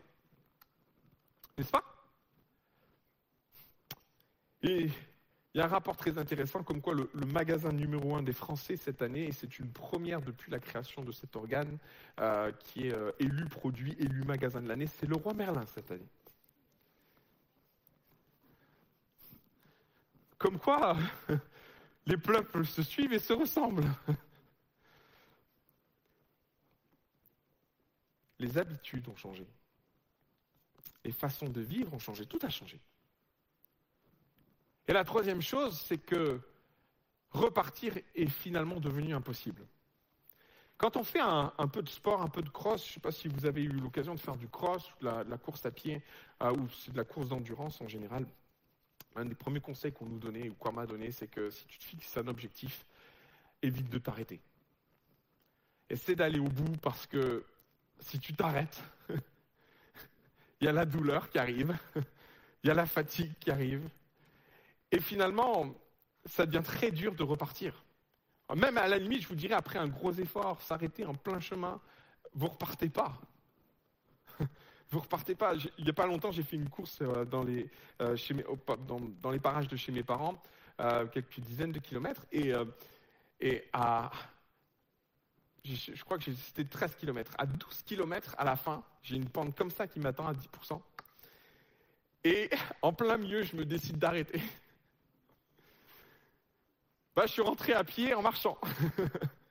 N'est-ce 1.58 1.70
pas? 1.70 1.84
Et 4.62 4.88
il 5.54 5.58
y 5.58 5.60
a 5.60 5.64
un 5.66 5.68
rapport 5.68 5.96
très 5.96 6.16
intéressant 6.16 6.62
comme 6.62 6.80
quoi 6.80 6.94
le, 6.94 7.10
magasin 7.26 7.72
numéro 7.72 8.16
un 8.16 8.22
des 8.22 8.32
Français 8.32 8.76
cette 8.76 9.02
année, 9.02 9.24
et 9.24 9.32
c'est 9.32 9.58
une 9.58 9.70
première 9.70 10.22
depuis 10.22 10.50
la 10.50 10.58
création 10.58 11.02
de 11.02 11.12
cet 11.12 11.36
organe 11.36 11.76
euh, 12.20 12.50
qui 12.52 12.88
est 12.88 12.94
euh, 12.94 13.12
élu 13.18 13.44
produit, 13.44 13.94
élu 13.98 14.22
magasin 14.22 14.62
de 14.62 14.68
l'année, 14.68 14.86
c'est 14.86 15.06
le 15.06 15.16
roi 15.16 15.34
Merlin 15.34 15.66
cette 15.66 15.90
année. 15.90 16.08
Comme 20.42 20.58
quoi, 20.58 20.96
les 22.06 22.16
peuples 22.16 22.66
se 22.66 22.82
suivent 22.82 23.12
et 23.12 23.20
se 23.20 23.32
ressemblent. 23.32 23.88
Les 28.40 28.58
habitudes 28.58 29.08
ont 29.08 29.14
changé. 29.14 29.46
Les 31.04 31.12
façons 31.12 31.48
de 31.48 31.60
vivre 31.60 31.94
ont 31.94 32.00
changé. 32.00 32.26
Tout 32.26 32.40
a 32.42 32.48
changé. 32.48 32.80
Et 34.88 34.92
la 34.92 35.04
troisième 35.04 35.42
chose, 35.42 35.80
c'est 35.86 35.98
que 35.98 36.40
repartir 37.30 37.96
est 38.16 38.26
finalement 38.26 38.80
devenu 38.80 39.14
impossible. 39.14 39.64
Quand 40.76 40.96
on 40.96 41.04
fait 41.04 41.20
un, 41.20 41.52
peu 41.68 41.82
de 41.82 41.88
sport, 41.88 42.20
un 42.20 42.28
peu 42.28 42.42
de 42.42 42.48
cross, 42.48 42.82
je 42.82 42.88
ne 42.88 42.94
sais 42.94 43.00
pas 43.00 43.12
si 43.12 43.28
vous 43.28 43.46
avez 43.46 43.62
eu 43.62 43.68
l'occasion 43.68 44.16
de 44.16 44.20
faire 44.20 44.36
du 44.36 44.48
cross, 44.48 44.90
de 45.00 45.06
la, 45.06 45.38
course 45.38 45.64
à 45.64 45.70
pied 45.70 46.02
euh, 46.42 46.50
ou 46.50 46.66
de 46.90 46.96
la 46.96 47.04
course 47.04 47.28
d'endurance 47.28 47.80
en 47.80 47.86
général, 47.86 48.26
un 49.16 49.24
des 49.24 49.34
premiers 49.34 49.60
conseils 49.60 49.92
qu'on 49.92 50.06
nous 50.06 50.18
donnait 50.18 50.48
ou 50.48 50.54
qu'on 50.54 50.72
m'a 50.72 50.86
donné, 50.86 51.10
c'est 51.10 51.28
que 51.28 51.50
si 51.50 51.66
tu 51.66 51.78
te 51.78 51.84
fixes 51.84 52.16
un 52.16 52.26
objectif, 52.28 52.84
évite 53.62 53.88
de 53.88 53.98
t'arrêter. 53.98 54.40
Essaie 55.88 56.14
d'aller 56.14 56.38
au 56.38 56.48
bout 56.48 56.76
parce 56.78 57.06
que 57.06 57.44
si 58.00 58.18
tu 58.18 58.34
t'arrêtes, 58.34 58.80
il 60.60 60.64
y 60.64 60.68
a 60.68 60.72
la 60.72 60.84
douleur 60.84 61.28
qui 61.30 61.38
arrive, 61.38 61.76
il 62.64 62.68
y 62.68 62.70
a 62.70 62.74
la 62.74 62.86
fatigue 62.86 63.32
qui 63.38 63.50
arrive, 63.50 63.88
et 64.90 65.00
finalement, 65.00 65.74
ça 66.26 66.46
devient 66.46 66.64
très 66.64 66.90
dur 66.90 67.14
de 67.14 67.22
repartir. 67.22 67.84
Même 68.54 68.76
à 68.76 68.86
la 68.86 68.98
limite, 68.98 69.22
je 69.22 69.28
vous 69.28 69.34
dirais, 69.34 69.54
après 69.54 69.78
un 69.78 69.88
gros 69.88 70.12
effort, 70.12 70.60
s'arrêter 70.60 71.06
en 71.06 71.14
plein 71.14 71.40
chemin, 71.40 71.80
vous 72.34 72.48
repartez 72.48 72.90
pas. 72.90 73.18
vous 74.92 75.00
repartez 75.00 75.34
pas. 75.34 75.54
Il 75.78 75.84
n'y 75.84 75.90
a 75.90 75.94
pas 75.94 76.06
longtemps, 76.06 76.30
j'ai 76.30 76.42
fait 76.42 76.56
une 76.56 76.68
course 76.68 76.98
euh, 77.00 77.24
dans 77.24 77.42
les, 77.42 77.68
euh, 78.00 78.14
chez 78.14 78.34
mes, 78.34 78.44
dans, 78.86 79.30
les 79.30 79.40
parages 79.40 79.68
de 79.68 79.76
chez 79.76 79.90
mes 79.90 80.02
parents, 80.02 80.40
euh, 80.80 81.06
quelques 81.06 81.40
dizaines 81.40 81.72
de 81.72 81.78
kilomètres, 81.78 82.26
et, 82.30 82.52
et 83.40 83.64
à, 83.72 84.10
je, 85.64 85.94
je 85.94 86.04
crois 86.04 86.18
que 86.18 86.32
c'était 86.34 86.64
13 86.64 86.96
kilomètres. 86.96 87.32
À 87.38 87.46
12 87.46 87.82
kilomètres, 87.84 88.34
à 88.38 88.44
la 88.44 88.56
fin, 88.56 88.84
j'ai 89.02 89.16
une 89.16 89.28
pente 89.28 89.56
comme 89.56 89.70
ça 89.70 89.86
qui 89.86 89.98
m'attend 89.98 90.26
à 90.26 90.34
10%. 90.34 90.80
Et 92.24 92.50
en 92.82 92.92
plein 92.92 93.16
milieu, 93.16 93.42
je 93.42 93.56
me 93.56 93.64
décide 93.64 93.98
d'arrêter. 93.98 94.40
Bah, 97.14 97.26
je 97.26 97.32
suis 97.32 97.42
rentré 97.42 97.74
à 97.74 97.84
pied 97.84 98.14
en 98.14 98.22
marchant. 98.22 98.56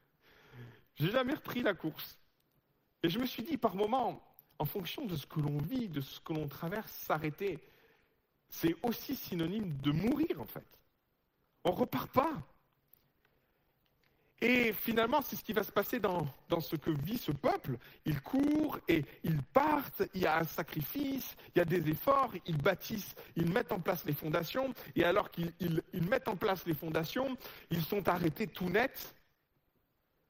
J'ai 0.95 1.11
jamais 1.11 1.35
repris 1.35 1.61
la 1.61 1.75
course. 1.75 2.17
Et 3.03 3.09
je 3.09 3.19
me 3.19 3.27
suis 3.27 3.43
dit, 3.43 3.55
par 3.55 3.75
moment, 3.75 4.19
en 4.61 4.65
fonction 4.65 5.05
de 5.05 5.15
ce 5.15 5.25
que 5.25 5.39
l'on 5.39 5.57
vit, 5.57 5.89
de 5.89 6.01
ce 6.01 6.19
que 6.19 6.33
l'on 6.33 6.47
traverse, 6.47 6.91
s'arrêter, 6.91 7.57
c'est 8.47 8.75
aussi 8.83 9.15
synonyme 9.15 9.75
de 9.77 9.91
mourir, 9.91 10.39
en 10.39 10.45
fait. 10.45 10.67
On 11.63 11.71
ne 11.71 11.77
repart 11.77 12.11
pas. 12.11 12.33
Et 14.39 14.71
finalement, 14.71 15.23
c'est 15.23 15.35
ce 15.35 15.43
qui 15.43 15.53
va 15.53 15.63
se 15.63 15.71
passer 15.71 15.99
dans, 15.99 16.27
ce 16.59 16.75
que 16.75 16.91
vit 16.91 17.17
ce 17.17 17.31
peuple. 17.31 17.79
Ils 18.05 18.21
courent 18.21 18.77
et 18.87 19.03
ils 19.23 19.41
partent, 19.41 20.03
il 20.13 20.21
y 20.21 20.27
a 20.27 20.37
un 20.37 20.43
sacrifice, 20.43 21.35
il 21.55 21.57
y 21.57 21.61
a 21.61 21.65
des 21.65 21.89
efforts, 21.89 22.33
ils 22.45 22.57
bâtissent, 22.57 23.15
ils 23.35 23.51
mettent 23.51 23.71
en 23.71 23.79
place 23.79 24.05
les 24.05 24.13
fondations, 24.13 24.75
et 24.95 25.03
alors 25.03 25.31
qu'ils 25.31 25.81
mettent 26.07 26.27
en 26.27 26.35
place 26.35 26.67
les 26.67 26.75
fondations, 26.75 27.35
ils 27.71 27.83
sont 27.83 28.07
arrêtés 28.07 28.45
tout 28.45 28.69
net, 28.69 29.15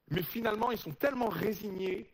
mais 0.08 0.22
finalement, 0.22 0.70
ils 0.70 0.78
sont 0.78 0.92
tellement 0.92 1.28
résignés 1.28 2.08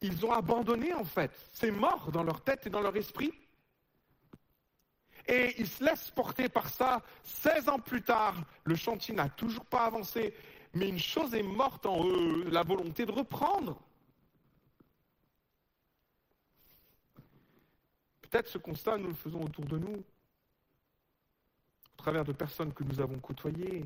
qu'ils 0.00 0.24
ont 0.24 0.32
abandonné, 0.32 0.94
en 0.94 1.04
fait. 1.04 1.30
C'est 1.52 1.70
mort 1.70 2.10
dans 2.10 2.22
leur 2.22 2.42
tête 2.42 2.66
et 2.66 2.70
dans 2.70 2.80
leur 2.80 2.96
esprit. 2.96 3.32
Et 5.26 5.60
ils 5.60 5.68
se 5.68 5.84
laissent 5.84 6.10
porter 6.10 6.48
par 6.48 6.70
ça. 6.70 7.02
16 7.22 7.68
ans 7.68 7.78
plus 7.78 8.02
tard, 8.02 8.34
le 8.64 8.74
chantier 8.74 9.14
n'a 9.14 9.28
toujours 9.28 9.66
pas 9.66 9.84
avancé, 9.84 10.34
mais 10.72 10.88
une 10.88 10.98
chose 10.98 11.34
est 11.34 11.42
morte 11.42 11.84
en 11.84 12.04
eux, 12.06 12.48
la 12.50 12.62
volonté 12.62 13.04
de 13.04 13.12
reprendre. 13.12 13.78
Peut-être 18.22 18.48
ce 18.48 18.58
constat, 18.58 18.96
nous 18.96 19.08
le 19.08 19.14
faisons 19.14 19.42
autour 19.42 19.66
de 19.66 19.76
nous, 19.76 19.96
au 19.96 21.96
travers 21.96 22.24
de 22.24 22.32
personnes 22.32 22.72
que 22.72 22.84
nous 22.84 23.00
avons 23.00 23.18
côtoyées. 23.18 23.84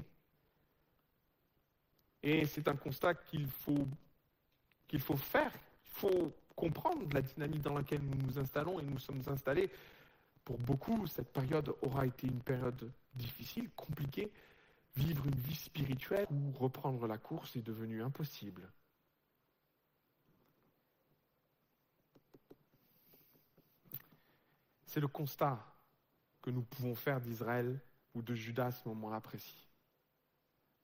Et 2.23 2.47
c'est 2.47 2.69
un 2.69 2.77
constat 2.77 3.15
qu'il 3.15 3.47
faut, 3.47 3.89
qu'il 4.87 5.01
faut 5.01 5.17
faire. 5.17 5.53
Faut 5.95 6.33
comprendre 6.57 7.07
la 7.13 7.23
dynamique 7.23 7.63
dans 7.63 7.75
laquelle 7.75 8.03
nous 8.03 8.17
nous 8.27 8.39
installons 8.39 8.81
et 8.81 8.83
nous 8.83 8.99
sommes 8.99 9.23
installés. 9.29 9.71
Pour 10.45 10.59
beaucoup, 10.59 11.07
cette 11.07 11.33
période 11.33 11.75
aura 11.83 12.05
été 12.07 12.27
une 12.27 12.41
période 12.41 12.91
difficile, 13.15 13.71
compliquée. 13.71 14.31
Vivre 14.97 15.25
une 15.27 15.35
vie 15.41 15.55
spirituelle 15.55 16.27
ou 16.31 16.53
reprendre 16.59 17.07
la 17.07 17.17
course 17.17 17.57
est 17.57 17.63
devenu 17.63 18.03
impossible. 18.03 18.69
C'est 24.87 25.01
le 25.01 25.09
constat 25.09 25.65
que 26.43 26.51
nous 26.51 26.63
pouvons 26.63 26.95
faire 26.95 27.21
d'Israël 27.21 27.81
ou 28.15 28.23
de 28.23 28.35
Judas 28.35 28.67
à 28.67 28.73
ce 28.73 28.89
moment-là 28.89 29.21
précis. 29.21 29.69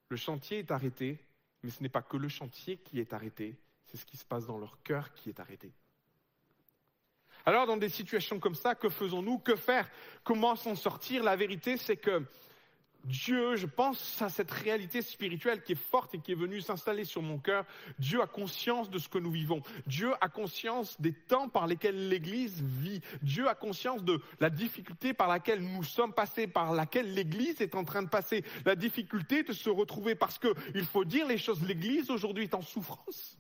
Le 0.09 0.17
chantier 0.17 0.61
est 0.61 0.71
arrêté, 0.71 1.25
mais 1.63 1.71
ce 1.71 1.83
n'est 1.83 1.89
pas 1.89 2.03
que 2.03 2.17
le 2.17 2.29
chantier 2.29 2.79
qui 2.79 2.99
est 2.99 3.13
arrêté, 3.13 3.57
c'est 3.91 3.99
ce 3.99 4.07
qui 4.07 4.17
se 4.17 4.25
passe 4.25 4.47
dans 4.47 4.59
leur 4.59 4.83
cœur 4.83 5.13
qui 5.15 5.31
est 5.31 5.41
arrêté. 5.41 5.73
Alors 7.47 7.67
dans 7.67 7.77
des 7.77 7.89
situations 7.89 8.39
comme 8.39 8.55
ça, 8.55 8.75
que 8.75 8.89
faisons-nous? 8.89 9.39
Que 9.39 9.57
faire? 9.57 9.91
Comment 10.23 10.57
s'en 10.57 10.77
sortir? 10.77 11.25
La 11.25 11.37
vérité, 11.37 11.77
c'est 11.77 11.97
que 11.97 12.23
Dieu, 13.05 13.57
je 13.57 13.65
pense 13.65 14.21
à 14.21 14.29
cette 14.29 14.51
réalité 14.51 15.01
spirituelle 15.01 15.63
qui 15.63 15.73
est 15.73 15.75
forte 15.75 16.15
et 16.15 16.19
qui 16.19 16.33
est 16.33 16.37
venue 16.37 16.61
s'installer 16.61 17.07
sur 17.07 17.23
mon 17.23 17.39
cœur. 17.39 17.65
Dieu 17.99 18.21
a 18.21 18.27
conscience 18.27 18.91
de 18.91 18.99
ce 18.99 19.09
que 19.09 19.19
nous 19.19 19.31
vivons. 19.31 19.63
Dieu 19.87 20.13
a 20.21 20.29
conscience 20.29 21.01
des 21.01 21.15
temps 21.15 21.49
par 21.49 21.67
lesquels 21.67 22.11
l'Église 22.11 22.63
vit. 22.63 23.01
Dieu 23.23 23.49
a 23.49 23.55
conscience 23.55 24.05
de 24.05 24.21
la 24.39 24.51
difficulté 24.51 25.15
par 25.15 25.29
laquelle 25.29 25.63
nous 25.63 25.83
sommes 25.83 26.13
passés, 26.13 26.47
par 26.47 26.75
laquelle 26.75 27.15
l'Église 27.15 27.63
est 27.63 27.75
en 27.75 27.85
train 27.85 28.03
de 28.03 28.11
passer. 28.11 28.45
La 28.67 28.77
difficulté 28.77 29.45
de 29.45 29.55
se 29.55 29.71
retrouver 29.71 30.15
parce 30.15 30.39
que, 30.39 30.55
il 30.75 30.85
faut 30.85 31.07
dire 31.07 31.27
les 31.27 31.39
choses, 31.39 31.63
l'Église 31.63 32.11
aujourd'hui 32.11 32.45
est 32.45 32.55
en 32.55 32.63
souffrance. 32.63 33.40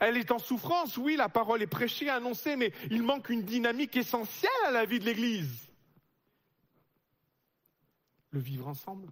Elle 0.00 0.16
est 0.16 0.30
en 0.30 0.38
souffrance, 0.38 0.96
oui, 0.96 1.16
la 1.16 1.28
parole 1.28 1.62
est 1.62 1.66
prêchée, 1.66 2.08
annoncée, 2.08 2.56
mais 2.56 2.72
il 2.90 3.02
manque 3.02 3.30
une 3.30 3.42
dynamique 3.42 3.96
essentielle 3.96 4.50
à 4.66 4.70
la 4.70 4.84
vie 4.84 5.00
de 5.00 5.04
l'Église. 5.04 5.68
Le 8.30 8.40
vivre 8.40 8.68
ensemble. 8.68 9.08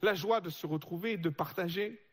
La 0.00 0.14
joie 0.14 0.40
de 0.40 0.50
se 0.50 0.66
retrouver, 0.66 1.16
de 1.16 1.28
partager. 1.28 2.04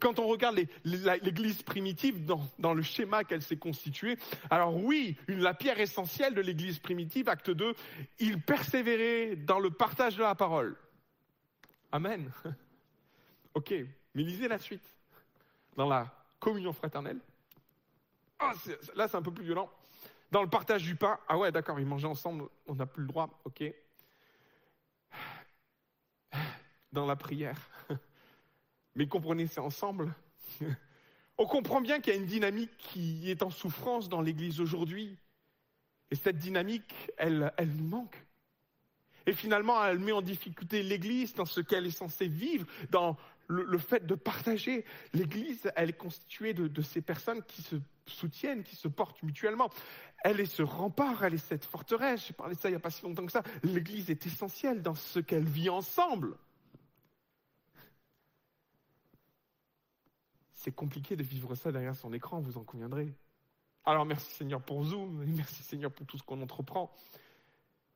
Quand 0.00 0.18
on 0.18 0.28
regarde 0.28 0.60
l'Église 0.84 1.62
primitive 1.62 2.24
dans, 2.24 2.74
le 2.74 2.82
schéma 2.82 3.24
qu'elle 3.24 3.42
s'est 3.42 3.56
constituée, 3.56 4.16
alors 4.48 4.76
oui, 4.76 5.16
la 5.26 5.52
pierre 5.52 5.80
essentielle 5.80 6.34
de 6.34 6.40
l'Église 6.40 6.78
primitive, 6.78 7.28
acte 7.28 7.50
2, 7.50 7.74
il 8.20 8.40
persévérait 8.40 9.36
dans 9.36 9.58
le 9.58 9.70
partage 9.70 10.16
de 10.16 10.22
la 10.22 10.36
parole. 10.36 10.76
Amen. 11.90 12.30
ok, 13.54 13.74
mais 14.14 14.22
lisez 14.22 14.46
la 14.46 14.58
suite. 14.58 14.97
Dans 15.78 15.86
la 15.86 16.12
communion 16.40 16.72
fraternelle. 16.72 17.20
Ah, 18.40 18.52
là, 18.96 19.06
c'est 19.06 19.16
un 19.16 19.22
peu 19.22 19.30
plus 19.30 19.44
violent. 19.44 19.70
Dans 20.32 20.42
le 20.42 20.50
partage 20.50 20.82
du 20.82 20.96
pain, 20.96 21.20
ah 21.28 21.38
ouais, 21.38 21.52
d'accord, 21.52 21.78
ils 21.78 21.86
mangeaient 21.86 22.08
ensemble, 22.08 22.48
on 22.66 22.74
n'a 22.74 22.84
plus 22.84 23.02
le 23.02 23.06
droit, 23.06 23.30
ok. 23.44 23.62
Dans 26.90 27.06
la 27.06 27.14
prière, 27.14 27.70
mais 28.96 29.06
comprenez, 29.06 29.46
c'est 29.46 29.60
ensemble. 29.60 30.12
On 31.38 31.46
comprend 31.46 31.80
bien 31.80 32.00
qu'il 32.00 32.12
y 32.12 32.16
a 32.16 32.18
une 32.18 32.26
dynamique 32.26 32.76
qui 32.78 33.30
est 33.30 33.44
en 33.44 33.50
souffrance 33.50 34.08
dans 34.08 34.20
l'Église 34.20 34.60
aujourd'hui. 34.60 35.16
Et 36.10 36.16
cette 36.16 36.38
dynamique, 36.38 36.92
elle, 37.16 37.52
elle 37.56 37.70
nous 37.70 37.86
manque. 37.86 38.26
Et 39.26 39.32
finalement, 39.32 39.84
elle 39.84 40.00
met 40.00 40.10
en 40.10 40.22
difficulté 40.22 40.82
l'Église 40.82 41.34
dans 41.34 41.44
ce 41.44 41.60
qu'elle 41.60 41.86
est 41.86 41.92
censée 41.92 42.26
vivre, 42.26 42.66
dans 42.90 43.16
le, 43.48 43.78
fait 43.78 44.06
de 44.06 44.14
partager. 44.14 44.84
L'Église, 45.12 45.70
elle 45.74 45.90
est 45.90 45.98
constituée 45.98 46.54
de, 46.54 46.68
de, 46.68 46.82
ces 46.82 47.00
personnes 47.00 47.42
qui 47.42 47.62
se 47.62 47.76
soutiennent, 48.06 48.62
qui 48.62 48.76
se 48.76 48.88
portent 48.88 49.22
mutuellement. 49.22 49.70
Elle 50.22 50.40
est 50.40 50.46
ce 50.46 50.62
rempart, 50.62 51.24
elle 51.24 51.34
est 51.34 51.38
cette 51.38 51.64
forteresse. 51.64 52.26
J'ai 52.28 52.34
parlé 52.34 52.54
de 52.54 52.60
ça 52.60 52.68
il 52.68 52.72
n'y 52.72 52.76
a 52.76 52.80
pas 52.80 52.90
si 52.90 53.02
longtemps 53.02 53.26
que 53.26 53.32
ça. 53.32 53.42
L'Église 53.62 54.10
est 54.10 54.26
essentielle 54.26 54.82
dans 54.82 54.94
ce 54.94 55.18
qu'elle 55.18 55.48
vit 55.48 55.70
ensemble. 55.70 56.36
c'est 60.58 60.74
compliqué 60.74 61.16
de 61.16 61.22
vivre 61.22 61.54
ça 61.54 61.72
derrière 61.72 61.96
son 61.96 62.12
écran, 62.12 62.40
vous 62.40 62.58
en 62.58 62.64
conviendrez. 62.64 63.14
Alors 63.84 64.04
merci 64.04 64.34
Seigneur 64.34 64.60
pour 64.60 64.84
Zoom, 64.84 65.24
merci 65.24 65.62
Seigneur 65.62 65.90
pour 65.90 66.04
tout 66.04 66.18
ce 66.18 66.22
qu'on 66.22 66.42
entreprend. 66.42 66.92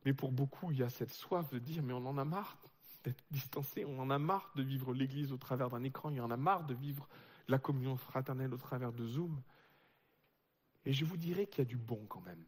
Mais 0.07 0.15
pour 0.15 0.33
beaucoup, 0.33 0.71
il 0.71 0.79
y 0.79 0.83
a 0.83 0.89
cette 0.89 1.13
soif 1.13 1.51
de 1.53 1.59
dire, 1.59 1.83
mais 1.83 1.93
on 1.93 2.07
en 2.07 2.17
a 2.17 2.25
marre 2.25 2.57
d'être 3.05 3.25
distancé, 3.31 3.85
on 3.85 3.99
en 3.99 4.11
a 4.11 4.19
marre 4.19 4.51
de 4.55 4.63
vivre 4.63 4.95
l'Église 4.95 5.33
au 5.33 5.37
travers 5.37 5.71
d'un 5.71 5.83
écran, 5.83 6.11
il 6.11 6.21
en 6.21 6.31
a 6.31 6.37
marre 6.37 6.65
de 6.65 6.75
vivre 6.75 7.09
la 7.49 7.59
communion 7.59 7.97
fraternelle 7.97 8.55
au 8.55 8.59
travers 8.59 8.93
de 8.93 9.07
Zoom. 9.07 9.43
Et 10.85 10.93
je 10.93 11.05
vous 11.05 11.17
dirais 11.17 11.47
qu'il 11.47 11.59
y 11.59 11.67
a 11.67 11.69
du 11.69 11.77
bon 11.77 12.05
quand 12.09 12.21
même. 12.21 12.45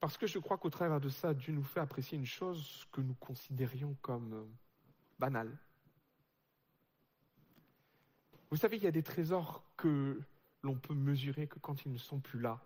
Parce 0.00 0.18
que 0.18 0.26
je 0.26 0.38
crois 0.38 0.58
qu'au 0.58 0.70
travers 0.70 1.00
de 1.00 1.08
ça, 1.08 1.32
Dieu 1.32 1.52
nous 1.52 1.62
fait 1.62 1.80
apprécier 1.80 2.18
une 2.18 2.26
chose 2.26 2.86
que 2.90 3.00
nous 3.00 3.14
considérions 3.14 3.96
comme 4.02 4.34
euh, 4.34 4.44
banale. 5.18 5.56
Vous 8.50 8.56
savez, 8.56 8.78
il 8.78 8.82
y 8.82 8.88
a 8.88 8.90
des 8.90 9.04
trésors 9.04 9.64
que 9.76 10.20
l'on 10.62 10.74
peut 10.74 10.94
mesurer 10.94 11.46
que 11.46 11.58
quand 11.58 11.84
ils 11.84 11.92
ne 11.92 11.98
sont 11.98 12.20
plus 12.20 12.40
là. 12.40 12.60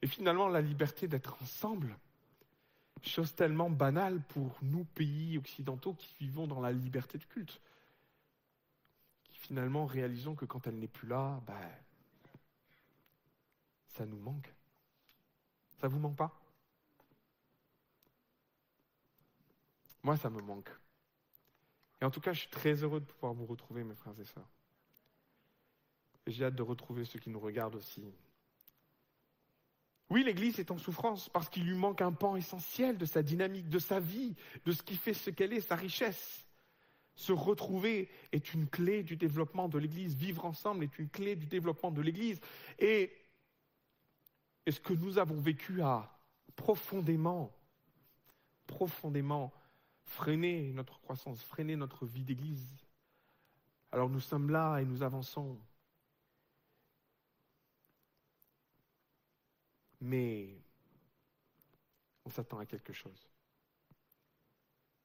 Et 0.00 0.06
finalement, 0.06 0.48
la 0.48 0.60
liberté 0.60 1.08
d'être 1.08 1.36
ensemble, 1.42 1.98
chose 3.08 3.34
tellement 3.34 3.70
banale 3.70 4.20
pour 4.28 4.58
nous, 4.62 4.84
pays 4.84 5.38
occidentaux, 5.38 5.94
qui 5.94 6.14
vivons 6.20 6.46
dans 6.46 6.60
la 6.60 6.72
liberté 6.72 7.18
de 7.18 7.24
culte, 7.24 7.60
qui 9.24 9.36
finalement 9.36 9.86
réalisons 9.86 10.34
que 10.34 10.44
quand 10.44 10.66
elle 10.66 10.78
n'est 10.78 10.88
plus 10.88 11.08
là, 11.08 11.40
ben, 11.46 11.70
ça 13.88 14.06
nous 14.06 14.18
manque. 14.18 14.52
Ça 15.80 15.88
vous 15.88 15.98
manque 15.98 16.16
pas? 16.16 16.32
Moi, 20.02 20.16
ça 20.16 20.30
me 20.30 20.40
manque. 20.40 20.70
Et 22.00 22.04
en 22.04 22.10
tout 22.10 22.20
cas, 22.20 22.32
je 22.32 22.40
suis 22.40 22.50
très 22.50 22.74
heureux 22.82 23.00
de 23.00 23.04
pouvoir 23.04 23.32
vous 23.34 23.46
retrouver, 23.46 23.84
mes 23.84 23.94
frères 23.94 24.18
et 24.18 24.24
sœurs. 24.24 24.48
J'ai 26.26 26.44
hâte 26.44 26.54
de 26.54 26.62
retrouver 26.62 27.04
ceux 27.04 27.18
qui 27.18 27.30
nous 27.30 27.40
regardent 27.40 27.76
aussi. 27.76 28.04
Oui, 30.12 30.24
l'Église 30.24 30.60
est 30.60 30.70
en 30.70 30.76
souffrance 30.76 31.30
parce 31.30 31.48
qu'il 31.48 31.64
lui 31.64 31.74
manque 31.74 32.02
un 32.02 32.12
pan 32.12 32.36
essentiel 32.36 32.98
de 32.98 33.06
sa 33.06 33.22
dynamique, 33.22 33.70
de 33.70 33.78
sa 33.78 33.98
vie, 33.98 34.34
de 34.66 34.72
ce 34.72 34.82
qui 34.82 34.96
fait 34.96 35.14
ce 35.14 35.30
qu'elle 35.30 35.54
est, 35.54 35.62
sa 35.62 35.74
richesse. 35.74 36.46
Se 37.14 37.32
retrouver 37.32 38.10
est 38.30 38.52
une 38.52 38.68
clé 38.68 39.02
du 39.02 39.16
développement 39.16 39.70
de 39.70 39.78
l'Église. 39.78 40.14
Vivre 40.14 40.44
ensemble 40.44 40.84
est 40.84 40.98
une 40.98 41.08
clé 41.08 41.34
du 41.34 41.46
développement 41.46 41.90
de 41.90 42.02
l'Église. 42.02 42.42
Et, 42.78 43.10
ce 44.68 44.78
que 44.80 44.92
nous 44.92 45.16
avons 45.16 45.40
vécu 45.40 45.80
a 45.80 46.14
profondément, 46.56 47.50
profondément 48.66 49.50
freiné 50.04 50.72
notre 50.74 51.00
croissance, 51.00 51.42
freiné 51.42 51.74
notre 51.74 52.04
vie 52.04 52.24
d'Église? 52.24 52.84
Alors 53.90 54.10
nous 54.10 54.20
sommes 54.20 54.50
là 54.50 54.78
et 54.78 54.84
nous 54.84 55.02
avançons. 55.02 55.58
Mais 60.02 60.48
on 62.24 62.30
s'attend 62.30 62.58
à 62.58 62.66
quelque 62.66 62.92
chose. 62.92 63.28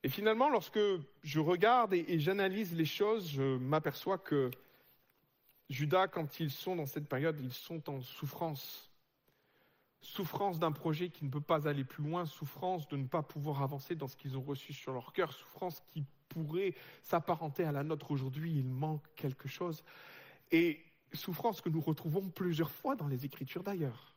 Et 0.04 0.10
finalement, 0.10 0.50
lorsque 0.50 0.80
je 1.24 1.40
regarde 1.40 1.94
et, 1.94 2.20
j'analyse 2.20 2.74
les 2.74 2.86
choses, 2.86 3.30
je 3.30 3.58
m'aperçois 3.58 4.18
que 4.18 4.52
Judas, 5.70 6.08
quand 6.08 6.40
ils 6.40 6.52
sont 6.52 6.76
dans 6.76 6.86
cette 6.86 7.08
période, 7.08 7.40
ils 7.40 7.54
sont 7.54 7.90
en 7.90 8.02
souffrance. 8.02 8.92
Souffrance 10.02 10.60
d'un 10.60 10.72
projet 10.72 11.10
qui 11.10 11.26
ne 11.26 11.30
peut 11.30 11.42
pas 11.42 11.68
aller 11.68 11.84
plus 11.84 12.04
loin, 12.04 12.26
souffrance 12.26 12.88
de 12.88 12.98
ne 12.98 13.08
pas 13.08 13.24
pouvoir 13.24 13.62
avancer 13.62 13.96
dans 13.96 14.08
ce 14.08 14.16
qu'ils 14.16 14.38
ont 14.38 14.44
reçu 14.44 14.74
sur 14.74 14.94
leur 14.94 15.12
cœur, 15.14 15.34
souffrance 15.34 15.82
qui 15.90 16.06
pourrait 16.30 16.76
s'apparenter 17.04 17.64
à 17.64 17.72
la 17.72 17.84
nôtre 17.84 18.12
aujourd'hui, 18.12 18.54
il 18.54 18.66
manque 18.66 19.04
quelque 19.16 19.48
chose. 19.48 19.84
Et 20.52 20.80
souffrance 21.14 21.62
que 21.62 21.70
nous 21.70 21.82
retrouvons 21.82 22.30
plusieurs 22.30 22.72
fois 22.72 22.96
dans 22.96 23.08
les 23.08 23.26
Écritures 23.26 23.64
d'ailleurs. 23.64 24.17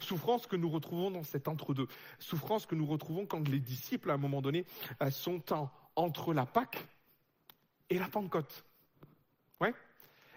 Souffrance 0.00 0.46
que 0.46 0.56
nous 0.56 0.68
retrouvons 0.68 1.10
dans 1.10 1.22
cet 1.22 1.48
entre-deux. 1.48 1.88
Souffrance 2.18 2.66
que 2.66 2.74
nous 2.74 2.86
retrouvons 2.86 3.26
quand 3.26 3.48
les 3.48 3.60
disciples, 3.60 4.10
à 4.10 4.14
un 4.14 4.18
moment 4.18 4.42
donné, 4.42 4.66
euh, 5.02 5.10
sont 5.10 5.42
entre 5.94 6.34
la 6.34 6.46
Pâque 6.46 6.86
et 7.88 7.98
la 7.98 8.08
Pentecôte. 8.08 8.64
Ouais. 9.60 9.74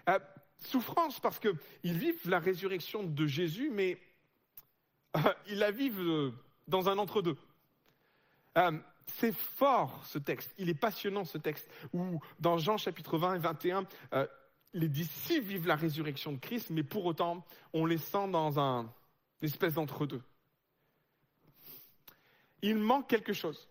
Euh, 0.08 0.18
souffrance 0.58 1.20
parce 1.20 1.38
qu'ils 1.38 1.98
vivent 1.98 2.28
la 2.28 2.38
résurrection 2.38 3.02
de 3.02 3.26
Jésus, 3.26 3.70
mais 3.70 3.98
euh, 5.16 5.34
ils 5.46 5.58
la 5.58 5.70
vivent 5.70 6.32
dans 6.68 6.88
un 6.88 6.98
entre-deux. 6.98 7.36
c'est 9.06 9.34
fort 9.34 10.04
ce 10.06 10.18
texte, 10.18 10.54
il 10.56 10.68
est 10.68 10.74
passionnant 10.74 11.24
ce 11.24 11.38
texte, 11.38 11.68
où 11.92 12.20
dans 12.38 12.58
Jean 12.58 12.78
chapitre 12.78 13.18
20 13.18 13.34
et 13.34 13.38
21, 13.38 13.86
les 14.72 14.88
disciples 14.88 15.46
vivent 15.46 15.66
la 15.66 15.76
résurrection 15.76 16.32
de 16.32 16.38
Christ, 16.38 16.70
mais 16.70 16.82
pour 16.82 17.04
autant, 17.04 17.44
on 17.72 17.86
les 17.86 17.98
sent 17.98 18.28
dans 18.28 18.60
un, 18.60 18.92
une 19.40 19.48
espèce 19.48 19.74
d'entre-deux. 19.74 20.22
Il 22.62 22.76
manque 22.76 23.08
quelque 23.08 23.32
chose. 23.32 23.68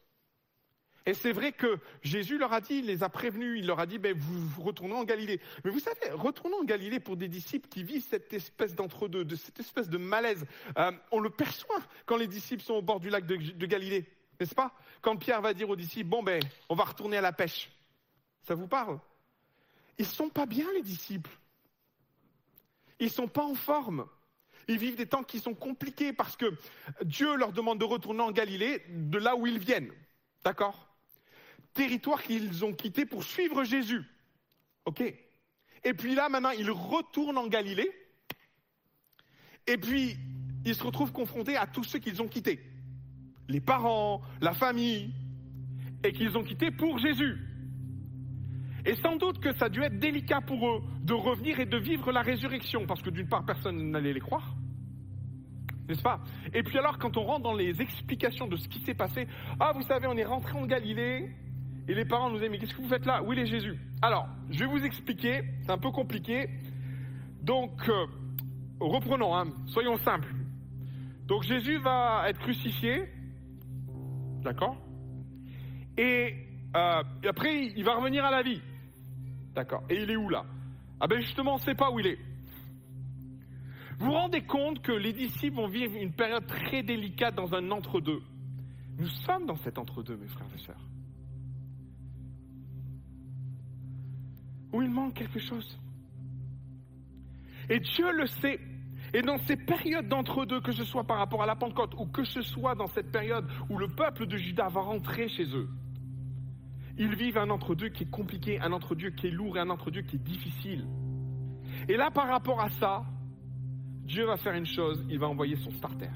Et 1.06 1.14
c'est 1.14 1.32
vrai 1.32 1.54
que 1.54 1.80
Jésus 2.04 2.38
leur 2.38 2.54
a 2.54 2.62
dit, 2.62 2.76
il 2.76 2.86
les 2.86 3.04
a 3.04 3.10
prévenus, 3.10 3.60
il 3.60 3.66
leur 3.66 3.80
a 3.80 3.86
dit, 3.86 3.98
ben, 3.98 4.16
vous, 4.16 4.62
retournez 4.62 4.94
en 4.94 5.04
Galilée. 5.04 5.40
Mais 5.64 5.72
vous 5.72 5.80
savez, 5.80 6.12
retournons 6.12 6.62
en 6.62 6.64
Galilée 6.64 7.00
pour 7.00 7.18
des 7.18 7.28
disciples 7.28 7.68
qui 7.68 7.84
vivent 7.84 8.06
cette 8.08 8.32
espèce 8.34 8.76
d'entre-deux, 8.76 9.26
de 9.26 9.36
cette 9.36 9.60
espèce 9.60 9.90
de 9.90 9.98
malaise. 9.98 10.46
Euh, 10.78 10.92
on 11.12 11.20
le 11.20 11.30
perçoit 11.30 11.82
quand 12.06 12.18
les 12.18 12.28
disciples 12.28 12.64
sont 12.64 12.76
au 12.76 12.82
bord 12.82 13.00
du 13.00 13.10
lac 13.10 13.26
de, 13.26 13.38
de 13.38 13.66
Galilée, 13.66 14.06
n'est-ce 14.40 14.54
pas? 14.54 14.74
Quand 15.02 15.18
Pierre 15.18 15.42
va 15.42 15.54
dire 15.54 15.70
aux 15.70 15.76
disciples, 15.76 16.10
bon 16.10 16.22
ben, 16.22 16.44
on 16.68 16.76
va 16.76 16.84
retourner 16.84 17.18
à 17.18 17.22
la 17.22 17.32
pêche. 17.32 17.72
Ça 18.44 18.54
vous 18.54 18.68
parle? 18.68 19.00
Ils 19.98 20.06
sont 20.06 20.30
pas 20.30 20.46
bien 20.46 20.72
les 20.74 20.82
disciples. 20.82 21.32
Ils 23.00 23.10
sont 23.10 23.28
pas 23.28 23.44
en 23.44 23.56
forme. 23.56 24.08
Ils 24.70 24.78
vivent 24.78 24.96
des 24.96 25.08
temps 25.08 25.24
qui 25.24 25.40
sont 25.40 25.56
compliqués 25.56 26.14
parce 26.14 26.38
que 26.38 26.46
Dieu 27.04 27.36
leur 27.36 27.52
demande 27.52 27.80
de 27.80 27.86
retourner 27.86 28.22
en 28.22 28.32
Galilée, 28.32 28.84
de 28.88 29.18
là 29.18 29.36
où 29.36 29.48
ils 29.48 29.58
viennent. 29.58 29.92
D'accord? 30.44 30.88
Territoire 31.74 32.22
qu'ils 32.22 32.64
ont 32.64 32.74
quitté 32.74 33.08
pour 33.08 33.24
suivre 33.24 33.64
Jésus. 33.64 34.04
OK? 34.86 35.02
Et 35.02 35.94
puis 35.96 36.14
là, 36.14 36.30
maintenant, 36.30 36.52
ils 36.52 36.70
retournent 36.70 37.40
en 37.40 37.48
Galilée. 37.48 37.92
Et 39.66 39.78
puis, 39.78 40.18
ils 40.64 40.76
se 40.76 40.84
retrouvent 40.84 41.14
confrontés 41.14 41.58
à 41.58 41.66
tous 41.66 41.84
ceux 41.84 41.98
qu'ils 41.98 42.22
ont 42.22 42.28
quittés. 42.28 42.60
Les 43.48 43.62
parents, 43.62 44.22
la 44.40 44.54
famille, 44.54 45.12
et 46.04 46.12
qu'ils 46.12 46.38
ont 46.38 46.44
quittés 46.44 46.70
pour 46.70 47.00
Jésus. 47.00 47.40
Et 48.86 48.96
sans 48.98 49.16
doute 49.16 49.40
que 49.40 49.52
ça 49.56 49.66
a 49.66 49.70
dû 49.70 49.82
être 49.82 49.98
délicat 49.98 50.42
pour 50.42 50.70
eux 50.70 50.84
de 51.02 51.14
revenir 51.14 51.60
et 51.60 51.66
de 51.66 51.78
vivre 51.78 52.12
la 52.12 52.22
résurrection, 52.22 52.86
parce 52.86 53.02
que 53.02 53.10
d'une 53.10 53.28
part, 53.28 53.44
personne 53.48 53.90
n'allait 53.90 54.14
les 54.14 54.20
croire. 54.20 54.59
N'est-ce 55.90 56.04
pas? 56.04 56.20
Et 56.54 56.64
puis 56.64 56.78
alors, 56.78 56.98
quand 57.00 57.18
on 57.18 57.24
rentre 57.24 57.44
dans 57.44 57.56
les 57.56 57.82
explications 57.82 58.48
de 58.48 58.56
ce 58.56 58.70
qui 58.70 58.80
s'est 58.82 58.94
passé, 58.94 59.28
ah, 59.60 59.72
vous 59.74 59.82
savez, 59.82 60.08
on 60.08 60.16
est 60.16 60.24
rentré 60.24 60.58
en 60.58 60.66
Galilée, 60.66 61.32
et 61.88 61.94
les 61.96 62.06
parents 62.06 62.30
nous 62.30 62.40
disent, 62.40 62.50
mais 62.50 62.60
qu'est-ce 62.60 62.76
que 62.76 62.82
vous 62.82 62.88
faites 62.88 63.08
là? 63.08 63.24
Où 63.24 63.34
est 63.34 63.46
Jésus? 63.48 63.78
Alors, 64.02 64.28
je 64.52 64.60
vais 64.60 64.68
vous 64.68 64.86
expliquer, 64.86 65.42
c'est 65.64 65.72
un 65.72 65.80
peu 65.80 65.90
compliqué. 65.90 66.48
Donc, 67.42 67.72
euh, 67.90 68.06
reprenons, 68.80 69.36
hein, 69.36 69.48
soyons 69.66 69.98
simples. 69.98 70.32
Donc 71.26 71.44
Jésus 71.44 71.78
va 71.78 72.24
être 72.28 72.40
crucifié, 72.40 73.08
d'accord? 74.42 74.76
Et 75.96 76.36
euh, 76.76 77.04
et 77.24 77.28
après, 77.28 77.66
il 77.66 77.84
va 77.84 77.96
revenir 77.96 78.26
à 78.26 78.32
la 78.32 78.42
vie. 78.42 78.62
D'accord. 79.54 79.84
Et 79.90 80.02
il 80.02 80.10
est 80.10 80.16
où 80.16 80.30
là? 80.30 80.44
Ah 81.00 81.08
ben 81.08 81.20
justement, 81.22 81.54
on 81.54 81.58
ne 81.58 81.62
sait 81.62 81.76
pas 81.76 81.92
où 81.92 82.00
il 82.00 82.08
est. 82.08 82.18
Vous 84.00 84.06
vous 84.06 84.12
rendez 84.14 84.42
compte 84.42 84.82
que 84.82 84.94
les 84.94 85.12
disciples 85.12 85.58
vont 85.58 85.68
vivre 85.68 85.96
une 85.96 86.14
période 86.14 86.48
très 86.48 86.84
délicate 86.84 87.36
dans 87.36 87.54
un 87.54 87.70
entre-deux. 87.70 88.22
Nous 88.98 89.08
sommes 89.08 89.46
dans 89.46 89.58
cet 89.58 89.78
entre-deux, 89.78 90.16
mes 90.16 90.28
frères 90.28 90.48
et 90.56 90.60
sœurs. 90.60 90.88
Où 94.72 94.82
il 94.82 94.90
manque 94.90 95.16
quelque 95.16 95.40
chose. 95.40 95.78
Et 97.70 97.82
Dieu 97.82 98.12
le 98.14 98.26
sait. 98.26 98.60
Et 99.14 99.22
dans 99.22 99.38
ces 99.40 99.58
périodes 99.58 100.08
d'entre-deux, 100.08 100.62
que 100.62 100.72
ce 100.72 100.86
soit 100.86 101.04
par 101.04 101.18
rapport 101.18 101.44
à 101.44 101.46
la 101.46 101.56
Pentecôte 101.56 101.94
ou 101.98 102.06
que 102.06 102.24
ce 102.24 102.42
soit 102.42 102.76
dans 102.76 102.88
cette 102.88 103.12
période 103.12 103.50
où 103.70 103.78
le 103.78 103.90
peuple 103.90 104.28
de 104.28 104.38
Juda 104.38 104.70
va 104.70 104.82
rentrer 104.82 105.28
chez 105.28 105.46
eux, 105.56 105.68
ils 106.98 107.16
vivent 107.16 107.38
un 107.38 107.50
entre-deux 107.50 107.90
qui 107.90 108.04
est 108.04 108.10
compliqué, 108.10 108.60
un 108.62 108.72
entre-deux 108.72 109.10
qui 109.10 109.28
est 109.28 109.32
lourd 109.32 109.58
et 109.58 109.62
un 109.62 109.70
entre-deux 109.70 110.02
qui 110.02 110.18
est 110.18 110.24
difficile. 110.24 110.86
Et 111.88 111.98
là, 111.98 112.12
par 112.12 112.28
rapport 112.28 112.62
à 112.62 112.70
ça, 112.70 113.04
Dieu 114.10 114.26
va 114.26 114.38
faire 114.38 114.56
une 114.56 114.66
chose, 114.66 115.06
il 115.08 115.20
va 115.20 115.28
envoyer 115.28 115.56
son 115.58 115.70
starter. 115.70 116.10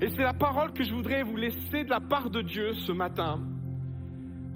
Et 0.00 0.08
c'est 0.10 0.22
la 0.24 0.34
parole 0.34 0.72
que 0.72 0.82
je 0.82 0.92
voudrais 0.92 1.22
vous 1.22 1.36
laisser 1.36 1.84
de 1.84 1.90
la 1.90 2.00
part 2.00 2.28
de 2.28 2.42
Dieu 2.42 2.74
ce 2.74 2.90
matin. 2.90 3.40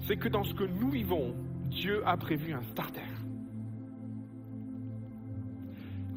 C'est 0.01 0.17
que 0.17 0.27
dans 0.27 0.43
ce 0.43 0.53
que 0.53 0.65
nous 0.65 0.89
vivons, 0.89 1.33
Dieu 1.69 2.05
a 2.05 2.17
prévu 2.17 2.53
un 2.53 2.61
starter. 2.63 3.07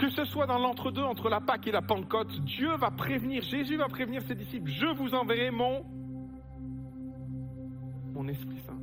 Que 0.00 0.10
ce 0.10 0.24
soit 0.24 0.46
dans 0.46 0.58
l'entre-deux, 0.58 1.04
entre 1.04 1.28
la 1.28 1.40
Pâque 1.40 1.68
et 1.68 1.72
la 1.72 1.82
Pentecôte, 1.82 2.40
Dieu 2.40 2.74
va 2.74 2.90
prévenir, 2.90 3.40
Jésus 3.44 3.76
va 3.76 3.86
prévenir 3.86 4.20
ses 4.22 4.34
disciples, 4.34 4.68
je 4.68 4.96
vous 4.96 5.14
enverrai 5.14 5.52
mon, 5.52 5.84
mon 8.12 8.26
Esprit 8.26 8.58
Saint. 8.66 8.80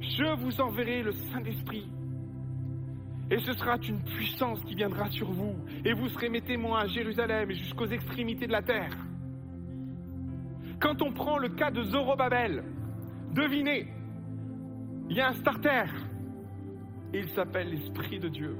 Je 0.00 0.34
vous 0.42 0.62
enverrai 0.62 1.02
le 1.02 1.12
Saint-Esprit. 1.12 1.90
Et 3.30 3.38
ce 3.38 3.52
sera 3.54 3.76
une 3.88 4.02
puissance 4.02 4.60
qui 4.64 4.74
viendra 4.74 5.10
sur 5.10 5.30
vous. 5.30 5.54
Et 5.84 5.92
vous 5.92 6.08
serez 6.08 6.28
mes 6.28 6.42
témoins 6.42 6.80
à 6.80 6.86
Jérusalem 6.86 7.50
et 7.50 7.54
jusqu'aux 7.54 7.86
extrémités 7.86 8.46
de 8.46 8.52
la 8.52 8.62
terre. 8.62 8.96
Quand 10.80 11.00
on 11.02 11.12
prend 11.12 11.38
le 11.38 11.48
cas 11.48 11.70
de 11.70 11.82
Zorobabel, 11.82 12.64
devinez, 13.32 13.88
il 15.08 15.16
y 15.16 15.20
a 15.20 15.28
un 15.28 15.34
starter. 15.34 15.84
Il 17.12 17.28
s'appelle 17.30 17.70
l'Esprit 17.70 18.18
de 18.18 18.28
Dieu. 18.28 18.56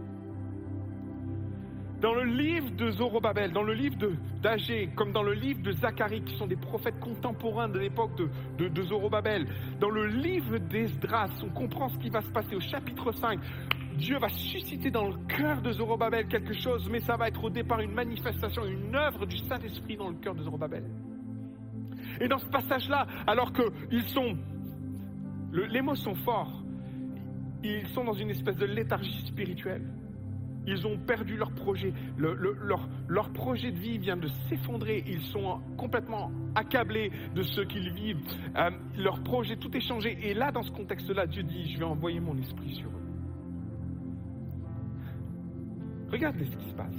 Dans 2.00 2.14
le 2.14 2.24
livre 2.24 2.70
de 2.70 2.90
Zorobabel, 2.90 3.52
dans 3.52 3.62
le 3.62 3.72
livre 3.72 3.96
d'Agé, 4.42 4.90
comme 4.94 5.12
dans 5.12 5.22
le 5.22 5.32
livre 5.32 5.62
de 5.62 5.72
Zacharie, 5.72 6.22
qui 6.22 6.36
sont 6.36 6.46
des 6.46 6.56
prophètes 6.56 7.00
contemporains 7.00 7.68
de 7.68 7.78
l'époque 7.78 8.12
de, 8.58 8.82
Zorobabel, 8.82 9.46
dans 9.80 9.88
le 9.88 10.06
livre 10.06 10.58
d'Esdras, 10.58 11.30
on 11.42 11.48
comprend 11.48 11.88
ce 11.88 11.98
qui 11.98 12.10
va 12.10 12.20
se 12.20 12.30
passer 12.30 12.54
au 12.56 12.60
chapitre 12.60 13.10
5. 13.12 13.40
Dieu 13.94 14.18
va 14.18 14.28
susciter 14.28 14.90
dans 14.90 15.08
le 15.08 15.14
cœur 15.28 15.62
de 15.62 15.72
Zorobabel 15.72 16.26
quelque 16.26 16.52
chose, 16.52 16.88
mais 16.90 17.00
ça 17.00 17.16
va 17.16 17.28
être 17.28 17.42
au 17.42 17.50
départ 17.50 17.80
une 17.80 17.92
manifestation, 17.92 18.64
une 18.64 18.94
œuvre 18.94 19.26
du 19.26 19.38
Saint-Esprit 19.38 19.96
dans 19.96 20.08
le 20.08 20.16
cœur 20.16 20.34
de 20.34 20.42
Zorobabel. 20.42 20.84
Et 22.20 22.28
dans 22.28 22.38
ce 22.38 22.46
passage-là, 22.46 23.06
alors 23.26 23.52
qu'ils 23.52 24.02
sont, 24.08 24.36
le, 25.52 25.66
les 25.66 25.80
mots 25.80 25.94
sont 25.94 26.14
forts, 26.14 26.62
ils 27.62 27.86
sont 27.88 28.04
dans 28.04 28.12
une 28.12 28.30
espèce 28.30 28.56
de 28.56 28.66
léthargie 28.66 29.26
spirituelle. 29.26 29.82
Ils 30.66 30.86
ont 30.86 30.96
perdu 30.96 31.36
leur 31.36 31.52
projet. 31.52 31.92
Le, 32.16 32.34
le, 32.34 32.56
leur, 32.62 32.88
leur, 33.06 33.30
projet 33.30 33.70
de 33.70 33.78
vie 33.78 33.98
vient 33.98 34.16
de 34.16 34.28
s'effondrer. 34.48 35.04
Ils 35.06 35.20
sont 35.20 35.60
complètement 35.76 36.30
accablés 36.54 37.12
de 37.34 37.42
ce 37.42 37.60
qu'ils 37.60 37.92
vivent. 37.92 38.22
Euh, 38.56 38.70
leur 38.96 39.22
projet, 39.22 39.56
tout 39.56 39.74
est 39.76 39.80
changé. 39.80 40.16
Et 40.22 40.32
là, 40.32 40.52
dans 40.52 40.62
ce 40.62 40.70
contexte-là, 40.70 41.26
Dieu 41.26 41.42
dit, 41.42 41.70
je 41.70 41.78
vais 41.78 41.84
envoyer 41.84 42.20
mon 42.20 42.36
esprit 42.38 42.74
sur 42.76 42.88
eux. 42.88 43.03
Regardez 46.14 46.44
ce 46.44 46.56
qui 46.56 46.70
se 46.70 46.74
passe. 46.74 46.94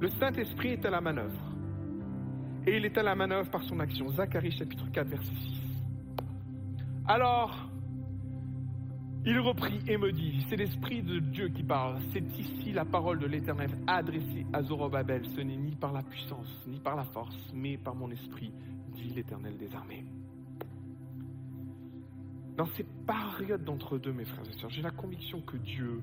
Le 0.00 0.08
Saint-Esprit 0.08 0.70
est 0.70 0.86
à 0.86 0.88
la 0.88 1.02
manœuvre. 1.02 1.38
Et 2.66 2.78
il 2.78 2.86
est 2.86 2.96
à 2.96 3.02
la 3.02 3.14
manœuvre 3.14 3.50
par 3.50 3.62
son 3.64 3.78
action. 3.80 4.08
Zacharie 4.08 4.50
chapitre 4.50 4.90
4, 4.90 5.08
verset 5.08 5.26
6. 5.26 5.60
Alors, 7.06 7.68
il 9.26 9.38
reprit 9.38 9.80
et 9.86 9.98
me 9.98 10.10
dit, 10.10 10.46
c'est 10.48 10.56
l'Esprit 10.56 11.02
de 11.02 11.18
Dieu 11.18 11.50
qui 11.50 11.62
parle, 11.62 11.98
c'est 12.10 12.24
ici 12.38 12.72
la 12.72 12.86
parole 12.86 13.18
de 13.18 13.26
l'Éternel 13.26 13.72
adressée 13.86 14.46
à 14.54 14.62
Zorobabel, 14.62 15.26
ce 15.36 15.42
n'est 15.42 15.58
ni 15.58 15.76
par 15.76 15.92
la 15.92 16.02
puissance, 16.02 16.48
ni 16.66 16.80
par 16.80 16.96
la 16.96 17.04
force, 17.04 17.36
mais 17.52 17.76
par 17.76 17.94
mon 17.94 18.10
esprit, 18.10 18.54
dit 18.94 19.10
l'Éternel 19.10 19.58
des 19.58 19.74
armées. 19.74 20.06
Dans 22.56 22.68
ces 22.74 22.86
périodes 23.06 23.64
d'entre-deux, 23.64 24.14
mes 24.14 24.24
frères 24.24 24.48
et 24.48 24.58
sœurs, 24.58 24.70
j'ai 24.70 24.80
la 24.80 24.92
conviction 24.92 25.42
que 25.42 25.58
Dieu 25.58 26.00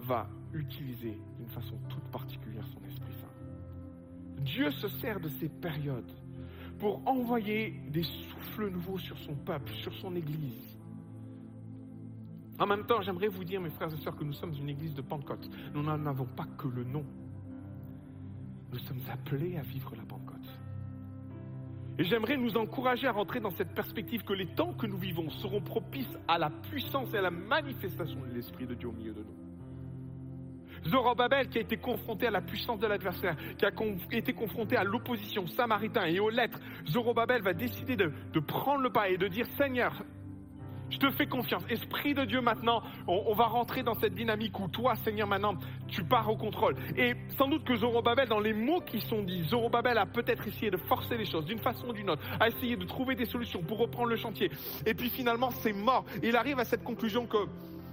va 0.00 0.28
utiliser 0.52 1.18
d'une 1.38 1.48
façon 1.48 1.76
toute 1.88 2.04
particulière 2.10 2.66
son 2.66 2.84
Esprit 2.88 3.12
Saint. 3.20 4.42
Dieu 4.42 4.70
se 4.70 4.88
sert 4.88 5.20
de 5.20 5.28
ces 5.28 5.48
périodes 5.48 6.10
pour 6.78 7.06
envoyer 7.06 7.74
des 7.90 8.02
souffles 8.02 8.70
nouveaux 8.70 8.98
sur 8.98 9.18
son 9.18 9.34
peuple, 9.34 9.72
sur 9.74 9.92
son 9.94 10.16
Église. 10.16 10.76
En 12.58 12.66
même 12.66 12.84
temps, 12.86 13.00
j'aimerais 13.00 13.28
vous 13.28 13.44
dire, 13.44 13.60
mes 13.60 13.70
frères 13.70 13.92
et 13.92 13.96
sœurs, 13.98 14.16
que 14.16 14.24
nous 14.24 14.32
sommes 14.32 14.54
une 14.54 14.68
église 14.68 14.94
de 14.94 15.02
Pentecôte. 15.02 15.48
Nous 15.74 15.82
n'en 15.82 16.04
avons 16.06 16.26
pas 16.26 16.46
que 16.58 16.68
le 16.68 16.84
nom. 16.84 17.04
Nous 18.72 18.78
sommes 18.80 19.00
appelés 19.10 19.56
à 19.56 19.62
vivre 19.62 19.94
la 19.96 20.02
Pentecôte. 20.02 20.60
Et 21.98 22.04
j'aimerais 22.04 22.36
nous 22.36 22.56
encourager 22.56 23.06
à 23.06 23.12
rentrer 23.12 23.40
dans 23.40 23.50
cette 23.50 23.74
perspective 23.74 24.24
que 24.24 24.32
les 24.32 24.46
temps 24.46 24.72
que 24.72 24.86
nous 24.86 24.96
vivons 24.96 25.28
seront 25.30 25.60
propices 25.60 26.16
à 26.28 26.38
la 26.38 26.48
puissance 26.48 27.12
et 27.12 27.18
à 27.18 27.22
la 27.22 27.30
manifestation 27.30 28.20
de 28.22 28.34
l'Esprit 28.34 28.66
de 28.66 28.74
Dieu 28.74 28.88
au 28.88 28.92
milieu 28.92 29.12
de 29.12 29.22
nous. 29.22 29.49
Zorobabel 30.86 31.48
qui 31.48 31.58
a 31.58 31.60
été 31.60 31.76
confronté 31.76 32.26
à 32.26 32.30
la 32.30 32.40
puissance 32.40 32.80
de 32.80 32.86
l'adversaire, 32.86 33.36
qui 33.58 33.64
a 33.64 33.70
été 34.12 34.32
confronté 34.32 34.76
à 34.76 34.84
l'opposition 34.84 35.46
samaritain 35.46 36.06
et 36.06 36.20
aux 36.20 36.30
lettres, 36.30 36.58
Zorobabel 36.88 37.42
va 37.42 37.52
décider 37.52 37.96
de, 37.96 38.10
prendre 38.40 38.82
le 38.82 38.90
pas 38.90 39.08
et 39.08 39.16
de 39.16 39.28
dire 39.28 39.46
Seigneur, 39.56 40.02
je 40.90 40.98
te 40.98 41.08
fais 41.10 41.26
confiance. 41.26 41.62
Esprit 41.68 42.14
de 42.14 42.24
Dieu, 42.24 42.40
maintenant, 42.40 42.82
on, 43.06 43.22
on, 43.28 43.34
va 43.34 43.44
rentrer 43.44 43.84
dans 43.84 43.94
cette 43.94 44.14
dynamique 44.14 44.58
où 44.58 44.66
toi, 44.66 44.96
Seigneur, 44.96 45.28
maintenant, 45.28 45.54
tu 45.86 46.02
pars 46.02 46.28
au 46.28 46.36
contrôle. 46.36 46.74
Et 46.96 47.14
sans 47.38 47.46
doute 47.46 47.64
que 47.64 47.76
Zorobabel, 47.76 48.28
dans 48.28 48.40
les 48.40 48.52
mots 48.52 48.80
qui 48.80 49.00
sont 49.00 49.22
dits, 49.22 49.44
Zorobabel 49.44 49.98
a 49.98 50.06
peut-être 50.06 50.48
essayé 50.48 50.70
de 50.70 50.76
forcer 50.76 51.16
les 51.16 51.26
choses 51.26 51.44
d'une 51.44 51.60
façon 51.60 51.88
ou 51.88 51.92
d'une 51.92 52.10
autre, 52.10 52.22
a 52.40 52.48
essayé 52.48 52.76
de 52.76 52.84
trouver 52.84 53.14
des 53.14 53.26
solutions 53.26 53.62
pour 53.62 53.78
reprendre 53.78 54.08
le 54.08 54.16
chantier. 54.16 54.50
Et 54.84 54.94
puis 54.94 55.10
finalement, 55.10 55.50
c'est 55.52 55.72
mort. 55.72 56.04
Il 56.24 56.34
arrive 56.34 56.58
à 56.58 56.64
cette 56.64 56.82
conclusion 56.82 57.26
que 57.26 57.38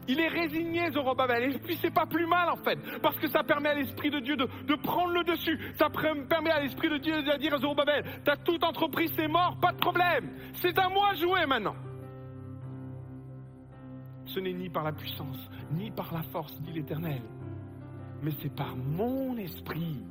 il 0.07 0.19
est 0.19 0.27
résigné, 0.27 0.89
Zorobabel. 0.91 1.55
Et 1.55 1.59
puis 1.59 1.77
c'est 1.81 1.93
pas 1.93 2.05
plus 2.05 2.25
mal, 2.25 2.49
en 2.49 2.55
fait. 2.57 2.77
Parce 3.01 3.17
que 3.17 3.27
ça 3.27 3.43
permet 3.43 3.69
à 3.69 3.73
l'Esprit 3.75 4.09
de 4.09 4.19
Dieu 4.19 4.38
de, 4.38 4.75
prendre 4.75 5.13
le 5.13 5.23
dessus. 5.23 5.59
Ça 5.77 5.89
permet 5.89 6.51
à 6.51 6.61
l'Esprit 6.61 6.89
de 6.89 6.97
Dieu 6.97 7.21
de 7.21 7.38
dire 7.38 7.53
à 7.53 7.57
Zorobabel, 7.57 8.03
t'as 8.23 8.38
tout 8.38 8.63
entrepris, 8.63 9.09
c'est 9.15 9.27
mort, 9.27 9.57
pas 9.61 9.71
de 9.71 9.77
problème. 9.77 10.31
C'est 10.55 10.77
à 10.77 10.89
moi 10.89 11.13
de 11.13 11.19
jouer 11.19 11.45
maintenant. 11.45 11.75
Ce 14.25 14.39
n'est 14.39 14.53
ni 14.53 14.69
par 14.69 14.84
la 14.84 14.91
puissance, 14.91 15.49
ni 15.71 15.89
par 15.91 16.13
la 16.13 16.21
force, 16.21 16.59
dit 16.61 16.73
l'Éternel, 16.73 17.21
mais 18.21 18.31
c'est 18.41 18.53
par 18.53 18.75
mon 18.75 19.38
esprit. 19.38 20.03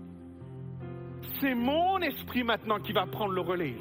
C'est 1.40 1.55
mon 1.55 1.98
esprit 1.98 2.43
maintenant 2.43 2.78
qui 2.78 2.93
va 2.93 3.06
prendre 3.06 3.32
le 3.32 3.40
relais. 3.40 3.77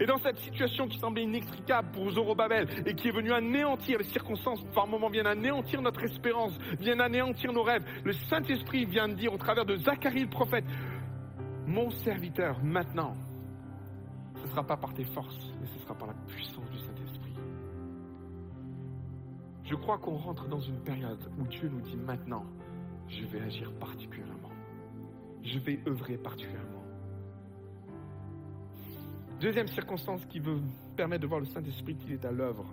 Et 0.00 0.06
dans 0.06 0.18
cette 0.18 0.38
situation 0.38 0.88
qui 0.88 0.98
semblait 0.98 1.22
inextricable 1.22 1.88
pour 1.92 2.10
Zorobabel 2.10 2.66
et 2.86 2.94
qui 2.94 3.08
est 3.08 3.12
venue 3.12 3.32
anéantir 3.32 3.98
les 3.98 4.04
circonstances, 4.04 4.64
par 4.74 4.86
moments 4.86 5.08
viennent 5.08 5.26
anéantir 5.26 5.80
notre 5.82 6.02
espérance, 6.02 6.52
viennent 6.80 7.00
anéantir 7.00 7.52
nos 7.52 7.62
rêves, 7.62 7.84
le 8.04 8.12
Saint-Esprit 8.12 8.84
vient 8.86 9.08
de 9.08 9.14
dire 9.14 9.32
au 9.32 9.38
travers 9.38 9.64
de 9.64 9.76
Zacharie 9.76 10.22
le 10.22 10.30
prophète, 10.30 10.64
mon 11.66 11.90
serviteur 11.90 12.62
maintenant, 12.62 13.16
ce 14.36 14.42
ne 14.42 14.48
sera 14.48 14.66
pas 14.66 14.76
par 14.76 14.92
tes 14.94 15.04
forces, 15.04 15.52
mais 15.60 15.66
ce 15.66 15.78
sera 15.78 15.94
par 15.94 16.08
la 16.08 16.14
puissance 16.26 16.68
du 16.70 16.78
Saint-Esprit. 16.78 17.34
Je 19.64 19.74
crois 19.76 19.98
qu'on 19.98 20.16
rentre 20.16 20.46
dans 20.48 20.60
une 20.60 20.80
période 20.80 21.30
où 21.38 21.46
Dieu 21.46 21.70
nous 21.72 21.80
dit 21.80 21.96
maintenant, 21.96 22.44
je 23.08 23.24
vais 23.24 23.40
agir 23.40 23.72
particulièrement. 23.78 24.50
Je 25.42 25.58
vais 25.58 25.78
œuvrer 25.86 26.16
particulièrement. 26.16 26.73
Deuxième 29.40 29.66
circonstance 29.68 30.24
qui 30.26 30.38
veut 30.38 30.60
permettre 30.96 31.22
de 31.22 31.26
voir 31.26 31.40
le 31.40 31.46
Saint-Esprit 31.46 31.96
qu'il 31.96 32.12
est 32.12 32.24
à 32.24 32.30
l'œuvre. 32.30 32.72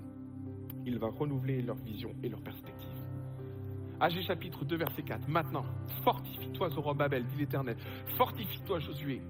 Il 0.86 0.98
va 1.00 1.10
renouveler 1.10 1.62
leur 1.62 1.76
vision 1.76 2.12
et 2.24 2.30
leur 2.30 2.42
perspective. 2.42 2.90
Agé 4.00 4.22
chapitre 4.22 4.64
2, 4.66 4.78
verset 4.78 5.04
4. 5.04 5.28
Maintenant, 5.28 5.66
fortifie-toi, 6.04 6.70
Zorobabel, 6.70 7.26
dit 7.26 7.38
l'Éternel. 7.40 7.78
Fortifie-toi, 8.18 8.80
Josué, 8.80 9.22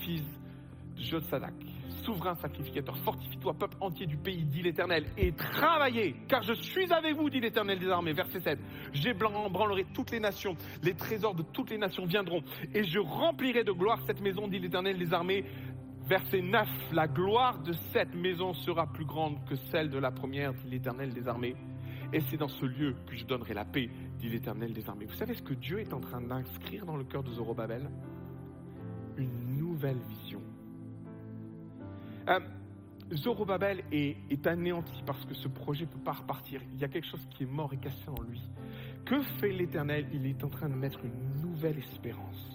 fils 0.00 0.22
de 0.96 1.02
Jotsadak, 1.02 1.54
souverain 2.04 2.36
sacrificateur. 2.36 2.96
Fortifie-toi, 2.98 3.54
peuple 3.54 3.76
entier 3.80 4.06
du 4.06 4.16
pays, 4.16 4.44
dit 4.44 4.62
l'Éternel, 4.62 5.06
et 5.16 5.32
travaillez, 5.32 6.14
car 6.28 6.42
je 6.42 6.52
suis 6.52 6.92
avec 6.92 7.16
vous, 7.16 7.28
dit 7.28 7.40
l'Éternel 7.40 7.80
des 7.80 7.88
armées. 7.88 8.12
Verset 8.12 8.38
7. 8.38 8.58
J'ébranlerai 8.92 9.86
toutes 9.92 10.12
les 10.12 10.20
nations, 10.20 10.54
les 10.82 10.94
trésors 10.94 11.34
de 11.34 11.42
toutes 11.42 11.70
les 11.70 11.78
nations 11.78 12.04
viendront, 12.04 12.42
et 12.72 12.84
je 12.84 13.00
remplirai 13.00 13.64
de 13.64 13.72
gloire 13.72 13.98
cette 14.06 14.20
maison, 14.20 14.46
dit 14.46 14.60
l'Éternel 14.60 14.96
des 14.96 15.12
armées. 15.12 15.44
Verset 16.06 16.42
9, 16.42 16.68
la 16.92 17.08
gloire 17.08 17.62
de 17.62 17.72
cette 17.92 18.14
maison 18.14 18.52
sera 18.52 18.86
plus 18.86 19.06
grande 19.06 19.42
que 19.46 19.56
celle 19.70 19.88
de 19.88 19.98
la 19.98 20.10
première, 20.10 20.52
dit 20.52 20.68
l'Éternel 20.68 21.14
des 21.14 21.26
armées. 21.26 21.56
Et 22.12 22.20
c'est 22.28 22.36
dans 22.36 22.48
ce 22.48 22.66
lieu 22.66 22.94
que 23.06 23.16
je 23.16 23.24
donnerai 23.24 23.54
la 23.54 23.64
paix, 23.64 23.88
dit 24.18 24.28
l'Éternel 24.28 24.74
des 24.74 24.86
armées. 24.86 25.06
Vous 25.06 25.14
savez 25.16 25.32
ce 25.32 25.42
que 25.42 25.54
Dieu 25.54 25.80
est 25.80 25.94
en 25.94 26.00
train 26.00 26.20
d'inscrire 26.20 26.84
dans 26.84 26.96
le 26.96 27.04
cœur 27.04 27.22
de 27.22 27.30
Zorobabel? 27.30 27.88
Une 29.16 29.56
nouvelle 29.56 29.98
vision. 30.10 30.42
Euh, 32.28 32.40
Zorobabel 33.14 33.82
est, 33.90 34.18
est 34.28 34.46
anéanti 34.46 35.02
parce 35.06 35.24
que 35.24 35.34
ce 35.34 35.48
projet 35.48 35.86
ne 35.86 35.90
peut 35.90 36.04
pas 36.04 36.12
repartir. 36.12 36.60
Il 36.74 36.80
y 36.80 36.84
a 36.84 36.88
quelque 36.88 37.08
chose 37.08 37.26
qui 37.30 37.44
est 37.44 37.50
mort 37.50 37.72
et 37.72 37.78
cassé 37.78 38.08
en 38.08 38.22
lui. 38.22 38.42
Que 39.06 39.22
fait 39.40 39.52
l'Éternel? 39.52 40.06
Il 40.12 40.26
est 40.26 40.44
en 40.44 40.50
train 40.50 40.68
de 40.68 40.74
mettre 40.74 41.00
une 41.02 41.40
nouvelle 41.40 41.78
espérance. 41.78 42.53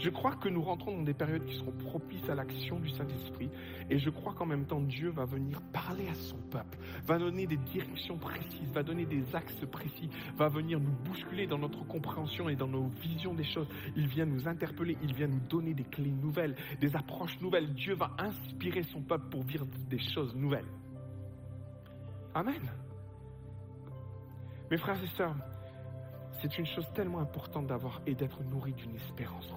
Je 0.00 0.08
crois 0.08 0.34
que 0.34 0.48
nous 0.48 0.62
rentrons 0.62 0.96
dans 0.96 1.02
des 1.02 1.12
périodes 1.12 1.44
qui 1.44 1.56
seront 1.56 1.72
propices 1.72 2.26
à 2.30 2.34
l'action 2.34 2.80
du 2.80 2.88
Saint-Esprit 2.88 3.50
et 3.90 3.98
je 3.98 4.08
crois 4.08 4.32
qu'en 4.32 4.46
même 4.46 4.64
temps 4.64 4.80
Dieu 4.80 5.10
va 5.10 5.26
venir 5.26 5.60
parler 5.74 6.08
à 6.08 6.14
son 6.14 6.38
peuple, 6.50 6.78
va 7.06 7.18
donner 7.18 7.46
des 7.46 7.58
directions 7.58 8.16
précises, 8.16 8.72
va 8.72 8.82
donner 8.82 9.04
des 9.04 9.22
axes 9.34 9.66
précis, 9.70 10.08
va 10.38 10.48
venir 10.48 10.80
nous 10.80 10.92
bousculer 11.04 11.46
dans 11.46 11.58
notre 11.58 11.86
compréhension 11.86 12.48
et 12.48 12.56
dans 12.56 12.66
nos 12.66 12.86
visions 13.02 13.34
des 13.34 13.44
choses. 13.44 13.68
Il 13.94 14.06
vient 14.06 14.24
nous 14.24 14.48
interpeller, 14.48 14.96
il 15.02 15.14
vient 15.14 15.28
nous 15.28 15.40
donner 15.50 15.74
des 15.74 15.84
clés 15.84 16.12
nouvelles, 16.12 16.56
des 16.80 16.96
approches 16.96 17.38
nouvelles. 17.42 17.74
Dieu 17.74 17.92
va 17.94 18.10
inspirer 18.18 18.84
son 18.84 19.02
peuple 19.02 19.28
pour 19.28 19.42
vivre 19.42 19.66
des 19.90 19.98
choses 19.98 20.34
nouvelles. 20.34 20.68
Amen. 22.34 22.70
Mes 24.70 24.78
frères 24.78 25.02
et 25.04 25.08
sœurs, 25.18 25.36
c'est 26.40 26.56
une 26.56 26.66
chose 26.66 26.86
tellement 26.94 27.18
importante 27.18 27.66
d'avoir 27.66 28.00
et 28.06 28.14
d'être 28.14 28.42
nourri 28.44 28.72
d'une 28.72 28.96
espérance 28.96 29.50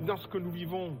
dans 0.00 0.16
ce 0.16 0.26
que 0.28 0.38
nous 0.38 0.50
vivons. 0.50 0.96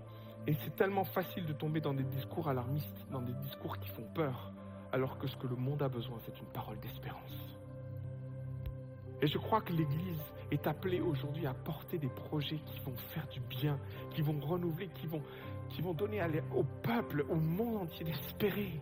Et 0.46 0.54
c'est 0.62 0.76
tellement 0.76 1.04
facile 1.04 1.46
de 1.46 1.52
tomber 1.52 1.80
dans 1.80 1.94
des 1.94 2.02
discours 2.02 2.48
alarmistes, 2.48 3.06
dans 3.10 3.22
des 3.22 3.32
discours 3.32 3.78
qui 3.78 3.88
font 3.88 4.06
peur, 4.14 4.52
alors 4.92 5.18
que 5.18 5.26
ce 5.26 5.36
que 5.36 5.46
le 5.46 5.56
monde 5.56 5.82
a 5.82 5.88
besoin, 5.88 6.18
c'est 6.26 6.38
une 6.38 6.46
parole 6.46 6.78
d'espérance. 6.80 7.54
Et 9.22 9.26
je 9.26 9.38
crois 9.38 9.62
que 9.62 9.72
l'Église 9.72 10.20
est 10.50 10.66
appelée 10.66 11.00
aujourd'hui 11.00 11.46
à 11.46 11.54
porter 11.54 11.96
des 11.96 12.08
projets 12.08 12.58
qui 12.66 12.80
vont 12.80 12.94
faire 13.14 13.26
du 13.28 13.40
bien, 13.40 13.78
qui 14.10 14.20
vont 14.20 14.38
renouveler, 14.38 14.88
qui 14.88 15.06
vont, 15.06 15.22
qui 15.70 15.80
vont 15.80 15.94
donner 15.94 16.20
au 16.54 16.64
peuple, 16.82 17.24
au 17.30 17.36
monde 17.36 17.84
entier 17.84 18.04
d'espérer. 18.04 18.80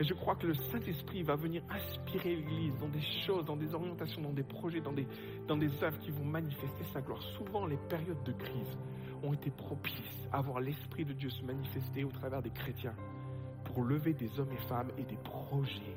Et 0.00 0.04
je 0.04 0.14
crois 0.14 0.34
que 0.34 0.46
le 0.46 0.54
Saint-Esprit 0.54 1.22
va 1.22 1.36
venir 1.36 1.62
inspirer 1.70 2.34
l'Église 2.36 2.76
dans 2.80 2.88
des 2.88 3.02
choses, 3.24 3.44
dans 3.44 3.56
des 3.56 3.74
orientations, 3.74 4.22
dans 4.22 4.32
des 4.32 4.42
projets, 4.42 4.80
dans 4.80 4.92
des, 4.92 5.06
dans 5.46 5.56
des 5.56 5.70
œuvres 5.82 5.98
qui 6.00 6.10
vont 6.10 6.24
manifester 6.24 6.84
sa 6.92 7.00
gloire. 7.00 7.22
Souvent, 7.22 7.66
les 7.66 7.76
périodes 7.88 8.22
de 8.24 8.32
crise 8.32 8.76
ont 9.22 9.32
été 9.32 9.50
propices 9.50 10.28
à 10.32 10.40
voir 10.40 10.60
l'Esprit 10.60 11.04
de 11.04 11.12
Dieu 11.12 11.30
se 11.30 11.42
manifester 11.44 12.02
au 12.02 12.10
travers 12.10 12.42
des 12.42 12.50
chrétiens 12.50 12.94
pour 13.64 13.84
lever 13.84 14.14
des 14.14 14.38
hommes 14.38 14.52
et 14.52 14.68
femmes 14.68 14.90
et 14.98 15.04
des 15.04 15.16
projets. 15.16 15.96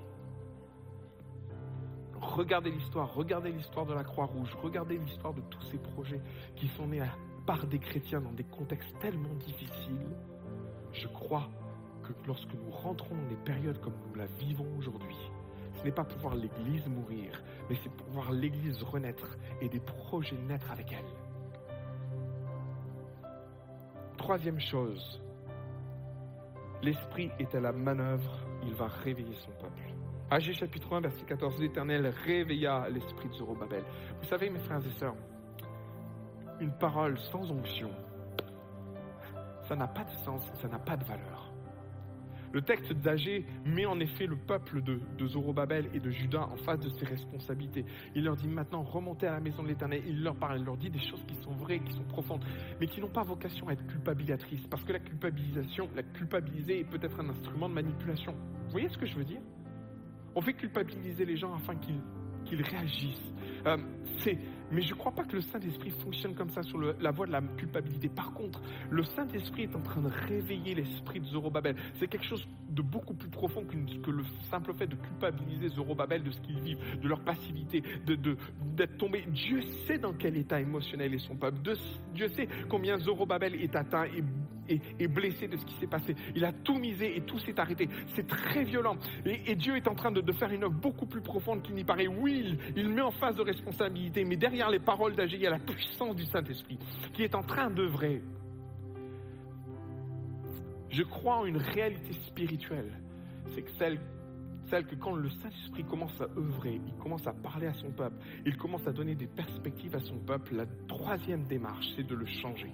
Regardez 2.21 2.71
l'histoire, 2.71 3.13
regardez 3.13 3.51
l'histoire 3.51 3.85
de 3.85 3.93
la 3.93 4.03
Croix-Rouge, 4.03 4.55
regardez 4.61 4.97
l'histoire 4.97 5.33
de 5.33 5.41
tous 5.41 5.61
ces 5.71 5.77
projets 5.77 6.21
qui 6.55 6.67
sont 6.69 6.87
nés 6.87 7.03
par 7.45 7.65
des 7.65 7.79
chrétiens 7.79 8.21
dans 8.21 8.31
des 8.31 8.43
contextes 8.43 8.97
tellement 8.99 9.33
difficiles. 9.35 10.15
Je 10.93 11.07
crois 11.07 11.49
que 12.07 12.27
lorsque 12.27 12.53
nous 12.53 12.71
rentrons 12.71 13.15
dans 13.15 13.27
des 13.27 13.35
périodes 13.35 13.79
comme 13.81 13.93
nous 14.07 14.15
la 14.15 14.25
vivons 14.25 14.67
aujourd'hui, 14.77 15.17
ce 15.79 15.83
n'est 15.83 15.91
pas 15.91 16.03
pour 16.03 16.19
voir 16.19 16.35
l'Église 16.35 16.87
mourir, 16.87 17.41
mais 17.69 17.75
c'est 17.83 17.91
pour 17.91 18.07
voir 18.07 18.31
l'Église 18.31 18.81
renaître 18.83 19.37
et 19.61 19.69
des 19.69 19.79
projets 19.79 20.37
naître 20.47 20.71
avec 20.71 20.91
elle. 20.91 21.05
Troisième 24.17 24.59
chose, 24.59 25.21
l'Esprit 26.81 27.29
est 27.39 27.53
à 27.53 27.59
la 27.59 27.71
manœuvre, 27.71 28.39
il 28.63 28.73
va 28.73 28.87
réveiller 28.87 29.35
son 29.35 29.51
peuple. 29.51 29.93
Agé 30.29 30.53
chapitre 30.53 30.93
1, 30.93 31.01
verset 31.01 31.25
14, 31.25 31.59
l'Éternel 31.59 32.07
réveilla 32.25 32.89
l'esprit 32.89 33.29
de 33.29 33.33
Zorobabel. 33.35 33.83
Vous 34.21 34.27
savez, 34.27 34.49
mes 34.49 34.59
frères 34.59 34.85
et 34.85 34.99
sœurs, 34.99 35.15
une 36.59 36.73
parole 36.73 37.17
sans 37.17 37.49
onction, 37.51 37.91
ça 39.67 39.75
n'a 39.75 39.87
pas 39.87 40.03
de 40.03 40.11
sens, 40.25 40.41
ça 40.61 40.67
n'a 40.67 40.79
pas 40.79 40.97
de 40.97 41.05
valeur. 41.05 41.46
Le 42.57 42.63
texte 42.63 42.91
d'Agé 42.91 43.45
met 43.67 43.85
en 43.85 43.99
effet 43.99 44.25
le 44.25 44.35
peuple 44.35 44.81
de, 44.81 45.27
Zorobabel 45.27 45.91
et 45.93 45.99
de 45.99 46.09
Judas 46.09 46.49
en 46.51 46.57
face 46.57 46.79
de 46.79 46.89
ses 46.89 47.05
responsabilités. 47.05 47.85
Il 48.15 48.23
leur 48.23 48.35
dit 48.35 48.47
maintenant 48.47 48.81
remontez 48.81 49.27
à 49.27 49.33
la 49.33 49.39
maison 49.39 49.61
de 49.61 49.67
l'Éternel. 49.67 50.01
Il 50.07 50.23
leur 50.23 50.35
parle, 50.35 50.57
il 50.57 50.65
leur 50.65 50.75
dit 50.75 50.89
des 50.89 50.97
choses 50.97 51.23
qui 51.27 51.35
sont 51.43 51.51
vraies, 51.51 51.77
qui 51.77 51.93
sont 51.93 52.05
profondes, 52.05 52.43
mais 52.81 52.87
qui 52.87 52.99
n'ont 52.99 53.11
pas 53.11 53.21
vocation 53.21 53.67
à 53.67 53.73
être 53.73 53.85
culpabilisatrices. 53.85 54.65
Parce 54.71 54.83
que 54.83 54.91
la 54.91 54.97
culpabilisation, 54.97 55.87
la 55.95 56.01
culpabiliser 56.01 56.79
est 56.79 56.83
peut-être 56.83 57.19
un 57.19 57.29
instrument 57.29 57.69
de 57.69 57.75
manipulation. 57.75 58.33
Vous 58.65 58.71
voyez 58.71 58.89
ce 58.89 58.97
que 58.97 59.05
je 59.05 59.15
veux 59.17 59.25
dire? 59.25 59.41
On 60.33 60.41
fait 60.41 60.53
culpabiliser 60.53 61.25
les 61.25 61.37
gens 61.37 61.53
afin 61.53 61.75
qu'ils 61.75 62.63
réagissent. 62.63 63.33
Euh, 63.67 63.77
mais 64.71 64.81
je 64.81 64.93
ne 64.93 64.97
crois 64.97 65.11
pas 65.11 65.23
que 65.23 65.35
le 65.35 65.41
Saint-Esprit 65.41 65.91
fonctionne 65.91 66.35
comme 66.35 66.49
ça 66.49 66.63
sur 66.63 66.79
la 66.79 67.11
voie 67.11 67.25
de 67.25 67.31
la 67.31 67.41
culpabilité. 67.41 68.09
Par 68.09 68.33
contre, 68.33 68.61
le 68.89 69.03
Saint-Esprit 69.03 69.63
est 69.63 69.75
en 69.75 69.81
train 69.81 70.01
de 70.01 70.09
réveiller 70.27 70.75
l'esprit 70.75 71.19
de 71.19 71.25
Zorobabel. 71.25 71.75
C'est 71.99 72.07
quelque 72.07 72.25
chose 72.25 72.47
de 72.69 72.81
beaucoup 72.81 73.13
plus 73.13 73.29
profond 73.29 73.65
que 73.65 74.11
le 74.11 74.23
simple 74.49 74.73
fait 74.73 74.87
de 74.87 74.95
culpabiliser 74.95 75.69
Zorobabel 75.69 76.23
de 76.23 76.31
ce 76.31 76.39
qu'ils 76.41 76.59
vivent, 76.59 76.99
de 77.01 77.07
leur 77.07 77.21
passivité, 77.21 77.81
d'être 78.05 78.21
de, 78.21 78.85
tombé. 78.97 79.25
Dieu 79.27 79.61
sait 79.87 79.97
dans 79.97 80.13
quel 80.13 80.37
état 80.37 80.59
émotionnel 80.59 81.13
est 81.13 81.19
son 81.19 81.35
peuple. 81.35 81.57
Dieu 82.13 82.27
sait 82.29 82.47
combien 82.69 82.97
Zorobabel 82.97 83.55
est 83.55 83.75
atteint 83.75 84.05
et, 84.69 85.07
blessé 85.07 85.47
de 85.47 85.57
ce 85.57 85.65
qui 85.65 85.75
s'est 85.79 85.87
passé. 85.87 86.15
Il 86.35 86.43
a 86.45 86.51
tout 86.51 86.77
misé 86.77 87.17
et 87.17 87.21
tout 87.21 87.39
s'est 87.39 87.59
arrêté. 87.59 87.87
C'est 88.15 88.27
très 88.27 88.63
violent. 88.63 88.97
Et, 89.25 89.55
Dieu 89.55 89.75
est 89.75 89.87
en 89.87 89.95
train 89.95 90.11
de, 90.11 90.31
faire 90.33 90.51
une 90.51 90.63
œuvre 90.63 90.73
beaucoup 90.73 91.05
plus 91.05 91.21
profonde 91.21 91.61
qu'il 91.61 91.75
n'y 91.75 91.83
paraît. 91.83 92.07
Oui, 92.07 92.57
il, 92.75 92.89
met 92.89 93.01
en 93.01 93.11
face 93.11 93.35
de 93.35 93.41
responsabilité, 93.41 94.23
mais 94.23 94.35
derrière 94.35 94.56
les 94.69 94.79
paroles 94.79 95.15
d'Agé, 95.15 95.37
il 95.37 95.43
y 95.43 95.47
a 95.47 95.51
la 95.51 95.59
puissance 95.59 96.15
du 96.15 96.25
Saint-Esprit 96.25 96.79
qui 97.13 97.23
est 97.23 97.35
en 97.35 97.43
train 97.43 97.69
d'œuvrer. 97.69 98.21
Je 100.89 101.03
crois 101.03 101.37
en 101.37 101.45
une 101.45 101.57
réalité 101.57 102.13
spirituelle. 102.27 102.91
C'est 103.53 103.61
que 103.61 103.71
celle, 103.77 103.99
celle 104.69 104.85
que 104.85 104.95
quand 104.95 105.15
le 105.15 105.29
Saint-Esprit 105.29 105.83
commence 105.83 106.19
à 106.19 106.25
œuvrer, 106.37 106.81
il 106.85 106.93
commence 106.95 107.25
à 107.27 107.33
parler 107.33 107.67
à 107.67 107.73
son 107.73 107.91
peuple, 107.91 108.17
il 108.45 108.57
commence 108.57 108.85
à 108.87 108.91
donner 108.91 109.15
des 109.15 109.27
perspectives 109.27 109.95
à 109.95 109.99
son 109.99 110.17
peuple, 110.17 110.55
la 110.55 110.65
troisième 110.87 111.43
démarche, 111.43 111.85
c'est 111.95 112.07
de 112.07 112.15
le 112.15 112.25
changer. 112.25 112.71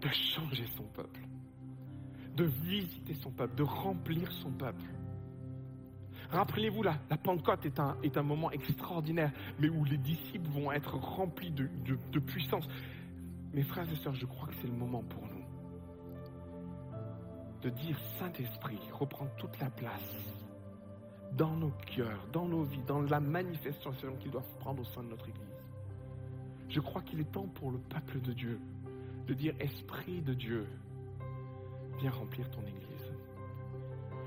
De 0.00 0.08
changer 0.08 0.66
son 0.76 0.84
peuple. 0.84 1.20
De 2.34 2.44
visiter 2.44 3.14
son 3.14 3.30
peuple, 3.30 3.54
de 3.56 3.62
remplir 3.62 4.30
son 4.42 4.50
peuple. 4.52 4.82
Rappelez-vous, 6.30 6.82
la, 6.82 6.96
la 7.10 7.16
est 8.02 8.16
un, 8.18 8.22
moment 8.22 8.50
extraordinaire, 8.50 9.32
mais 9.58 9.68
où 9.68 9.84
les 9.84 9.96
disciples 9.96 10.48
vont 10.50 10.72
être 10.72 10.94
remplis 10.96 11.50
de, 11.50 12.18
puissance. 12.18 12.68
Mes 13.52 13.62
frères 13.62 13.90
et 13.90 13.96
sœurs, 13.96 14.14
je 14.14 14.26
crois 14.26 14.48
que 14.48 14.54
c'est 14.60 14.66
le 14.66 14.74
moment 14.74 15.02
pour 15.02 15.22
nous 15.22 15.36
de 17.62 17.70
dire 17.70 17.98
Saint-Esprit, 18.18 18.78
reprends 18.92 19.26
toute 19.38 19.58
la 19.58 19.70
place 19.70 20.14
dans 21.32 21.56
nos 21.56 21.72
cœurs, 21.94 22.26
dans 22.32 22.46
nos 22.46 22.62
vies, 22.62 22.82
dans 22.86 23.00
la 23.00 23.18
manifestation 23.18 24.14
qu'ils 24.20 24.30
doivent 24.30 24.56
prendre 24.60 24.82
au 24.82 24.84
sein 24.84 25.02
de 25.02 25.08
notre 25.08 25.28
Église. 25.28 25.42
Je 26.68 26.80
crois 26.80 27.02
qu'il 27.02 27.20
est 27.20 27.32
temps 27.32 27.48
pour 27.54 27.70
le 27.70 27.78
peuple 27.78 28.20
de 28.20 28.32
Dieu 28.32 28.60
de 29.26 29.34
dire 29.34 29.54
Esprit 29.58 30.20
de 30.20 30.34
Dieu, 30.34 30.66
viens 31.98 32.10
remplir 32.10 32.48
ton 32.50 32.60
Église. 32.62 32.85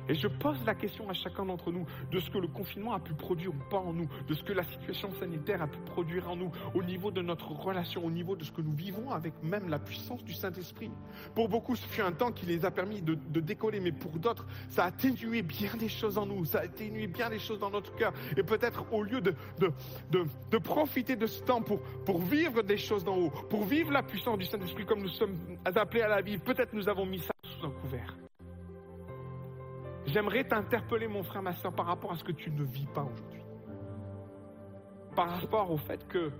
Et 0.09 0.15
je 0.15 0.27
pose 0.27 0.57
la 0.65 0.73
question 0.73 1.07
à 1.09 1.13
chacun 1.13 1.45
d'entre 1.45 1.71
nous 1.71 1.85
de 2.11 2.19
ce 2.19 2.29
que 2.31 2.39
le 2.39 2.47
confinement 2.47 2.93
a 2.93 2.99
pu 2.99 3.13
produire 3.13 3.51
ou 3.51 3.69
pas 3.69 3.77
en 3.77 3.93
nous, 3.93 4.09
de 4.27 4.33
ce 4.33 4.43
que 4.43 4.53
la 4.53 4.63
situation 4.63 5.11
sanitaire 5.19 5.61
a 5.61 5.67
pu 5.67 5.77
produire 5.85 6.29
en 6.29 6.35
nous, 6.35 6.51
au 6.73 6.83
niveau 6.83 7.11
de 7.11 7.21
notre 7.21 7.51
relation, 7.51 8.03
au 8.03 8.09
niveau 8.09 8.35
de 8.35 8.43
ce 8.43 8.51
que 8.51 8.61
nous 8.61 8.73
vivons 8.73 9.11
avec 9.11 9.33
même 9.43 9.69
la 9.69 9.77
puissance 9.77 10.23
du 10.23 10.33
Saint-Esprit. 10.33 10.89
Pour 11.35 11.47
beaucoup, 11.47 11.75
ce 11.75 11.85
fut 11.85 12.01
un 12.01 12.11
temps 12.11 12.31
qui 12.31 12.47
les 12.47 12.65
a 12.65 12.71
permis 12.71 13.01
de, 13.01 13.15
décoller, 13.39 13.79
mais 13.79 13.91
pour 13.91 14.11
d'autres, 14.13 14.47
ça 14.69 14.83
a 14.83 14.87
atténué 14.87 15.43
bien 15.43 15.71
des 15.77 15.89
choses 15.89 16.17
en 16.17 16.25
nous, 16.25 16.43
ça 16.45 16.59
a 16.59 16.63
atténué 16.63 17.07
bien 17.07 17.29
des 17.29 17.39
choses 17.39 17.59
dans 17.59 17.69
notre 17.69 17.95
cœur. 17.95 18.11
Et 18.35 18.43
peut-être 18.43 18.85
au 18.91 19.03
lieu 19.03 19.21
de, 19.21 20.57
profiter 20.57 21.15
de 21.15 21.27
ce 21.27 21.43
temps 21.43 21.61
pour, 21.61 21.81
pour 22.05 22.19
vivre 22.21 22.63
des 22.63 22.77
choses 22.77 23.03
d'en 23.03 23.15
haut, 23.15 23.29
pour 23.49 23.65
vivre 23.65 23.91
la 23.91 24.01
puissance 24.01 24.39
du 24.39 24.45
Saint-Esprit 24.45 24.85
comme 24.85 25.01
nous 25.01 25.09
sommes 25.09 25.37
appelés 25.65 26.01
à 26.01 26.07
la 26.07 26.21
vivre, 26.21 26.41
peut-être 26.41 26.73
nous 26.73 26.89
avons 26.89 27.05
mis 27.05 27.19
ça 27.19 27.31
sous 27.43 27.65
un 27.65 27.71
couvert. 27.71 28.28
J'aimerais 30.05 30.43
t'interpeller, 30.43 31.07
mon 31.07 31.23
frère, 31.23 31.41
ma 31.41 31.53
soeur, 31.53 31.73
par 31.73 31.85
rapport 31.85 32.11
à 32.11 32.15
ce 32.15 32.23
que 32.23 32.31
tu 32.31 32.49
ne 32.51 32.63
vis 32.63 32.87
pas 32.87 33.03
aujourd'hui. 33.03 33.41
Par 35.15 35.29
rapport 35.29 35.71
au 35.71 35.77
fait 35.77 36.07
que, 36.07 36.31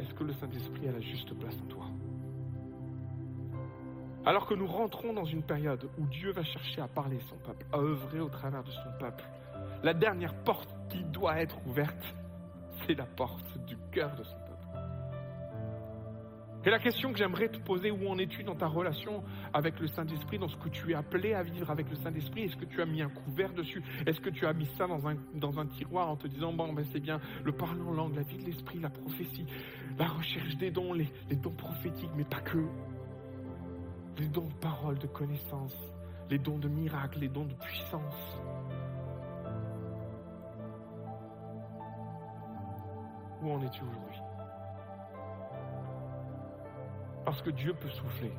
est-ce 0.00 0.12
que 0.14 0.24
le 0.24 0.32
Saint-Esprit 0.32 0.88
a 0.88 0.92
la 0.92 1.00
juste 1.00 1.38
place 1.38 1.56
en 1.62 1.66
toi? 1.66 1.86
Alors 4.26 4.46
que 4.46 4.54
nous 4.54 4.66
rentrons 4.66 5.14
dans 5.14 5.24
une 5.24 5.42
période 5.42 5.88
où 5.98 6.06
Dieu 6.06 6.32
va 6.32 6.42
chercher 6.42 6.82
à 6.82 6.88
parler 6.88 7.18
son 7.20 7.36
peuple, 7.36 7.64
à 7.72 7.78
œuvrer 7.78 8.20
au 8.20 8.28
travers 8.28 8.62
de 8.62 8.70
son 8.70 8.90
peuple, 8.98 9.24
la 9.82 9.94
dernière 9.94 10.34
porte 10.42 10.68
qui 10.90 11.02
doit 11.04 11.40
être 11.40 11.56
ouverte, 11.66 12.14
c'est 12.86 12.94
la 12.94 13.06
porte 13.06 13.58
du 13.64 13.76
cœur 13.90 14.14
de 14.16 14.24
son. 14.24 14.39
Et 16.62 16.68
la 16.68 16.78
question 16.78 17.10
que 17.10 17.18
j'aimerais 17.18 17.48
te 17.48 17.58
poser, 17.58 17.90
où 17.90 18.06
en 18.08 18.18
es-tu 18.18 18.42
dans 18.42 18.54
ta 18.54 18.66
relation 18.66 19.24
avec 19.54 19.80
le 19.80 19.86
Saint-Esprit, 19.86 20.38
dans 20.38 20.48
ce 20.48 20.58
que 20.58 20.68
tu 20.68 20.90
es 20.90 20.94
appelé 20.94 21.32
à 21.32 21.42
vivre 21.42 21.70
avec 21.70 21.88
le 21.88 21.96
Saint-Esprit? 21.96 22.42
Est-ce 22.42 22.56
que 22.56 22.66
tu 22.66 22.82
as 22.82 22.86
mis 22.86 23.00
un 23.00 23.08
couvert 23.08 23.54
dessus? 23.54 23.82
Est-ce 24.06 24.20
que 24.20 24.28
tu 24.28 24.46
as 24.46 24.52
mis 24.52 24.66
ça 24.76 24.86
dans 24.86 25.08
un, 25.08 25.16
dans 25.34 25.58
un 25.58 25.66
tiroir 25.66 26.10
en 26.10 26.16
te 26.16 26.26
disant, 26.26 26.52
bon, 26.52 26.74
ben 26.74 26.84
c'est 26.92 27.00
bien, 27.00 27.18
le 27.44 27.52
parler 27.52 27.80
en 27.80 27.92
langue, 27.92 28.14
la 28.14 28.22
vie 28.22 28.36
de 28.36 28.44
l'Esprit, 28.44 28.78
la 28.78 28.90
prophétie, 28.90 29.46
la 29.98 30.06
recherche 30.06 30.54
des 30.56 30.70
dons, 30.70 30.92
les, 30.92 31.10
les 31.30 31.36
dons 31.36 31.54
prophétiques, 31.54 32.10
mais 32.14 32.24
pas 32.24 32.40
que. 32.40 32.62
Les 34.18 34.28
dons 34.28 34.48
de 34.48 34.54
parole, 34.60 34.98
de 34.98 35.06
connaissance, 35.06 35.74
les 36.28 36.38
dons 36.38 36.58
de 36.58 36.68
miracles, 36.68 37.20
les 37.20 37.28
dons 37.28 37.46
de 37.46 37.54
puissance. 37.54 38.38
Où 43.42 43.50
en 43.50 43.62
es-tu 43.62 43.80
aujourd'hui? 43.80 44.29
Parce 47.24 47.42
que 47.42 47.50
Dieu 47.50 47.74
peut 47.74 47.88
souffler. 47.88 48.32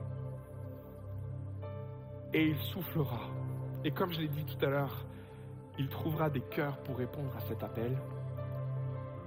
Et 2.33 2.47
il 2.47 2.57
soufflera. 2.57 3.29
Et 3.83 3.91
comme 3.91 4.11
je 4.11 4.19
l'ai 4.19 4.27
dit 4.27 4.45
tout 4.45 4.65
à 4.65 4.69
l'heure, 4.69 5.05
il 5.77 5.89
trouvera 5.89 6.29
des 6.29 6.41
cœurs 6.41 6.77
pour 6.83 6.97
répondre 6.97 7.35
à 7.35 7.41
cet 7.41 7.63
appel. 7.63 7.97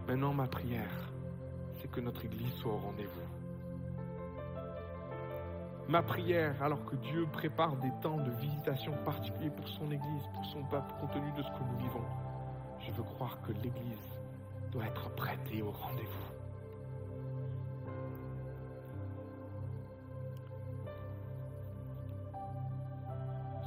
Maintenant, 0.06 0.34
ma 0.34 0.46
prière, 0.46 1.10
c'est 1.80 1.90
que 1.90 2.00
notre 2.00 2.24
Église 2.24 2.52
soit 2.54 2.72
au 2.72 2.78
rendez-vous. 2.78 3.20
Ma 5.88 6.02
prière, 6.02 6.62
alors 6.62 6.84
que 6.86 6.96
Dieu 6.96 7.26
prépare 7.30 7.76
des 7.76 7.92
temps 8.00 8.16
de 8.16 8.30
visitation 8.30 8.92
particuliers 9.04 9.50
pour 9.50 9.68
son 9.68 9.90
Église, 9.90 10.22
pour 10.32 10.44
son 10.46 10.62
peuple, 10.64 10.94
compte 10.98 11.12
tenu 11.12 11.30
de 11.36 11.42
ce 11.42 11.48
que 11.48 11.64
nous 11.70 11.78
vivons, 11.78 12.04
je 12.80 12.90
veux 12.92 13.02
croire 13.02 13.38
que 13.42 13.52
l'Église 13.52 14.18
doit 14.72 14.86
être 14.86 15.10
prête 15.10 15.40
et 15.52 15.60
au 15.62 15.70
rendez-vous. 15.70 16.33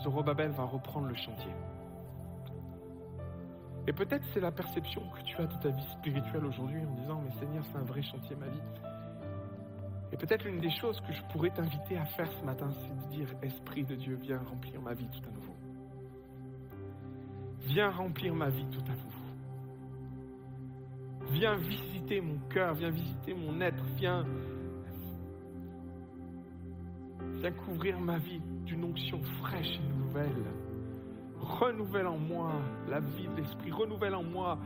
Zorobabel 0.01 0.51
va 0.51 0.63
reprendre 0.63 1.07
le 1.07 1.15
chantier. 1.15 1.51
Et 3.87 3.93
peut-être 3.93 4.25
c'est 4.33 4.41
la 4.41 4.51
perception 4.51 5.01
que 5.15 5.23
tu 5.23 5.37
as 5.37 5.45
de 5.45 5.55
ta 5.61 5.69
vie 5.69 5.87
spirituelle 5.99 6.45
aujourd'hui 6.45 6.81
en 6.85 6.93
disant, 6.95 7.21
mais 7.23 7.31
Seigneur, 7.39 7.63
c'est 7.71 7.77
un 7.77 7.83
vrai 7.83 8.01
chantier 8.01 8.35
ma 8.35 8.47
vie. 8.47 8.61
Et 10.11 10.17
peut-être 10.17 10.43
l'une 10.45 10.59
des 10.59 10.69
choses 10.69 10.99
que 11.01 11.13
je 11.13 11.21
pourrais 11.31 11.49
t'inviter 11.49 11.97
à 11.97 12.05
faire 12.05 12.31
ce 12.31 12.45
matin, 12.45 12.69
c'est 12.71 13.07
de 13.07 13.15
dire, 13.15 13.27
Esprit 13.41 13.83
de 13.83 13.95
Dieu, 13.95 14.17
viens 14.21 14.39
remplir 14.39 14.81
ma 14.81 14.93
vie 14.93 15.07
tout 15.07 15.27
à 15.27 15.31
nouveau. 15.31 15.55
Viens 17.61 17.89
remplir 17.91 18.33
ma 18.33 18.49
vie 18.49 18.65
tout 18.71 18.83
à 18.87 18.95
nouveau. 18.95 19.17
Viens 21.31 21.55
visiter 21.55 22.21
mon 22.21 22.39
cœur, 22.49 22.73
viens 22.73 22.89
visiter 22.89 23.33
mon 23.33 23.59
être, 23.59 23.83
viens, 23.97 24.25
viens 27.37 27.51
couvrir 27.51 27.99
ma 27.99 28.17
vie 28.17 28.41
d'une 28.65 28.83
onction 28.83 29.21
fraîche 29.41 29.79
et 29.79 29.99
nouvelle. 29.99 30.45
Renouvelle 31.39 32.07
en 32.07 32.17
moi 32.17 32.51
la 32.89 32.99
vie 32.99 33.27
de 33.27 33.35
l'esprit, 33.41 33.71
renouvelle 33.71 34.15
en 34.15 34.23
moi 34.23 34.57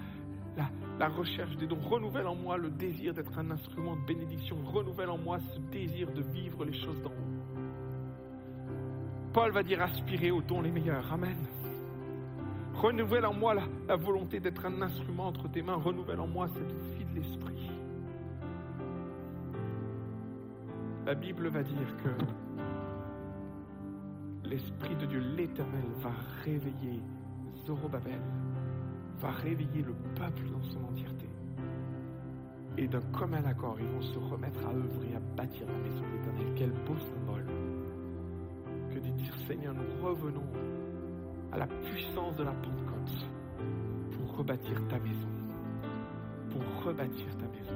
la, 0.99 1.07
recherche 1.07 1.56
des 1.57 1.68
dons, 1.68 1.80
renouvelle 1.80 2.27
en 2.27 2.35
moi 2.35 2.57
le 2.57 2.69
désir 2.69 3.14
d'être 3.14 3.38
un 3.38 3.52
instrument 3.52 3.95
de 3.95 4.06
bénédiction, 4.06 4.57
renouvelle 4.65 5.10
en 5.10 5.18
moi 5.18 5.39
ce 5.39 5.60
désir 5.72 6.11
de 6.11 6.22
vivre 6.22 6.65
les 6.65 6.73
choses 6.73 7.02
d'en 7.02 7.10
haut. 7.10 7.61
Paul 9.34 9.52
va 9.52 9.64
dire 9.64 9.81
aspirer 9.81 10.31
aux 10.31 10.41
dons 10.41 10.61
les 10.61 10.72
meilleurs. 10.72 11.11
Amen. 11.11 11.38
Renouvelle 12.73 13.26
en 13.26 13.34
moi 13.34 13.56
la 13.88 13.95
volonté 13.95 14.39
d'être 14.39 14.65
un 14.65 14.81
instrument 14.81 15.27
entre 15.27 15.49
tes 15.49 15.61
mains, 15.61 15.76
renouvelle 15.76 16.19
en 16.19 16.27
moi 16.27 16.48
cette 16.48 16.72
vie 16.98 17.06
de 17.06 17.19
l'esprit. 17.19 17.72
La 21.06 21.15
Bible 21.15 21.48
va 21.48 21.64
dire 21.64 21.98
que 22.03 22.10
l'Esprit 24.52 24.95
de 24.98 25.06
Dieu, 25.06 25.19
l'Éternel, 25.38 25.86
va 26.02 26.11
réveiller 26.44 27.02
Zorobabel, 27.65 28.19
va 29.19 29.32
réveiller 29.32 29.82
le 29.82 29.94
peuple 30.15 30.44
dans 30.52 30.61
son 30.64 30.84
entièreté. 30.84 31.30
Et 32.78 32.88
d'un 32.88 33.02
commun 33.14 33.44
accord, 33.45 33.78
ils 33.80 33.88
vont 33.88 34.02
se 34.02 34.19
remettre 34.19 34.60
à 34.65 34.72
œuvrer, 34.72 35.15
à 35.15 35.19
bâtir 35.38 35.65
la 35.68 35.78
maison 35.78 36.02
de 36.02 36.18
l'Éternel. 36.18 36.53
Quel 36.56 36.72
beau 36.72 36.98
symbole 36.98 37.45
que 38.90 38.99
de 38.99 39.10
dire 39.11 39.34
Seigneur, 39.48 39.73
nous 39.73 40.06
revenons 40.06 40.44
à 41.53 41.57
la 41.57 41.68
puissance 41.68 42.36
de 42.36 42.44
la 42.44 42.52
Pentecôte 42.52 43.28
pour 44.11 44.38
rebâtir 44.38 44.86
ta 44.90 44.99
maison. 44.99 45.30
Pour 46.49 46.84
rebâtir 46.84 47.28
ta 47.38 47.48
maison. 47.48 47.76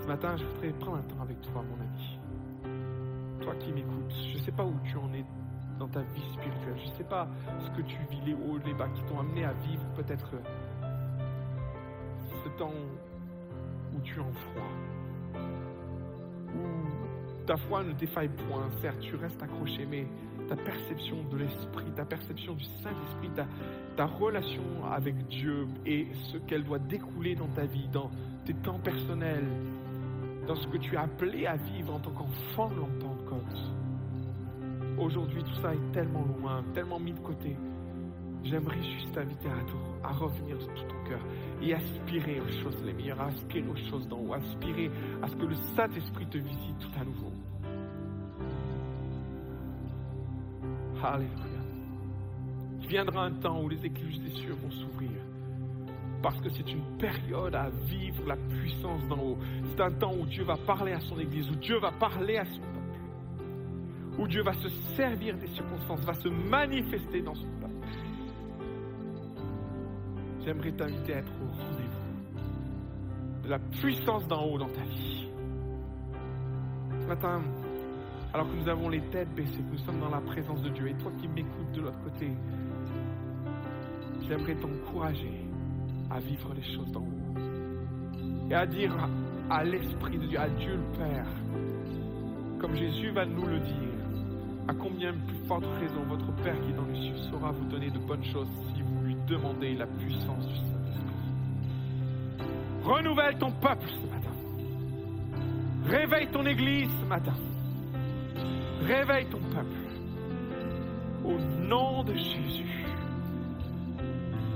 Ce 0.00 0.06
matin, 0.06 0.36
je 0.36 0.44
voudrais 0.44 0.72
prendre 0.74 0.98
un 0.98 1.02
temps 1.02 1.22
avec 1.22 1.40
toi, 1.40 1.64
mon 1.68 1.82
ami 1.82 2.23
toi 3.44 3.54
qui 3.60 3.72
m'écoutes, 3.72 4.14
je 4.32 4.38
ne 4.38 4.42
sais 4.42 4.52
pas 4.52 4.64
où 4.64 4.74
tu 4.84 4.96
en 4.96 5.12
es 5.12 5.24
dans 5.78 5.88
ta 5.88 6.00
vie 6.00 6.22
spirituelle, 6.32 6.78
je 6.78 6.90
ne 6.90 6.96
sais 6.96 7.04
pas 7.04 7.28
ce 7.60 7.70
que 7.70 7.82
tu 7.82 7.98
vis, 8.10 8.20
les 8.24 8.34
hauts, 8.34 8.58
les 8.64 8.74
bas 8.74 8.88
qui 8.88 9.02
t'ont 9.02 9.18
amené 9.18 9.44
à 9.44 9.52
vivre 9.52 9.84
peut-être 9.94 10.30
ce 12.42 12.48
temps 12.58 12.72
où 13.94 14.00
tu 14.00 14.16
es 14.16 14.22
en 14.22 14.32
froid, 14.32 15.40
où 16.54 17.44
ta 17.46 17.56
foi 17.56 17.84
ne 17.84 17.92
défaille 17.92 18.30
point, 18.48 18.68
certes 18.80 19.00
tu 19.00 19.16
restes 19.16 19.42
accroché, 19.42 19.86
mais 19.86 20.06
ta 20.48 20.56
perception 20.56 21.22
de 21.30 21.38
l'Esprit, 21.38 21.90
ta 21.96 22.04
perception 22.04 22.54
du 22.54 22.64
Saint-Esprit, 22.64 23.30
ta, 23.34 23.46
ta 23.96 24.06
relation 24.06 24.62
avec 24.90 25.26
Dieu 25.28 25.66
et 25.84 26.08
ce 26.32 26.38
qu'elle 26.38 26.64
doit 26.64 26.78
découler 26.78 27.34
dans 27.34 27.48
ta 27.48 27.64
vie, 27.66 27.88
dans 27.88 28.10
tes 28.44 28.54
temps 28.54 28.78
personnels, 28.78 29.48
dans 30.46 30.56
ce 30.56 30.66
que 30.68 30.76
tu 30.76 30.94
es 30.94 30.98
appelé 30.98 31.46
à 31.46 31.56
vivre 31.56 31.94
en 31.94 31.98
tant 31.98 32.10
qu'enfant 32.10 32.68
de 32.68 32.74
Aujourd'hui, 34.98 35.42
tout 35.42 35.60
ça 35.60 35.74
est 35.74 35.92
tellement 35.92 36.24
loin, 36.38 36.62
tellement 36.72 37.00
mis 37.00 37.12
de 37.12 37.18
côté. 37.18 37.56
J'aimerais 38.44 38.82
juste 38.82 39.12
t'inviter 39.12 39.48
à, 39.48 40.08
à, 40.08 40.12
revenir 40.12 40.58
de 40.58 40.64
tout 40.64 40.84
ton 40.88 41.08
cœur 41.08 41.20
et 41.62 41.74
aspirer 41.74 42.40
aux 42.40 42.62
choses 42.62 42.76
les 42.84 42.92
meilleures, 42.92 43.20
aspirer 43.20 43.66
aux 43.66 43.90
choses 43.90 44.06
d'en 44.06 44.18
haut, 44.18 44.34
aspirer 44.34 44.90
à 45.22 45.28
ce 45.28 45.34
que 45.34 45.46
le 45.46 45.54
Saint-Esprit 45.76 46.26
te 46.26 46.38
visite 46.38 46.78
tout 46.78 47.00
à 47.00 47.04
nouveau. 47.04 47.32
Alléluia. 51.02 51.60
Il 52.80 52.86
viendra 52.86 53.24
un 53.24 53.32
temps 53.32 53.62
où 53.62 53.68
les 53.68 53.84
écluses 53.84 54.20
des 54.20 54.30
cieux 54.30 54.56
vont 54.62 54.70
s'ouvrir. 54.70 55.10
Parce 56.22 56.40
que 56.40 56.48
c'est 56.50 56.70
une 56.70 56.84
période 56.98 57.54
à 57.54 57.68
vivre 57.86 58.26
la 58.26 58.36
puissance 58.36 59.06
d'en 59.08 59.18
haut. 59.18 59.38
C'est 59.70 59.82
un 59.82 59.90
temps 59.90 60.14
où 60.14 60.24
Dieu 60.26 60.44
va 60.44 60.56
parler 60.56 60.92
à 60.92 61.00
son 61.00 61.18
Église, 61.18 61.50
où 61.50 61.56
Dieu 61.56 61.78
va 61.78 61.92
parler 61.92 62.38
à 62.38 62.44
son 62.44 62.73
où 64.18 64.26
Dieu 64.26 64.42
va 64.42 64.52
se 64.52 64.68
servir 64.96 65.36
des 65.36 65.48
circonstances, 65.48 66.00
va 66.00 66.14
se 66.14 66.28
manifester 66.28 67.22
dans 67.22 67.34
son 67.34 67.48
peuple. 67.60 67.74
J'aimerais 70.44 70.72
t'inviter 70.72 71.14
à 71.14 71.18
être 71.18 71.32
au 71.42 71.46
rendez-vous 71.46 72.04
de 73.44 73.48
la 73.48 73.58
puissance 73.58 74.26
d'en 74.26 74.44
haut 74.44 74.58
dans 74.58 74.68
ta 74.68 74.82
vie. 74.82 75.28
Ce 77.00 77.06
matin, 77.06 77.42
alors 78.32 78.50
que 78.50 78.56
nous 78.56 78.68
avons 78.68 78.88
les 78.88 79.00
têtes 79.10 79.34
baissées, 79.34 79.58
que 79.58 79.72
nous 79.72 79.78
sommes 79.78 80.00
dans 80.00 80.10
la 80.10 80.20
présence 80.20 80.62
de 80.62 80.70
Dieu, 80.70 80.88
et 80.88 80.94
toi 80.94 81.12
qui 81.20 81.28
m'écoutes 81.28 81.72
de 81.72 81.80
l'autre 81.82 82.02
côté, 82.04 82.30
j'aimerais 84.26 84.54
t'encourager 84.56 85.46
à 86.10 86.20
vivre 86.20 86.52
les 86.54 86.74
choses 86.74 86.90
d'en 86.92 87.00
haut 87.00 87.40
et 88.50 88.54
à 88.54 88.66
dire 88.66 88.94
à 89.50 89.64
l'Esprit 89.64 90.18
de 90.18 90.26
Dieu, 90.26 90.38
à 90.38 90.48
Dieu 90.48 90.76
le 90.76 90.98
Père, 90.98 91.26
comme 92.60 92.74
Jésus 92.76 93.10
va 93.10 93.26
nous 93.26 93.46
le 93.46 93.60
dire, 93.60 93.93
à 94.66 94.74
combien 94.74 95.12
plus 95.12 95.46
forte 95.46 95.64
raison 95.78 96.02
votre 96.08 96.32
Père 96.42 96.58
qui 96.62 96.70
est 96.70 96.74
dans 96.74 96.86
les 96.86 97.00
cieux 97.00 97.16
saura 97.30 97.52
vous 97.52 97.66
donner 97.66 97.90
de 97.90 97.98
bonnes 97.98 98.24
choses 98.24 98.48
si 98.74 98.82
vous 98.82 99.02
lui 99.04 99.16
demandez 99.26 99.74
la 99.74 99.86
puissance 99.86 100.46
du 100.46 100.54
Saint-Esprit? 100.54 102.46
Renouvelle 102.82 103.38
ton 103.38 103.50
peuple 103.52 103.86
ce 103.88 104.06
matin. 104.06 104.30
Réveille 105.84 106.28
ton 106.28 106.46
Église 106.46 106.90
ce 107.00 107.06
matin. 107.06 107.34
Réveille 108.82 109.26
ton 109.26 109.40
peuple. 109.40 109.76
Au 111.24 111.38
nom 111.62 112.02
de 112.04 112.14
Jésus. 112.14 112.86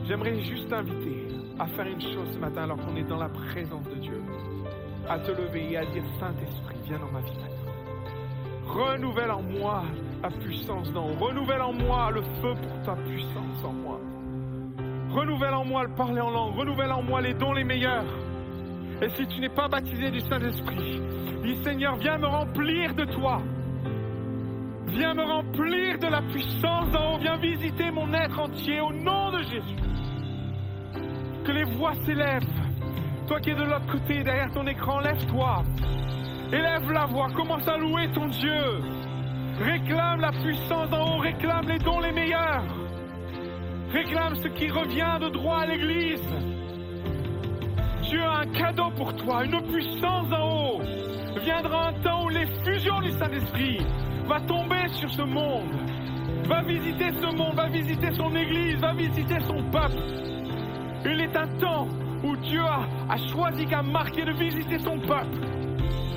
J'aimerais 0.07 0.43
juste 0.43 0.69
t'inviter 0.69 1.29
à 1.59 1.67
faire 1.67 1.87
une 1.87 2.01
chose 2.01 2.29
ce 2.33 2.39
matin 2.39 2.63
alors 2.63 2.79
qu'on 2.79 2.97
est 2.97 3.09
dans 3.09 3.19
la 3.19 3.29
présence 3.29 3.87
de 3.89 3.97
Dieu. 3.97 4.23
À 5.07 5.19
te 5.19 5.31
lever 5.33 5.73
et 5.73 5.77
à 5.77 5.85
dire 5.85 6.05
Saint-Esprit, 6.19 6.77
viens 6.87 6.99
dans 6.99 7.11
ma 7.11 7.21
vie. 7.21 7.58
Renouvelle 8.69 9.31
en 9.31 9.43
moi 9.43 9.83
la 10.23 10.31
puissance 10.31 10.93
d'en 10.93 11.09
haut. 11.09 11.17
Renouvelle 11.19 11.63
en 11.63 11.73
moi 11.73 12.11
le 12.11 12.23
feu 12.23 12.55
pour 12.55 12.83
ta 12.85 12.95
puissance 13.03 13.65
en 13.65 13.73
moi. 13.73 13.99
Renouvelle 15.11 15.55
en 15.55 15.65
moi 15.65 15.85
le 15.85 15.95
parler 15.95 16.21
en 16.21 16.31
langue. 16.31 16.55
Renouvelle 16.55 16.93
en 16.93 17.03
moi 17.03 17.21
les 17.23 17.35
dons 17.35 17.53
les 17.53 17.65
meilleurs. 17.65 18.05
Et 19.01 19.09
si 19.11 19.27
tu 19.27 19.41
n'es 19.41 19.49
pas 19.49 19.69
baptisé 19.69 20.11
du 20.11 20.21
Saint-Esprit, 20.21 21.01
dis 21.43 21.57
Seigneur, 21.63 21.97
viens 21.97 22.19
me 22.19 22.27
remplir 22.27 22.95
de 22.95 23.05
toi. 23.05 23.41
Viens 24.89 25.15
me 25.15 25.23
remplir 25.23 25.99
de 25.99 26.07
la 26.07 26.23
puissance 26.23 26.91
d'en 26.91 27.15
haut. 27.15 27.19
Viens 27.19 27.37
visiter 27.37 27.91
mon 27.91 28.13
être 28.13 28.39
entier 28.39 28.81
au 28.81 28.93
nom 28.93 29.31
de 29.31 29.43
Jésus. 29.45 29.77
Que 31.45 31.53
les 31.53 31.65
voix 31.65 31.95
s'élèvent. 32.05 32.43
Toi 33.27 33.41
qui 33.41 33.51
es 33.51 33.55
de 33.55 33.63
l'autre 33.63 33.87
côté, 33.91 34.23
derrière 34.23 34.51
ton 34.53 34.67
écran, 34.67 35.01
lève-toi. 35.01 35.63
Élève 36.51 36.91
la 36.91 37.05
voix, 37.05 37.29
commence 37.35 37.69
à 37.69 37.77
louer 37.77 38.11
ton 38.15 38.27
Dieu. 38.29 38.81
Réclame 39.61 40.21
la 40.21 40.33
puissance 40.33 40.89
d'en 40.89 41.17
haut, 41.17 41.19
réclame 41.19 41.69
les 41.69 41.79
dons 41.79 42.01
les 42.01 42.13
meilleurs. 42.13 42.65
Réclame 43.93 44.35
ce 44.37 44.49
qui 44.49 44.71
revient 44.71 45.19
de 45.21 45.29
droit 45.29 45.59
à 45.59 45.67
l'Église. 45.67 46.27
Dieu 48.03 48.23
a 48.23 48.41
un 48.41 48.47
cadeau 48.47 48.91
pour 48.97 49.15
toi, 49.17 49.45
une 49.45 49.61
puissance 49.71 50.29
d'en 50.31 50.77
haut. 50.77 50.81
Viendra 51.43 51.89
un 51.89 51.93
temps 52.01 52.25
où 52.25 52.29
l'effusion 52.31 52.99
du 53.01 53.11
Saint-Esprit 53.13 53.81
va 54.27 54.41
tomber 54.41 54.89
sur 54.89 55.11
ce 55.11 55.23
monde. 55.23 55.75
Va 56.45 56.63
visiter 56.63 57.11
ce 57.21 57.37
monde, 57.37 57.57
va 57.57 57.69
visiter 57.69 58.11
son 58.13 58.35
Église, 58.35 58.77
va 58.77 58.95
visiter 58.95 59.39
son 59.41 59.63
peuple. 59.71 59.99
Il 61.05 61.21
est 61.21 61.37
un 61.37 61.49
temps 61.59 61.89
où 62.25 62.37
Dieu 62.37 62.63
a, 62.63 62.87
a 63.11 63.17
choisi 63.33 63.67
qu'à 63.67 63.83
marquer 63.83 64.25
de 64.25 64.33
visiter 64.33 64.79
son 64.79 64.99
peuple. 64.99 65.48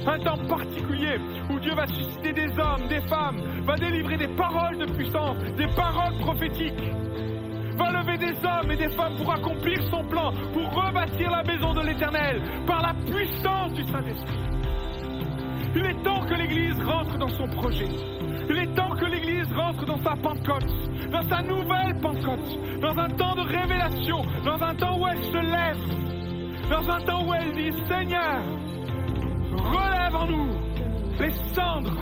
Un 0.06 0.18
temps 0.20 0.38
particulier 0.48 1.18
où 1.50 1.60
Dieu 1.60 1.74
va 1.76 1.86
susciter 1.88 2.34
des 2.34 2.50
hommes, 2.58 2.88
des 2.90 3.02
femmes, 3.02 3.40
va 3.66 3.76
délivrer 3.76 4.18
des 4.18 4.28
paroles 4.30 4.78
de 4.80 4.86
puissance, 4.94 5.38
des 5.58 5.68
paroles 5.76 6.18
prophétiques. 6.20 6.92
Va 7.78 7.92
lever 7.92 8.18
des 8.18 8.34
hommes 8.46 8.72
et 8.72 8.78
des 8.78 8.90
femmes 8.90 9.16
pour 9.18 9.32
accomplir 9.32 9.82
son 9.90 10.04
plan, 10.06 10.32
pour 10.54 10.74
rebâtir 10.74 11.30
la 11.30 11.44
maison 11.44 11.74
de 11.74 11.82
l'Éternel 11.82 12.42
par 12.66 12.82
la 12.82 12.94
puissance 12.94 13.74
du 13.74 13.84
Saint-Esprit. 13.84 14.40
Il 15.76 15.86
est 15.86 16.04
temps 16.04 16.22
que 16.26 16.34
l'Église 16.34 16.82
rentre 16.84 17.18
dans 17.18 17.30
son 17.30 17.48
projet. 17.48 17.88
Il 18.50 18.58
est 18.58 18.76
temps 18.76 18.96
que 18.96 19.06
l'Église 19.06 19.52
rentre 19.54 19.86
dans 19.86 20.02
sa 20.04 20.16
Pentecôte, 20.16 21.12
dans 21.12 21.30
sa 21.30 21.42
nouvelle 21.44 21.96
Pentecôte, 22.02 22.82
dans 22.82 22.98
un 22.98 23.10
temps 23.10 23.36
de 23.36 23.42
révélation, 23.42 24.22
dans 24.44 24.62
un 24.62 24.76
temps 24.76 25.00
où 25.00 25.08
elle 25.08 25.24
se 25.24 25.38
lève, 25.38 26.70
dans 26.70 26.92
un 26.92 27.00
temps 27.02 27.26
où 27.26 27.34
elle 27.34 27.52
dit 27.54 27.72
Seigneur, 27.88 28.42
relève 29.58 30.16
en 30.16 30.26
nous 30.28 30.50
les 31.20 31.32
cendres, 31.54 31.98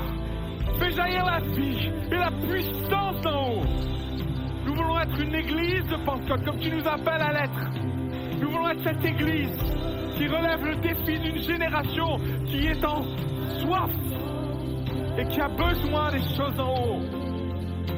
fais 0.79 0.91
jaillir 0.91 1.25
la 1.25 1.39
vie 1.39 1.91
et 2.11 2.15
la 2.15 2.31
puissance 2.31 3.21
d'en 3.21 3.49
haut. 3.49 3.63
Nous 4.65 4.75
voulons 4.75 4.99
être 4.99 5.19
une 5.21 5.35
église 5.35 5.85
de 5.87 5.95
Pentecôte, 6.05 6.45
comme 6.45 6.59
tu 6.59 6.69
nous 6.69 6.87
appelles 6.87 7.21
à 7.21 7.33
l'être. 7.33 7.71
Nous 8.39 8.49
voulons 8.49 8.69
être 8.69 8.83
cette 8.83 9.03
église 9.03 9.57
qui 10.15 10.27
relève 10.27 10.65
le 10.65 10.75
défi 10.75 11.19
d'une 11.19 11.41
génération 11.41 12.17
qui 12.45 12.67
est 12.67 12.85
en 12.85 13.03
soif 13.59 13.91
et 15.17 15.25
qui 15.25 15.41
a 15.41 15.47
besoin 15.49 16.11
des 16.11 16.21
choses 16.35 16.59
en 16.59 16.73
haut. 16.73 17.19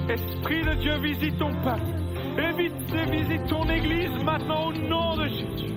Esprit 0.10 0.64
de 0.64 0.74
Dieu, 0.76 0.98
visite 1.02 1.38
ton 1.38 1.52
peuple. 1.62 2.02
Évite 2.38 2.74
et 2.96 3.12
visite 3.12 3.48
ton 3.48 3.70
église 3.70 4.24
maintenant 4.24 4.68
au 4.68 4.74
nom 4.74 5.16
de 5.18 5.28
Jésus. 5.28 5.74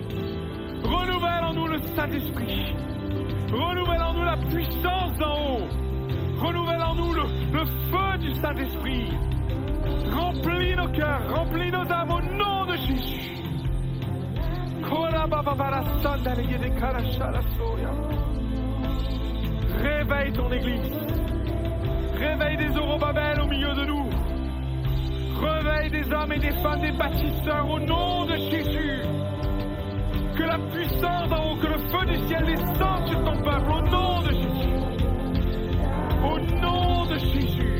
Renouvelle 0.83 1.45
en 1.45 1.53
nous 1.55 1.67
le 1.67 1.79
Saint-Esprit. 1.97 2.75
Renouvelle 3.55 4.03
en 4.03 4.15
nous 4.15 4.25
la 4.25 4.37
puissance 4.37 5.17
d'en 5.19 5.55
haut. 5.55 5.69
Renouvelle 6.41 6.83
en 6.83 6.95
nous 6.97 7.13
le, 7.15 7.65
feu 7.65 8.19
du 8.19 8.35
Saint-Esprit. 8.35 9.13
Remplis 10.13 10.75
nos 10.75 10.89
cœurs, 10.89 11.23
remplis 11.33 11.71
nos 11.71 11.93
âmes 11.93 12.11
au 12.11 12.21
nom 12.21 12.67
de 12.67 12.77
Jésus. 12.77 13.43
Réveille 19.81 20.33
ton 20.33 20.51
église. 20.53 20.93
Réveille 22.19 22.57
des 22.57 22.73
Zorobabel 22.73 23.41
au 23.41 23.47
milieu 23.47 23.73
de 23.73 23.85
nous. 23.85 24.09
Réveille 25.41 25.91
des 25.91 26.13
hommes 26.13 26.33
et 26.33 26.39
des 26.41 26.53
femmes, 26.61 26.81
des 26.81 26.93
bâtisseurs 26.93 27.71
au 27.71 27.79
nom 27.79 28.25
de 28.27 28.37
Jésus. 28.37 29.24
Que 30.37 30.43
la 30.43 30.59
puissance 30.59 31.31
en 31.31 31.53
haut, 31.53 31.57
que 31.57 31.69
le 31.69 31.79
feu 31.79 32.05
du 32.07 32.17
ciel 32.27 32.45
descende 32.45 33.07
sur 33.07 33.23
ton 33.23 33.37
peuple 33.37 33.71
au 33.71 33.83
nom 33.83 34.21
de 34.23 34.33
Jésus. 34.33 34.75
Au 36.25 36.41
nom 36.61 37.07
de 37.07 37.19
Jésus. 37.19 37.35
Jésus, 37.35 37.75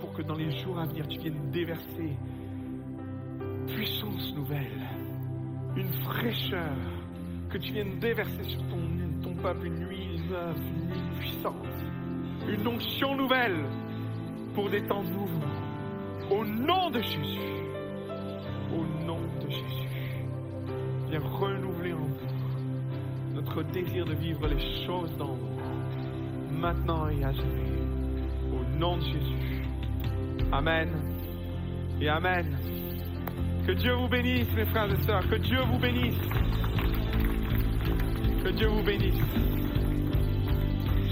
pour 0.00 0.12
que 0.12 0.22
dans 0.22 0.34
les 0.34 0.50
jours 0.62 0.78
à 0.78 0.86
venir, 0.86 1.06
tu 1.08 1.18
viennes 1.18 1.50
déverser 1.50 2.16
puissance 3.66 4.34
nouvelle, 4.34 4.88
une 5.76 5.92
fraîcheur, 6.04 6.76
que 7.50 7.58
tu 7.58 7.72
viennes 7.72 7.98
déverser 7.98 8.42
sur 8.44 8.60
ton, 8.68 9.34
peuple 9.42 9.66
une 9.66 9.88
huile 9.88 10.20
neuve, 10.28 10.56
une 10.56 10.90
huile 10.90 11.18
puissante, 11.20 11.66
une 12.48 12.66
onction 12.66 13.14
nouvelle 13.14 13.64
pour 14.52 14.68
des 14.68 14.84
temps 14.84 15.04
nouveaux. 15.04 15.46
Au 16.28 16.44
nom 16.44 16.90
de 16.90 17.00
Jésus. 17.00 17.62
Au 18.72 19.04
nom 19.06 19.20
de 19.40 19.48
Jésus. 19.48 20.24
Viens 21.08 21.20
renouveler 21.20 21.92
en 21.92 22.00
nous 22.00 23.34
notre 23.34 23.62
désir 23.62 24.04
de 24.04 24.14
vivre 24.14 24.48
les 24.48 24.84
choses 24.84 25.16
d'en 25.16 25.30
haut, 25.30 26.50
maintenant 26.50 27.08
et 27.08 27.22
à 27.22 27.32
jamais. 27.32 27.78
Au 28.52 28.76
nom 28.76 28.96
de 28.96 29.02
Jésus. 29.02 29.67
Amen. 30.50 30.88
Et 32.00 32.08
Amen. 32.08 32.56
Que 33.66 33.72
Dieu 33.72 33.92
vous 33.92 34.08
bénisse, 34.08 34.50
mes 34.56 34.64
frères 34.66 34.90
et 34.90 35.02
sœurs. 35.02 35.28
Que 35.28 35.36
Dieu 35.36 35.58
vous 35.70 35.78
bénisse. 35.78 36.16
Que 38.42 38.48
Dieu 38.50 38.68
vous 38.68 38.82
bénisse. 38.82 39.22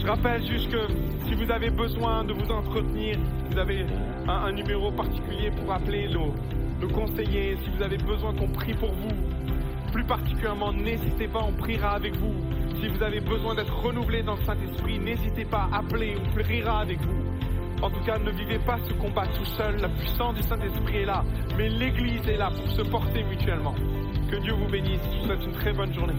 Je 0.01 0.07
rappelle 0.07 0.47
juste 0.47 0.71
que 0.71 0.87
si 1.27 1.35
vous 1.35 1.51
avez 1.51 1.69
besoin 1.69 2.25
de 2.25 2.33
vous 2.33 2.51
entretenir, 2.51 3.19
vous 3.51 3.59
avez 3.59 3.85
un, 4.27 4.53
numéro 4.53 4.91
particulier 4.91 5.51
pour 5.51 5.71
appeler 5.71 6.09
nos 6.09 6.89
conseillers. 6.89 7.57
Si 7.63 7.71
vous 7.77 7.83
avez 7.83 7.99
besoin 7.99 8.33
qu'on 8.35 8.49
prie 8.49 8.75
pour 8.75 8.93
vous, 8.93 9.17
plus 9.93 10.05
particulièrement, 10.05 10.73
n'hésitez 10.73 11.29
pas, 11.29 11.41
on 11.47 11.53
priera 11.53 11.91
avec 11.91 12.17
vous. 12.17 12.35
Si 12.81 12.89
vous 12.89 13.03
avez 13.03 13.21
besoin 13.21 13.55
d'être 13.55 13.75
renouvelé 13.83 14.23
dans 14.23 14.37
le 14.37 14.45
Saint-Esprit, 14.45 14.99
n'hésitez 14.99 15.45
pas 15.45 15.69
à 15.71 15.79
appeler, 15.79 16.17
on 16.25 16.31
priera 16.33 16.81
avec 16.81 17.01
vous. 17.01 17.36
En 17.82 17.90
tout 17.90 18.01
cas, 18.01 18.19
ne 18.19 18.31
vivez 18.31 18.59
pas 18.59 18.78
ce 18.89 18.93
combat 18.94 19.27
tout 19.27 19.44
seul. 19.44 19.77
La 19.77 19.89
puissance 19.89 20.35
du 20.35 20.43
Saint-Esprit 20.43 20.97
est 20.98 21.05
là. 21.05 21.23
Mais 21.57 21.69
l'Église 21.69 22.27
est 22.28 22.36
là 22.36 22.51
pour 22.51 22.69
se 22.70 22.82
porter 22.82 23.23
mutuellement. 23.24 23.74
Que 24.31 24.36
Dieu 24.36 24.55
vous 24.55 24.69
bénisse. 24.69 25.01
Je 25.12 25.19
vous 25.19 25.24
souhaite 25.27 25.44
une 25.44 25.53
très 25.53 25.73
bonne 25.73 25.93
journée. 25.93 26.15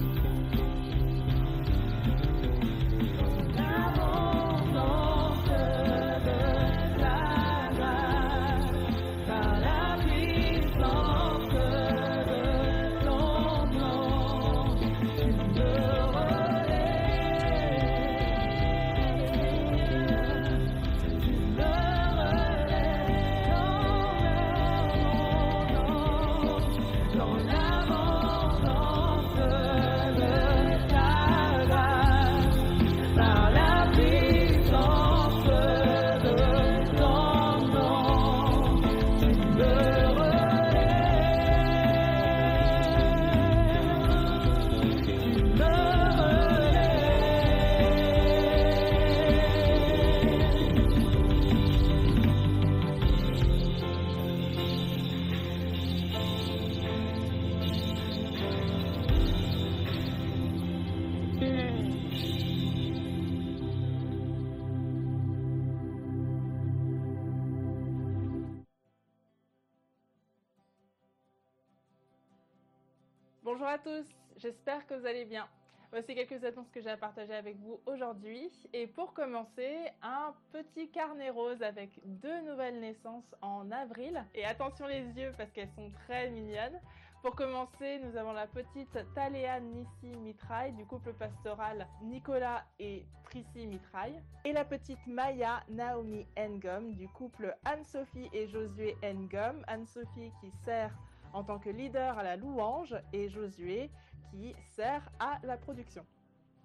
Tous, 73.87 74.05
j'espère 74.35 74.85
que 74.85 74.95
vous 74.95 75.05
allez 75.05 75.23
bien. 75.23 75.47
Voici 75.91 76.13
quelques 76.13 76.43
annonces 76.43 76.69
que 76.71 76.81
j'ai 76.81 76.89
à 76.89 76.97
partager 76.97 77.33
avec 77.33 77.55
vous 77.59 77.79
aujourd'hui. 77.85 78.51
Et 78.73 78.85
pour 78.85 79.13
commencer, 79.13 79.77
un 80.01 80.33
petit 80.51 80.89
carnet 80.89 81.29
rose 81.29 81.61
avec 81.61 81.91
deux 82.03 82.41
nouvelles 82.41 82.81
naissances 82.81 83.33
en 83.41 83.71
avril. 83.71 84.21
Et 84.35 84.43
attention 84.43 84.87
les 84.87 85.05
yeux 85.17 85.31
parce 85.37 85.49
qu'elles 85.51 85.71
sont 85.77 85.89
très 86.05 86.29
mignonnes. 86.29 86.81
Pour 87.21 87.33
commencer, 87.35 87.99
nous 87.99 88.17
avons 88.17 88.33
la 88.33 88.47
petite 88.47 88.99
Taléa 89.15 89.61
Nissi 89.61 90.17
Mitraille 90.17 90.73
du 90.73 90.85
couple 90.85 91.13
pastoral 91.13 91.87
Nicolas 92.03 92.65
et 92.79 93.05
Prissy 93.23 93.67
Mitraille. 93.67 94.21
Et 94.43 94.51
la 94.51 94.65
petite 94.65 94.99
Maya 95.07 95.63
Naomi 95.69 96.27
Engom 96.37 96.93
du 96.95 97.07
couple 97.07 97.55
Anne-Sophie 97.63 98.29
et 98.33 98.49
Josué 98.49 98.97
Engom. 99.01 99.63
Anne-Sophie 99.67 100.33
qui 100.41 100.51
sert 100.65 100.93
en 101.33 101.43
tant 101.43 101.59
que 101.59 101.69
leader 101.69 102.17
à 102.17 102.23
la 102.23 102.35
louange 102.35 102.95
et 103.13 103.29
Josué 103.29 103.89
qui 104.31 104.55
sert 104.75 105.09
à 105.19 105.39
la 105.43 105.57
production. 105.57 106.05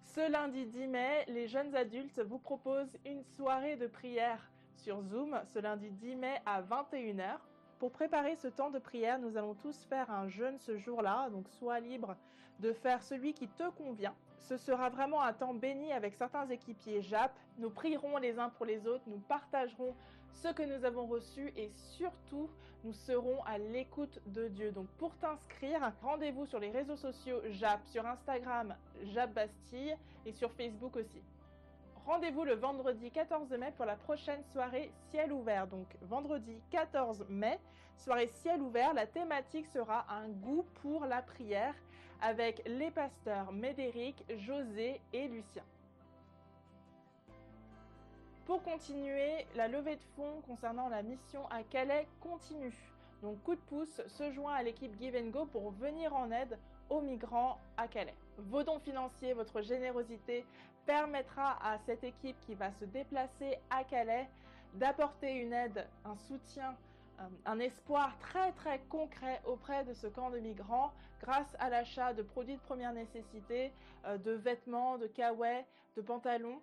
Ce 0.04 0.30
lundi 0.30 0.66
10 0.66 0.88
mai, 0.88 1.24
les 1.28 1.48
jeunes 1.48 1.74
adultes 1.74 2.20
vous 2.20 2.38
proposent 2.38 2.98
une 3.06 3.22
soirée 3.22 3.76
de 3.76 3.86
prière 3.86 4.50
sur 4.76 5.00
Zoom 5.02 5.40
ce 5.44 5.58
lundi 5.58 5.90
10 5.90 6.16
mai 6.16 6.40
à 6.44 6.60
21h. 6.60 7.38
Pour 7.78 7.92
préparer 7.92 8.36
ce 8.36 8.48
temps 8.48 8.70
de 8.70 8.78
prière, 8.78 9.18
nous 9.18 9.36
allons 9.36 9.54
tous 9.54 9.84
faire 9.84 10.10
un 10.10 10.28
jeûne 10.28 10.58
ce 10.58 10.76
jour-là, 10.76 11.30
donc 11.30 11.48
sois 11.48 11.80
libre 11.80 12.16
de 12.60 12.72
faire 12.72 13.02
celui 13.02 13.32
qui 13.32 13.48
te 13.48 13.68
convient. 13.70 14.14
Ce 14.40 14.56
sera 14.56 14.88
vraiment 14.88 15.22
un 15.22 15.32
temps 15.32 15.54
béni 15.54 15.92
avec 15.92 16.14
certains 16.14 16.46
équipiers 16.48 17.00
JAP. 17.00 17.32
Nous 17.58 17.70
prierons 17.70 18.18
les 18.18 18.38
uns 18.38 18.50
pour 18.50 18.66
les 18.66 18.86
autres, 18.86 19.04
nous 19.06 19.20
partagerons 19.20 19.94
ce 20.32 20.48
que 20.48 20.62
nous 20.62 20.84
avons 20.84 21.06
reçu 21.06 21.52
et 21.56 21.70
surtout, 21.74 22.48
nous 22.84 22.92
serons 22.92 23.42
à 23.44 23.58
l'écoute 23.58 24.20
de 24.26 24.48
Dieu. 24.48 24.72
Donc 24.72 24.88
pour 24.98 25.14
t'inscrire, 25.16 25.92
rendez-vous 26.02 26.46
sur 26.46 26.58
les 26.58 26.70
réseaux 26.70 26.96
sociaux 26.96 27.40
JAP, 27.50 27.84
sur 27.86 28.06
Instagram 28.06 28.74
JAP 29.12 29.32
Bastille 29.32 29.96
et 30.26 30.32
sur 30.32 30.50
Facebook 30.52 30.96
aussi. 30.96 31.22
Rendez-vous 32.06 32.44
le 32.44 32.54
vendredi 32.54 33.10
14 33.10 33.50
mai 33.50 33.72
pour 33.76 33.84
la 33.84 33.94
prochaine 33.94 34.42
soirée 34.52 34.90
ciel 35.10 35.32
ouvert. 35.32 35.68
Donc 35.68 35.86
vendredi 36.02 36.60
14 36.70 37.26
mai, 37.28 37.58
soirée 37.96 38.26
ciel 38.26 38.60
ouvert, 38.60 38.92
la 38.92 39.06
thématique 39.06 39.66
sera 39.68 40.04
un 40.12 40.28
goût 40.28 40.64
pour 40.82 41.04
la 41.04 41.22
prière 41.22 41.74
avec 42.20 42.62
les 42.66 42.90
pasteurs 42.90 43.52
Médéric, 43.52 44.24
José 44.38 45.00
et 45.12 45.28
Lucien. 45.28 45.64
Pour 48.52 48.64
continuer, 48.64 49.46
la 49.56 49.66
levée 49.66 49.96
de 49.96 50.04
fonds 50.14 50.42
concernant 50.46 50.90
la 50.90 51.02
mission 51.02 51.48
à 51.48 51.62
Calais 51.62 52.06
continue. 52.20 52.74
Donc 53.22 53.42
coup 53.44 53.54
de 53.54 53.60
pouce 53.62 54.02
se 54.06 54.30
joint 54.30 54.52
à 54.52 54.62
l'équipe 54.62 54.92
Give 55.00 55.16
and 55.16 55.30
Go 55.30 55.46
pour 55.46 55.70
venir 55.70 56.14
en 56.14 56.30
aide 56.30 56.58
aux 56.90 57.00
migrants 57.00 57.58
à 57.78 57.88
Calais. 57.88 58.14
Vos 58.36 58.62
dons 58.62 58.78
financiers, 58.78 59.32
votre 59.32 59.62
générosité 59.62 60.44
permettra 60.84 61.56
à 61.66 61.78
cette 61.86 62.04
équipe 62.04 62.38
qui 62.42 62.54
va 62.54 62.70
se 62.72 62.84
déplacer 62.84 63.56
à 63.70 63.84
Calais 63.84 64.28
d'apporter 64.74 65.32
une 65.32 65.54
aide, 65.54 65.86
un 66.04 66.18
soutien, 66.18 66.76
un 67.46 67.58
espoir 67.58 68.18
très 68.18 68.52
très 68.52 68.80
concret 68.90 69.40
auprès 69.46 69.82
de 69.84 69.94
ce 69.94 70.08
camp 70.08 70.28
de 70.28 70.40
migrants 70.40 70.92
grâce 71.22 71.56
à 71.58 71.70
l'achat 71.70 72.12
de 72.12 72.22
produits 72.22 72.56
de 72.56 72.60
première 72.60 72.92
nécessité, 72.92 73.72
euh, 74.04 74.18
de 74.18 74.32
vêtements, 74.32 74.98
de 74.98 75.06
kawaii, 75.06 75.64
de 75.96 76.02
pantalons 76.02 76.60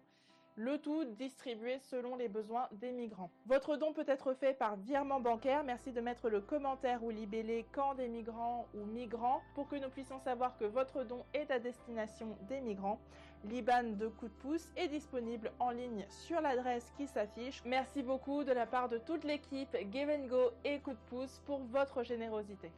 le 0.59 0.77
tout 0.77 1.05
distribué 1.05 1.79
selon 1.79 2.17
les 2.17 2.27
besoins 2.27 2.67
des 2.73 2.91
migrants. 2.91 3.31
Votre 3.45 3.77
don 3.77 3.93
peut 3.93 4.03
être 4.05 4.33
fait 4.33 4.53
par 4.53 4.75
virement 4.75 5.21
bancaire. 5.21 5.63
Merci 5.63 5.93
de 5.93 6.01
mettre 6.01 6.29
le 6.29 6.41
commentaire 6.41 7.01
ou 7.01 7.11
libellé 7.11 7.65
camp 7.71 7.95
des 7.95 8.09
migrants 8.09 8.67
ou 8.73 8.83
migrants 8.83 9.41
pour 9.55 9.69
que 9.69 9.77
nous 9.77 9.89
puissions 9.89 10.19
savoir 10.19 10.57
que 10.57 10.65
votre 10.65 11.05
don 11.05 11.23
est 11.33 11.49
à 11.49 11.59
destination 11.59 12.37
des 12.49 12.59
migrants. 12.59 12.99
L'IBAN 13.45 13.95
de 13.97 14.09
coup 14.09 14.27
de 14.27 14.33
pouce 14.33 14.69
est 14.75 14.89
disponible 14.89 15.53
en 15.59 15.69
ligne 15.69 16.05
sur 16.09 16.41
l'adresse 16.41 16.91
qui 16.97 17.07
s'affiche. 17.07 17.63
Merci 17.63 18.03
beaucoup 18.03 18.43
de 18.43 18.51
la 18.51 18.65
part 18.65 18.89
de 18.89 18.97
toute 18.97 19.23
l'équipe 19.23 19.77
Give 19.93 20.27
Go 20.27 20.51
et 20.65 20.79
coup 20.79 20.91
de 20.91 21.09
pouce 21.09 21.41
pour 21.45 21.59
votre 21.59 22.03
générosité. 22.03 22.69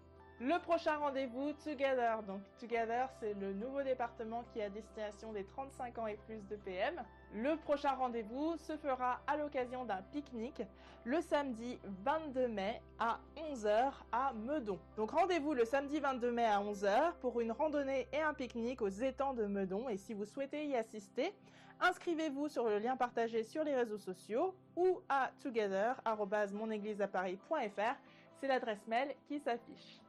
Le 0.44 0.58
prochain 0.58 0.98
rendez-vous, 0.98 1.54
Together. 1.54 2.24
Donc 2.24 2.42
Together, 2.60 3.08
c'est 3.20 3.36
le 3.36 3.54
nouveau 3.54 3.84
département 3.84 4.44
qui 4.52 4.58
est 4.58 4.64
à 4.64 4.72
destination 4.72 5.32
des 5.34 5.46
35 5.46 6.00
ans 6.00 6.08
et 6.08 6.18
plus 6.26 6.42
de 6.50 6.56
PM. 6.56 6.96
Le 7.36 7.58
prochain 7.58 7.92
rendez-vous 7.92 8.58
se 8.58 8.76
fera 8.76 9.22
à 9.28 9.38
l'occasion 9.38 9.86
d'un 9.86 10.02
pique-nique 10.12 10.64
le 11.04 11.22
samedi 11.22 11.78
22 11.84 12.48
mai 12.48 12.82
à 12.98 13.20
11h 13.54 13.92
à 14.12 14.34
Meudon. 14.34 14.80
Donc 14.98 15.12
rendez-vous 15.12 15.54
le 15.54 15.64
samedi 15.64 16.00
22 16.00 16.32
mai 16.32 16.46
à 16.46 16.60
11h 16.60 17.14
pour 17.20 17.40
une 17.40 17.52
randonnée 17.52 18.08
et 18.12 18.22
un 18.22 18.34
pique-nique 18.34 18.82
aux 18.82 18.90
étangs 18.90 19.36
de 19.36 19.46
Meudon. 19.46 19.90
Et 19.90 19.98
si 19.98 20.16
vous 20.16 20.26
souhaitez 20.26 20.66
y 20.66 20.76
assister, 20.76 21.36
inscrivez-vous 21.80 22.48
sur 22.48 22.68
le 22.68 22.80
lien 22.80 22.98
partagé 22.98 23.44
sur 23.44 23.64
les 23.64 23.76
réseaux 23.76 24.00
sociaux 24.00 24.56
ou 24.76 25.02
à 25.08 25.30
together.monégliseaparis.fr. 25.44 27.96
C'est 28.40 28.48
l'adresse 28.48 28.88
mail 28.88 29.14
qui 29.28 29.40
s'affiche. 29.40 30.02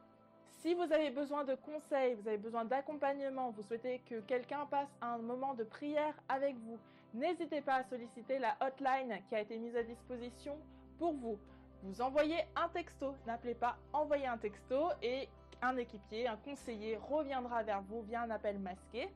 Si 0.63 0.73
vous 0.75 0.93
avez 0.93 1.09
besoin 1.09 1.43
de 1.43 1.55
conseils, 1.55 2.13
vous 2.13 2.25
avez 2.25 2.37
besoin 2.37 2.63
d'accompagnement, 2.63 3.51
vous 3.51 3.63
souhaitez 3.63 3.99
que 4.09 4.21
quelqu'un 4.21 4.65
passe 4.67 4.87
un 5.01 5.17
moment 5.17 5.55
de 5.55 5.65
prière 5.65 6.15
avec 6.29 6.55
vous, 6.59 6.79
n'hésitez 7.13 7.59
pas 7.59 7.75
à 7.75 7.83
solliciter 7.83 8.39
la 8.39 8.55
hotline 8.61 9.19
qui 9.27 9.35
a 9.35 9.41
été 9.41 9.57
mise 9.57 9.75
à 9.75 9.83
disposition 9.83 10.57
pour 10.97 11.15
vous. 11.15 11.37
Vous 11.81 11.99
envoyez 11.99 12.37
un 12.55 12.69
texto, 12.69 13.13
n'appelez 13.27 13.55
pas, 13.55 13.75
envoyez 13.91 14.25
un 14.25 14.37
texto 14.37 14.87
et 15.01 15.27
un 15.61 15.75
équipier, 15.75 16.29
un 16.29 16.37
conseiller 16.37 16.95
reviendra 16.95 17.61
vers 17.63 17.81
vous 17.81 18.01
via 18.03 18.21
un 18.21 18.29
appel 18.29 18.57
masqué 18.57 19.09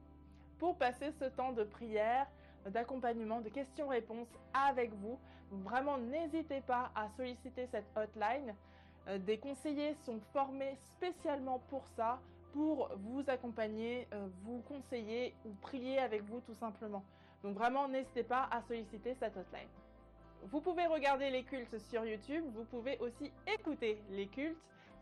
pour 0.60 0.78
passer 0.78 1.14
ce 1.14 1.30
temps 1.30 1.54
de 1.54 1.64
prière, 1.64 2.28
d'accompagnement, 2.66 3.40
de 3.40 3.48
questions-réponses 3.48 4.38
avec 4.54 4.92
vous. 4.96 5.18
Vraiment, 5.50 5.98
n'hésitez 5.98 6.60
pas 6.60 6.92
à 6.94 7.08
solliciter 7.16 7.68
cette 7.68 7.88
hotline. 7.96 8.54
Euh, 9.08 9.18
des 9.20 9.38
conseillers 9.38 9.96
sont 10.06 10.20
formés 10.34 10.76
spécialement 10.96 11.60
pour 11.70 11.88
ça, 11.96 12.20
pour 12.54 12.90
vous 12.98 13.24
accompagner, 13.28 14.08
euh, 14.14 14.28
vous 14.44 14.62
conseiller 14.62 15.34
ou 15.46 15.50
prier 15.62 16.00
avec 16.00 16.24
vous 16.24 16.42
tout 16.42 16.56
simplement. 16.56 17.04
Donc 17.44 17.56
vraiment, 17.56 17.88
n'hésitez 17.88 18.24
pas 18.24 18.48
à 18.52 18.62
solliciter 18.62 19.16
cette 19.16 19.38
hotline. 19.38 19.70
Vous 20.44 20.62
pouvez 20.62 20.86
regarder 20.88 21.30
les 21.30 21.44
cultes 21.44 21.78
sur 21.80 22.06
YouTube, 22.06 22.44
vous 22.54 22.66
pouvez 22.66 22.98
aussi 23.00 23.32
écouter 23.48 24.02
les 24.10 24.28
cultes 24.28 24.58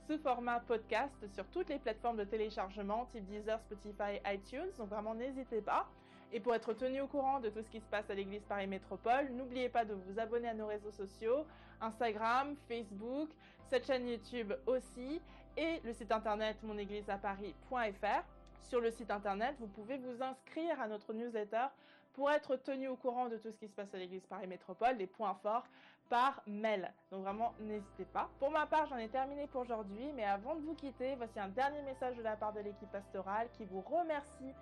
sous 0.08 0.18
format 0.20 0.60
podcast 0.60 1.14
sur 1.34 1.46
toutes 1.48 1.70
les 1.70 1.80
plateformes 1.80 2.18
de 2.18 2.24
téléchargement 2.24 3.06
type 3.06 3.26
Deezer, 3.26 3.60
Spotify, 3.62 4.20
iTunes. 4.26 4.70
Donc 4.78 4.90
vraiment, 4.90 5.16
n'hésitez 5.16 5.62
pas. 5.62 5.88
Et 6.32 6.40
pour 6.40 6.54
être 6.54 6.74
tenu 6.74 7.02
au 7.02 7.08
courant 7.08 7.40
de 7.40 7.50
tout 7.50 7.62
ce 7.62 7.70
qui 7.70 7.80
se 7.80 7.86
passe 7.86 8.10
à 8.10 8.14
l'église 8.14 8.44
Paris 8.44 8.68
Métropole, 8.68 9.30
n'oubliez 9.32 9.70
pas 9.70 9.86
de 9.86 9.94
vous 9.94 10.20
abonner 10.20 10.50
à 10.50 10.54
nos 10.54 10.68
réseaux 10.68 10.92
sociaux, 10.92 11.46
Instagram, 11.82 12.56
Facebook, 12.68 13.30
cette 13.70 13.86
chaîne 13.86 14.08
YouTube 14.08 14.54
aussi, 14.66 15.22
et 15.58 15.80
le 15.84 15.94
site 15.94 16.12
internet 16.12 16.58
monégliseaparis.fr. 16.64 18.24
Sur 18.64 18.82
le 18.82 18.92
site 18.92 19.12
internet, 19.12 19.56
vous 19.60 19.68
pouvez 19.68 19.98
vous 19.98 20.22
inscrire 20.22 20.82
à 20.82 20.88
notre 20.88 21.14
newsletter 21.14 21.68
pour 22.14 22.32
être 22.32 22.56
tenu 22.56 22.88
au 22.88 22.96
courant 22.96 23.28
de 23.28 23.38
tout 23.38 23.52
ce 23.52 23.58
qui 23.58 23.68
se 23.68 23.74
passe 23.74 23.94
à 23.94 23.98
l'église 23.98 24.26
Paris 24.26 24.48
Métropole, 24.48 24.98
des 24.98 25.06
points 25.08 25.36
forts 25.44 25.68
par 26.10 26.42
mail. 26.48 26.92
Donc 27.12 27.24
vraiment, 27.24 27.54
n'hésitez 27.60 28.06
pas. 28.06 28.30
Pour 28.40 28.52
ma 28.52 28.66
part, 28.66 28.88
j'en 28.88 28.98
ai 28.98 29.10
terminé 29.10 29.48
pour 29.48 29.62
aujourd'hui, 29.62 30.12
mais 30.16 30.24
avant 30.24 30.56
de 30.56 30.62
vous 30.62 30.76
quitter, 30.76 31.16
voici 31.16 31.40
un 31.40 31.50
dernier 31.50 31.82
message 31.82 32.16
de 32.16 32.24
la 32.24 32.36
part 32.36 32.54
de 32.54 32.62
l'équipe 32.62 32.90
pastorale 32.92 33.50
qui 33.54 33.66
vous 33.66 33.82
remercie 33.82 34.54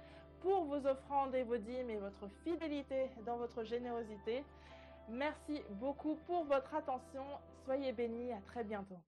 pour 0.41 0.65
vos 0.65 0.85
offrandes 0.87 1.35
et 1.35 1.43
vos 1.43 1.57
dîmes 1.57 1.89
et 1.89 1.97
votre 1.97 2.27
fidélité 2.43 3.09
dans 3.25 3.37
votre 3.37 3.63
générosité. 3.63 4.43
Merci 5.09 5.61
beaucoup 5.69 6.15
pour 6.27 6.45
votre 6.45 6.73
attention. 6.73 7.25
Soyez 7.65 7.91
bénis. 7.91 8.31
À 8.33 8.41
très 8.41 8.63
bientôt. 8.63 8.99